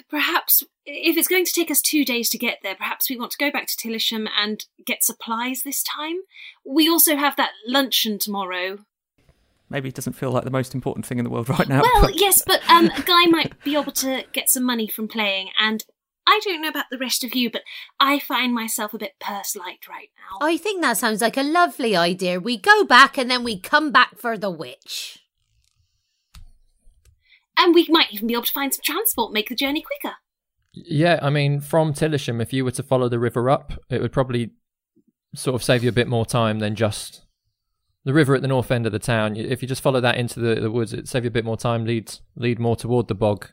[0.10, 3.32] Perhaps, if it's going to take us two days to get there, perhaps we want
[3.32, 6.18] to go back to Tillisham and get supplies this time.
[6.66, 8.80] We also have that luncheon tomorrow.
[9.70, 11.82] Maybe it doesn't feel like the most important thing in the world right now.
[11.82, 15.50] Well, but- yes, but um, Guy might be able to get some money from playing,
[15.60, 15.84] and
[16.26, 17.64] I don't know about the rest of you, but
[18.00, 20.46] I find myself a bit purse light right now.
[20.46, 22.40] I think that sounds like a lovely idea.
[22.40, 25.20] We go back and then we come back for the witch.
[27.58, 30.16] And we might even be able to find some transport, make the journey quicker.
[30.74, 34.12] Yeah, I mean, from Tillisham, if you were to follow the river up, it would
[34.12, 34.52] probably
[35.34, 37.26] sort of save you a bit more time than just
[38.06, 39.36] the river at the north end of the town.
[39.36, 41.58] If you just follow that into the, the woods, it'd save you a bit more
[41.58, 43.48] time, lead lead more toward the bog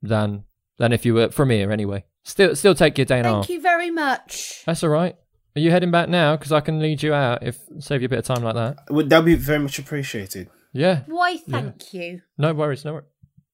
[0.00, 0.44] than
[0.78, 2.04] than if you were from here anyway.
[2.24, 3.46] Still, still take your day and a half.
[3.46, 4.62] Thank you very much.
[4.66, 5.16] That's all right.
[5.54, 6.36] Are you heading back now?
[6.36, 8.78] Because I can lead you out if save you a bit of time like that.
[8.90, 10.48] Would that be very much appreciated?
[10.72, 11.02] Yeah.
[11.06, 12.20] Why, thank you.
[12.36, 12.84] No worries.
[12.84, 13.06] No worries.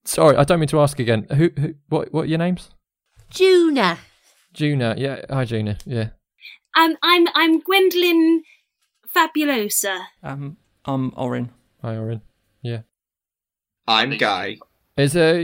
[0.04, 1.26] Sorry, I don't mean to ask again.
[1.30, 1.50] Who?
[1.58, 2.12] who what?
[2.12, 2.70] What are your names?
[3.30, 3.98] Juna.
[4.52, 4.94] Juna.
[4.98, 5.22] Yeah.
[5.30, 5.78] Hi, Juna.
[5.86, 6.08] Yeah.
[6.76, 8.42] Um, I'm I'm Gwendolyn
[9.14, 10.06] Fabulosa.
[10.22, 11.50] um, I'm Orin.
[11.82, 12.22] Hi, Orin.
[12.62, 12.80] Yeah.
[13.86, 14.58] I'm Guy.
[14.96, 15.34] Is uh,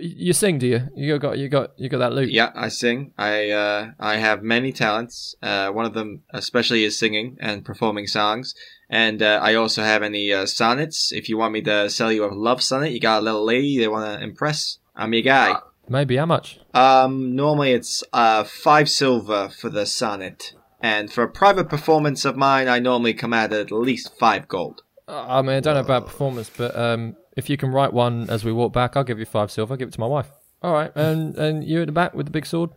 [0.00, 0.58] you sing?
[0.58, 0.88] Do you?
[0.94, 2.30] You got you got you got that loop?
[2.30, 3.12] Yeah, I sing.
[3.18, 5.34] I uh, I have many talents.
[5.42, 8.54] Uh, one of them, especially, is singing and performing songs.
[8.94, 11.10] And uh, I also have any uh, sonnets.
[11.10, 13.76] If you want me to sell you a love sonnet, you got a little lady
[13.76, 14.78] they want to impress.
[14.94, 15.56] I'm your guy.
[15.88, 16.16] Maybe.
[16.16, 16.60] How much?
[16.74, 22.36] Um, normally it's uh five silver for the sonnet, and for a private performance of
[22.36, 24.82] mine, I normally come at at least five gold.
[25.08, 28.30] Uh, I mean, I don't know about performance, but um, if you can write one
[28.30, 29.72] as we walk back, I'll give you five silver.
[29.72, 30.30] I'll give it to my wife.
[30.62, 32.70] All right, and and you at the back with the big sword.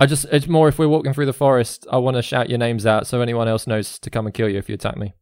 [0.00, 2.58] I just it's more if we're walking through the forest, I want to shout your
[2.58, 5.12] names out so anyone else knows to come and kill you if you attack me.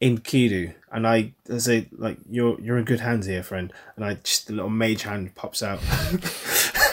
[0.00, 3.72] In Kidu, and I, I say like you're you're in good hands here, friend.
[3.96, 5.80] And I just a little mage hand pops out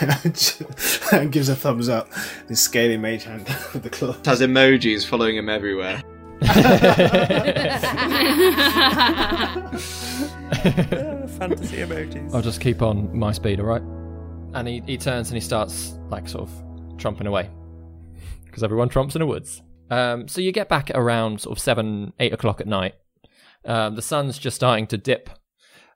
[1.12, 2.10] and gives a thumbs up.
[2.46, 4.12] This scaly mage hand with the claw.
[4.24, 6.02] Has emojis following him everywhere.
[11.38, 12.34] Fantasy emojis.
[12.34, 13.82] I'll just keep on my speed, all right?
[14.54, 16.50] And he, he turns and he starts like sort of
[16.96, 17.50] tromping away
[18.44, 19.62] because everyone tromps in the woods.
[19.90, 22.94] Um, so you get back around sort of seven, eight o'clock at night.
[23.64, 25.30] Um, the sun's just starting to dip,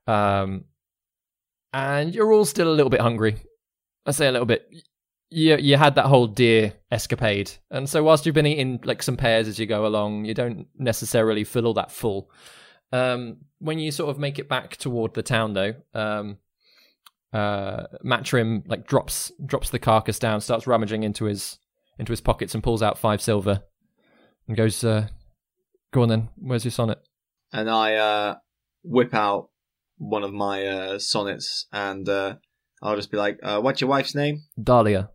[0.06, 0.64] um,
[1.73, 3.36] and you're all still a little bit hungry.
[4.05, 4.69] I say a little bit.
[5.31, 9.16] You you had that whole deer escapade, and so whilst you've been eating like some
[9.16, 12.31] pears as you go along, you don't necessarily feel all that full.
[12.93, 16.36] Um, when you sort of make it back toward the town, though, um,
[17.32, 21.59] uh, Matrim like drops drops the carcass down, starts rummaging into his
[21.98, 23.62] into his pockets, and pulls out five silver,
[24.48, 25.09] and goes, uh,
[25.93, 26.28] "Go on then.
[26.36, 26.98] Where's your sonnet?"
[27.52, 28.35] and I uh,
[28.82, 29.51] whip out
[29.98, 32.36] one of my uh, sonnets, and uh,
[32.82, 35.10] I'll just be like, uh, "What's your wife's name?" Dahlia.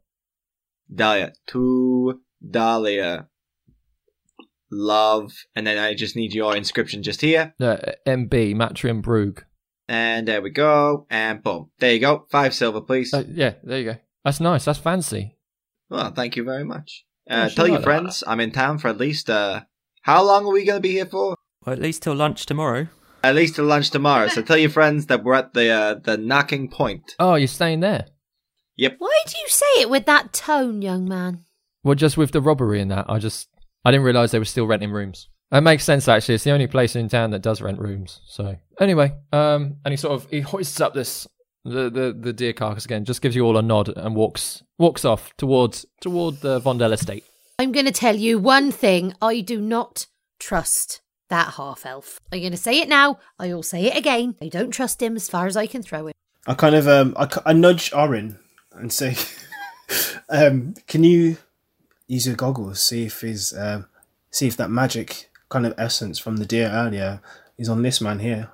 [0.93, 1.33] Dahlia.
[1.47, 3.27] To Dahlia.
[4.69, 9.45] Love, and then I just need your inscription just here, Uh, MB Matrim Brug.
[9.87, 13.13] and there we go, and boom, there you go, five silver, please.
[13.13, 13.97] Uh, yeah, there you go.
[14.25, 14.65] That's nice.
[14.65, 15.37] That's fancy.
[15.89, 17.05] Well, thank you very much.
[17.29, 17.83] Uh, tell your like that.
[17.83, 19.29] friends I'm in town for at least.
[19.29, 19.61] Uh,
[20.01, 21.35] how long are we going to be here for?
[21.65, 22.87] Well, at least till lunch tomorrow.
[23.23, 24.27] At least till lunch tomorrow.
[24.27, 27.15] So tell your friends that we're at the uh, the knocking point.
[27.19, 28.05] Oh, you're staying there?
[28.77, 28.95] Yep.
[28.99, 31.43] Why do you say it with that tone, young man?
[31.83, 33.49] Well, just with the robbery and that, I just
[33.83, 35.27] I didn't realize they were still renting rooms.
[35.51, 36.35] It makes sense actually.
[36.35, 38.21] It's the only place in town that does rent rooms.
[38.27, 41.27] So anyway, um, and he sort of he hoists up this
[41.67, 45.05] the the, the deer carcass again, just gives you all a nod and walks walks
[45.05, 47.23] off towards toward the Vondel estate.
[47.59, 49.13] I'm going to tell you one thing.
[49.21, 50.07] I do not
[50.39, 52.19] trust that half elf.
[52.31, 53.19] I'm going to say it now.
[53.39, 54.35] I'll say it again.
[54.41, 56.13] I don't trust him as far as I can throw him.
[56.45, 57.15] I kind of um
[57.45, 58.39] I nudge Orin
[58.73, 59.15] and say,
[60.29, 61.37] um, can you
[62.07, 63.85] use your goggles see if his um
[64.31, 67.21] see if that magic kind of essence from the deer earlier
[67.57, 68.49] is on this man here.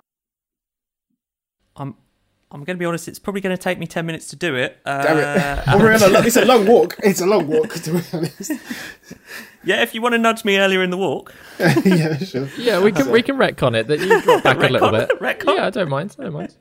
[2.54, 3.08] I'm I'm going to be honest.
[3.08, 4.78] It's probably going to take me ten minutes to do it.
[4.86, 5.82] Uh, Damn it!
[5.82, 6.96] We're in a lo- it's a long walk.
[7.04, 8.52] It's a long walk to be honest.
[9.64, 12.48] yeah, if you want to nudge me earlier in the walk, yeah, sure.
[12.58, 15.10] Yeah, we can we can retcon it that you drop back a little bit.
[15.20, 15.56] retcon.
[15.58, 16.16] Yeah, I don't mind.
[16.20, 16.56] I don't mind.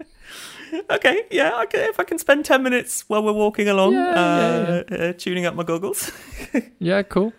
[0.90, 4.08] okay, yeah, I can, if I can spend ten minutes while we're walking along, Yeah,
[4.08, 6.10] uh, yeah, Uh, tuning up my goggles,
[6.78, 7.32] Yeah, cool.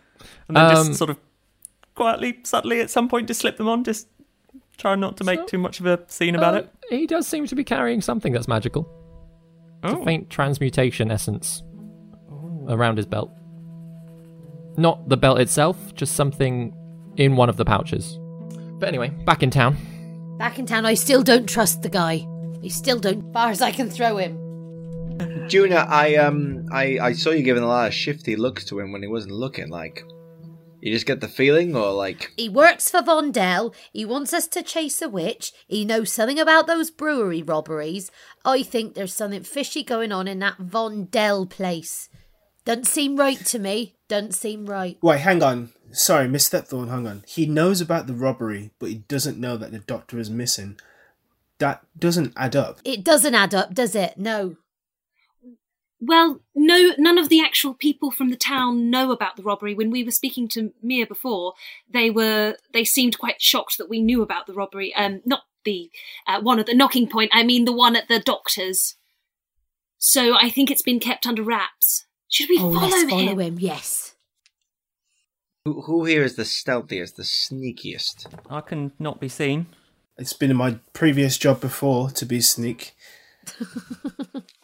[0.48, 1.18] and then Um, just sort of
[1.96, 3.84] quietly, subtly, at some point, just slip them on.
[3.84, 4.08] Just
[4.78, 6.70] try not to make So- too much of a scene about Uh, it.
[6.90, 8.88] He does seem to be carrying something that's magical.
[9.84, 10.04] It's a Oh.
[10.04, 11.64] faint transmutation essence
[12.68, 13.30] around his belt.
[14.78, 16.74] Not the belt itself, just something
[17.18, 18.18] in one of the pouches.
[18.80, 19.78] But anyway, back in town.
[20.40, 22.26] Back in town, I still don't trust the guy.
[22.64, 24.40] I still don't, as far as I can throw him.
[25.48, 28.92] Juna, I um I, I saw you giving a lot of shifty looks to him
[28.92, 29.70] when he wasn't looking.
[29.70, 30.04] Like,
[30.84, 33.74] you just get the feeling, or like, He works for Vondel.
[33.94, 35.54] He wants us to chase a witch.
[35.66, 38.12] He knows something about those brewery robberies.
[38.44, 42.10] I think there's something fishy going on in that Vondel place.
[42.66, 43.96] Doesn't seem right to me.
[44.10, 44.98] Doesn't seem right.
[45.02, 45.72] Wait, hang on.
[45.92, 47.24] Sorry, Miss Stepthorne, hang on.
[47.28, 50.78] He knows about the robbery, but he doesn't know that the doctor is missing.
[51.60, 52.80] That doesn't add up.
[52.84, 54.18] It doesn't add up, does it?
[54.18, 54.58] No.
[56.06, 59.74] Well, no, none of the actual people from the town know about the robbery.
[59.74, 61.54] When we were speaking to Mia before,
[61.90, 64.94] they were they seemed quite shocked that we knew about the robbery.
[64.96, 65.90] Um, not the
[66.28, 67.32] uh, one at the knocking point.
[67.34, 68.96] I mean the one at the doctor's.
[69.98, 72.06] So I think it's been kept under wraps.
[72.28, 73.10] Should we oh, follow, let's him?
[73.10, 73.58] follow him.
[73.60, 74.16] Yes.
[75.64, 78.26] who, who here is the stealthiest, the sneakiest?
[78.50, 79.68] I can not be seen.
[80.18, 82.94] It's been in my previous job before to be sneak.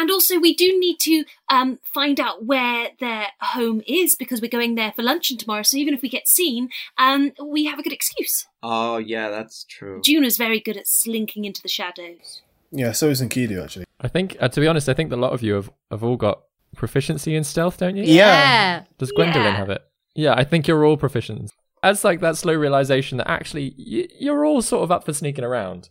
[0.00, 4.48] And also, we do need to um, find out where their home is because we're
[4.48, 5.62] going there for luncheon tomorrow.
[5.62, 8.46] So even if we get seen, um, we have a good excuse.
[8.62, 10.00] Oh yeah, that's true.
[10.02, 12.40] Juna's very good at slinking into the shadows.
[12.72, 13.84] Yeah, so is Enkidu actually.
[14.00, 16.16] I think, uh, to be honest, I think a lot of you have, have all
[16.16, 16.42] got
[16.76, 18.04] proficiency in stealth, don't you?
[18.04, 18.84] Yeah.
[18.96, 19.56] Does Gwendolyn Yeah.
[19.56, 19.82] have it?
[20.14, 21.50] Yeah, I think you're all proficient.
[21.82, 25.44] As like that slow realization that actually y- you're all sort of up for sneaking
[25.44, 25.88] around.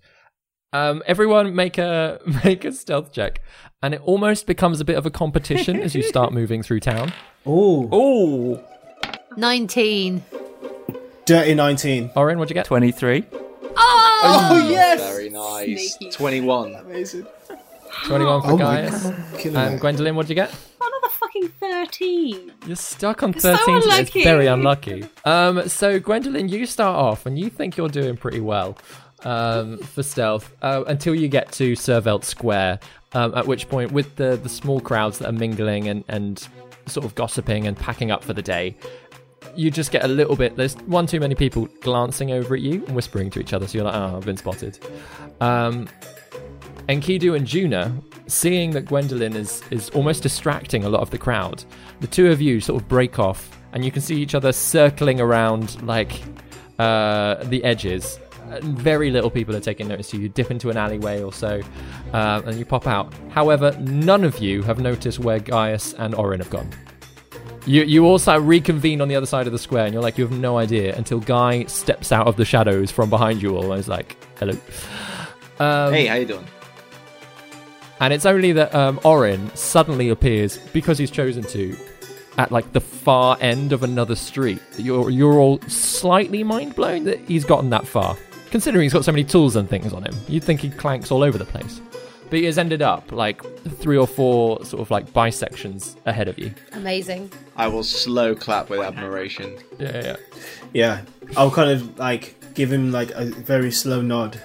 [0.72, 3.42] Um, everyone make a make a stealth check,
[3.82, 7.12] and it almost becomes a bit of a competition as you start moving through town.
[7.46, 8.64] Oh, Oh,
[9.38, 10.24] 19.
[11.26, 12.12] dirty 19.
[12.16, 12.66] Orin, what'd you get?
[12.66, 13.26] 23.
[13.82, 15.00] Oh, yes!
[15.00, 15.98] Very nice.
[16.12, 16.76] Twenty-one.
[16.76, 17.26] Amazing.
[18.06, 19.06] Twenty-one for Oh my Gaius.
[19.46, 19.80] And it.
[19.80, 20.54] Gwendolyn, what'd you get?
[20.82, 22.52] Another fucking 13.
[22.68, 24.00] You're stuck on so 13 today.
[24.02, 25.06] It's very unlucky.
[25.26, 28.78] Um, so, Gwendolyn, you start off and you think you're doing pretty well
[29.24, 32.80] um, for stealth uh, until you get to Servelt Square,
[33.14, 36.48] um, at which point, with the, the small crowds that are mingling and, and
[36.86, 38.76] sort of gossiping and packing up for the day,
[39.56, 40.56] you just get a little bit.
[40.56, 43.68] There's one too many people glancing over at you and whispering to each other.
[43.68, 44.80] So you're like, oh, I've been spotted.
[45.42, 45.88] Um,
[46.88, 47.96] Enkidu and Juna,
[48.28, 51.64] seeing that Gwendolyn is, is almost distracting a lot of the crowd,
[52.00, 55.22] the two of you sort of break off and you can see each other circling
[55.22, 56.22] around like
[56.80, 58.20] uh, the edges.
[58.62, 60.24] Very little people are taking notice of you.
[60.24, 61.62] You dip into an alleyway or so
[62.14, 63.14] uh, and you pop out.
[63.30, 66.70] However, none of you have noticed where Gaius and Orin have gone.
[67.66, 70.26] You, you also reconvene on the other side of the square and you're like, you
[70.28, 73.80] have no idea until Guy steps out of the shadows from behind you all and
[73.80, 74.54] is like, hello.
[75.60, 76.46] Um, Hey, how you doing?
[78.02, 81.76] and it's only that um, Orin suddenly appears because he's chosen to
[82.38, 84.62] at like the far end of another street.
[84.78, 88.16] You're you're all slightly mind blown that he's gotten that far,
[88.52, 90.16] considering he's got so many tools and things on him.
[90.28, 91.82] You'd think he clanks all over the place,
[92.30, 93.44] but he has ended up like
[93.80, 96.54] three or four sort of like bisections ahead of you.
[96.74, 97.32] Amazing.
[97.56, 99.58] I will slow clap with admiration.
[99.78, 100.04] Yeah, yeah.
[100.04, 100.16] yeah.
[100.74, 101.02] Yeah,
[101.38, 104.40] I'll kind of like give him like a very slow nod.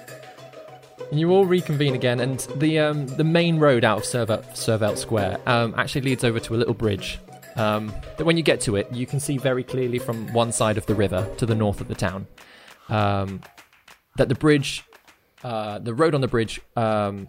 [1.11, 4.97] And you all reconvene again, and the um, the main road out of Servelt, Servelt
[4.97, 7.19] Square um, actually leads over to a little bridge
[7.55, 10.77] Um, that when you get to it, you can see very clearly from one side
[10.77, 12.27] of the river to the north of the town
[12.89, 13.39] um,
[14.17, 14.83] that the bridge,
[15.43, 17.27] uh, the road on the bridge, um,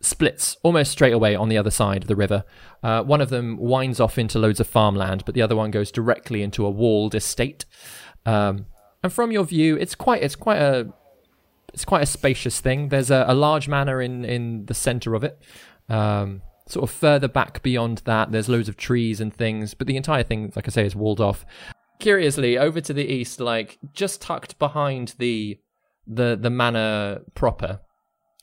[0.00, 2.44] splits almost straight away on the other side of the river.
[2.82, 5.90] Uh, one of them winds off into loads of farmland, but the other one goes
[5.90, 7.64] directly into a walled estate.
[8.26, 8.66] Um,
[9.02, 10.92] and from your view, it's quite it's quite a
[11.72, 12.88] it's quite a spacious thing.
[12.88, 15.40] There's a, a large manor in in the center of it.
[15.88, 19.96] Um, sort of further back beyond that, there's loads of trees and things, but the
[19.96, 21.44] entire thing, like I say, is walled off.
[21.98, 25.58] Curiously, over to the east, like just tucked behind the
[26.06, 27.80] the the manor proper,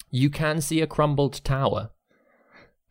[0.10, 1.92] you can see a crumbled tower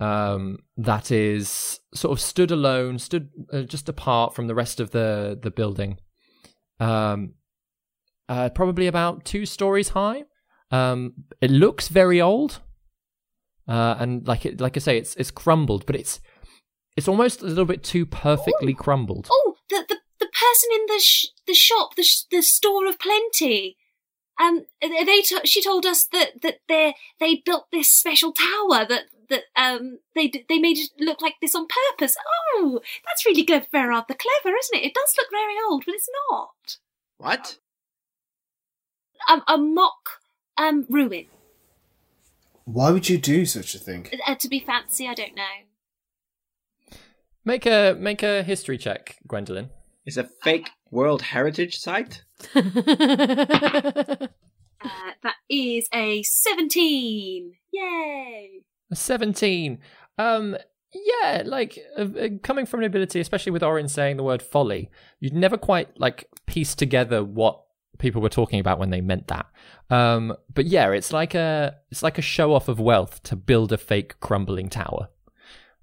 [0.01, 4.91] um, that is sort of stood alone, stood uh, just apart from the rest of
[4.91, 5.99] the the building.
[6.81, 7.35] Um,
[8.29, 10.25] uh, probably about two stories high.
[10.71, 12.61] Um, it looks very old,
[13.67, 16.21] uh, and like it, like I say, it's it's crumbled, but it's
[16.97, 19.29] it's almost a little bit too perfectly crumbled.
[19.31, 22.99] Oh, the the, the person in the sh- the shop, the sh- the store of
[22.99, 23.78] plenty.
[24.39, 29.05] Um, they t- she told us that that they they built this special tower that
[29.31, 32.17] that um they they made it look like this on purpose.
[32.57, 34.87] Oh, that's really clever, rather clever, isn't it?
[34.87, 36.77] It does look very old, but it's not.
[37.19, 37.59] What?
[39.29, 40.21] Um, a mock
[40.57, 41.27] um ruin.
[42.65, 44.09] Why would you do such a thing?
[44.27, 46.97] Uh, to be fancy, I don't know.
[47.45, 49.71] Make a make a history check, Gwendolyn.
[50.05, 52.23] It's a fake World Heritage Site?
[54.81, 57.55] Uh, that is a seventeen.
[57.73, 58.63] Yay!
[58.91, 59.79] A 17.
[60.19, 60.57] Um,
[60.95, 64.91] yeah, like uh, uh, coming from an ability, especially with Orin saying the word folly,
[65.21, 67.63] you'd never quite like piece together what
[67.99, 69.47] people were talking about when they meant that.
[69.91, 73.73] Um, but yeah, it's like a it's like a show off of wealth to build
[73.73, 75.09] a fake crumbling tower,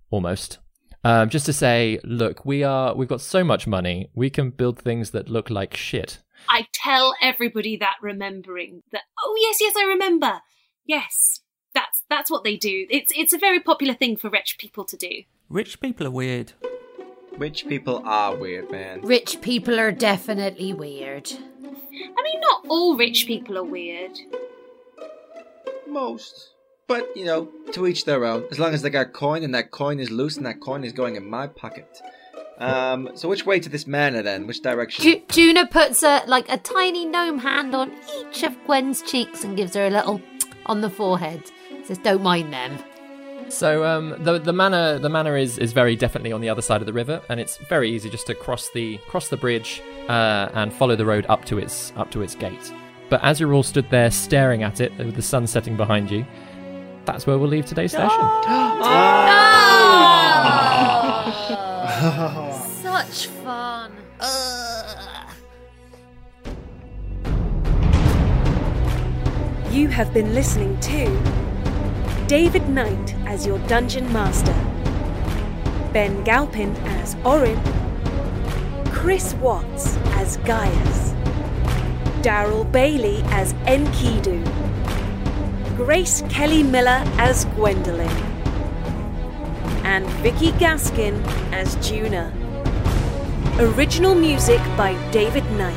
[0.09, 0.59] almost.
[1.05, 4.79] Um, just to say, look, we are we've got so much money, we can build
[4.79, 6.17] things that look like shit.
[6.49, 9.03] I tell everybody that remembering that.
[9.23, 10.41] Oh yes, yes, I remember.
[10.83, 11.41] Yes,
[11.75, 12.87] that's that's what they do.
[12.89, 15.11] It's it's a very popular thing for rich people to do.
[15.47, 16.53] Rich people are weird.
[17.37, 19.01] Rich people are weird, man.
[19.01, 21.31] Rich people are definitely weird.
[21.31, 24.17] I mean, not all rich people are weird.
[25.87, 26.54] Most.
[26.87, 28.45] But, you know, to each their own.
[28.51, 30.93] As long as they got coin and that coin is loose and that coin is
[30.93, 31.99] going in my pocket.
[32.57, 34.47] Um, so which way to this manor then?
[34.47, 35.03] Which direction?
[35.03, 39.57] Ju- Juna puts a like a tiny gnome hand on each of Gwen's cheeks and
[39.57, 40.21] gives her a little
[40.65, 41.43] on the forehead.
[41.83, 42.77] Says, "Don't mind them."
[43.49, 46.81] So um, the the manor the manor is is very definitely on the other side
[46.81, 50.49] of the river, and it's very easy just to cross the cross the bridge uh,
[50.53, 52.71] and follow the road up to its up to its gate.
[53.09, 56.25] But as you're all stood there staring at it with the sun setting behind you,
[57.05, 58.19] that's where we'll leave today's session.
[62.07, 62.51] Oh.
[62.83, 63.91] Such fun.
[69.71, 71.05] You have been listening to
[72.27, 74.53] David Knight as your Dungeon Master,
[75.93, 77.59] Ben Galpin as Orin,
[78.91, 81.13] Chris Watts as Gaius,
[82.21, 84.43] Daryl Bailey as Enkidu,
[85.75, 88.07] Grace Kelly Miller as Gwendolyn,
[89.83, 91.21] and Vicky Gaskin
[91.51, 92.31] as Juna.
[93.59, 95.75] Original music by David Knight.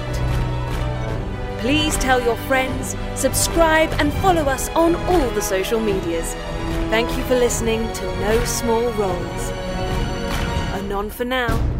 [1.59, 6.35] Please tell your friends, subscribe, and follow us on all the social medias.
[6.91, 9.51] Thank you for listening to No Small Roles.
[10.79, 11.78] Anon for now.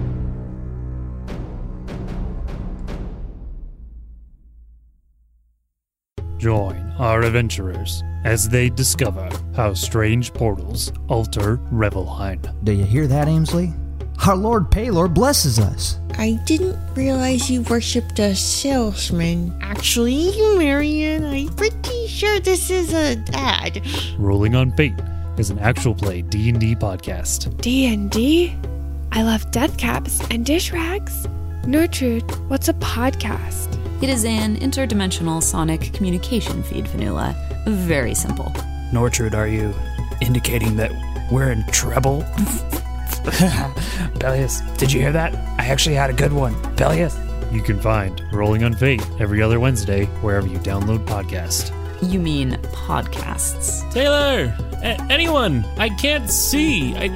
[6.39, 12.39] Join our adventurers as they discover how strange portals alter Revelheim.
[12.65, 13.75] Do you hear that, Amesley?
[14.27, 15.99] Our Lord Paylor blesses us.
[16.17, 19.57] I didn't realize you worshipped a salesman.
[19.61, 23.83] Actually, Marion, I'm pretty sure this is a ad.
[24.19, 24.95] Rolling on Fate
[25.39, 27.61] is an actual play D&D podcast.
[27.61, 28.57] D&D?
[29.13, 31.27] I love death caps and dish rags.
[31.65, 33.75] Nortrude, what's a podcast?
[34.01, 37.35] It is an interdimensional sonic communication feed, Vanilla.
[37.67, 38.53] Very simple.
[38.93, 39.75] Nortrude, are you
[40.21, 40.93] indicating that
[41.33, 42.21] we're in trouble?
[44.21, 45.35] Bellius, did you hear that?
[45.61, 46.55] I actually had a good one.
[46.77, 47.17] Bellius?
[47.53, 51.73] You can find Rolling on Fate every other Wednesday wherever you download podcast.
[52.01, 53.91] You mean podcasts.
[53.93, 54.55] Taylor!
[54.75, 55.65] A- anyone!
[55.77, 56.95] I can't see!
[56.95, 57.07] I,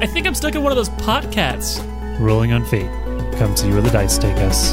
[0.00, 1.78] I think I'm stuck in one of those podcasts.
[2.18, 2.90] Rolling on Fate.
[3.38, 4.72] Come see where the dice take us.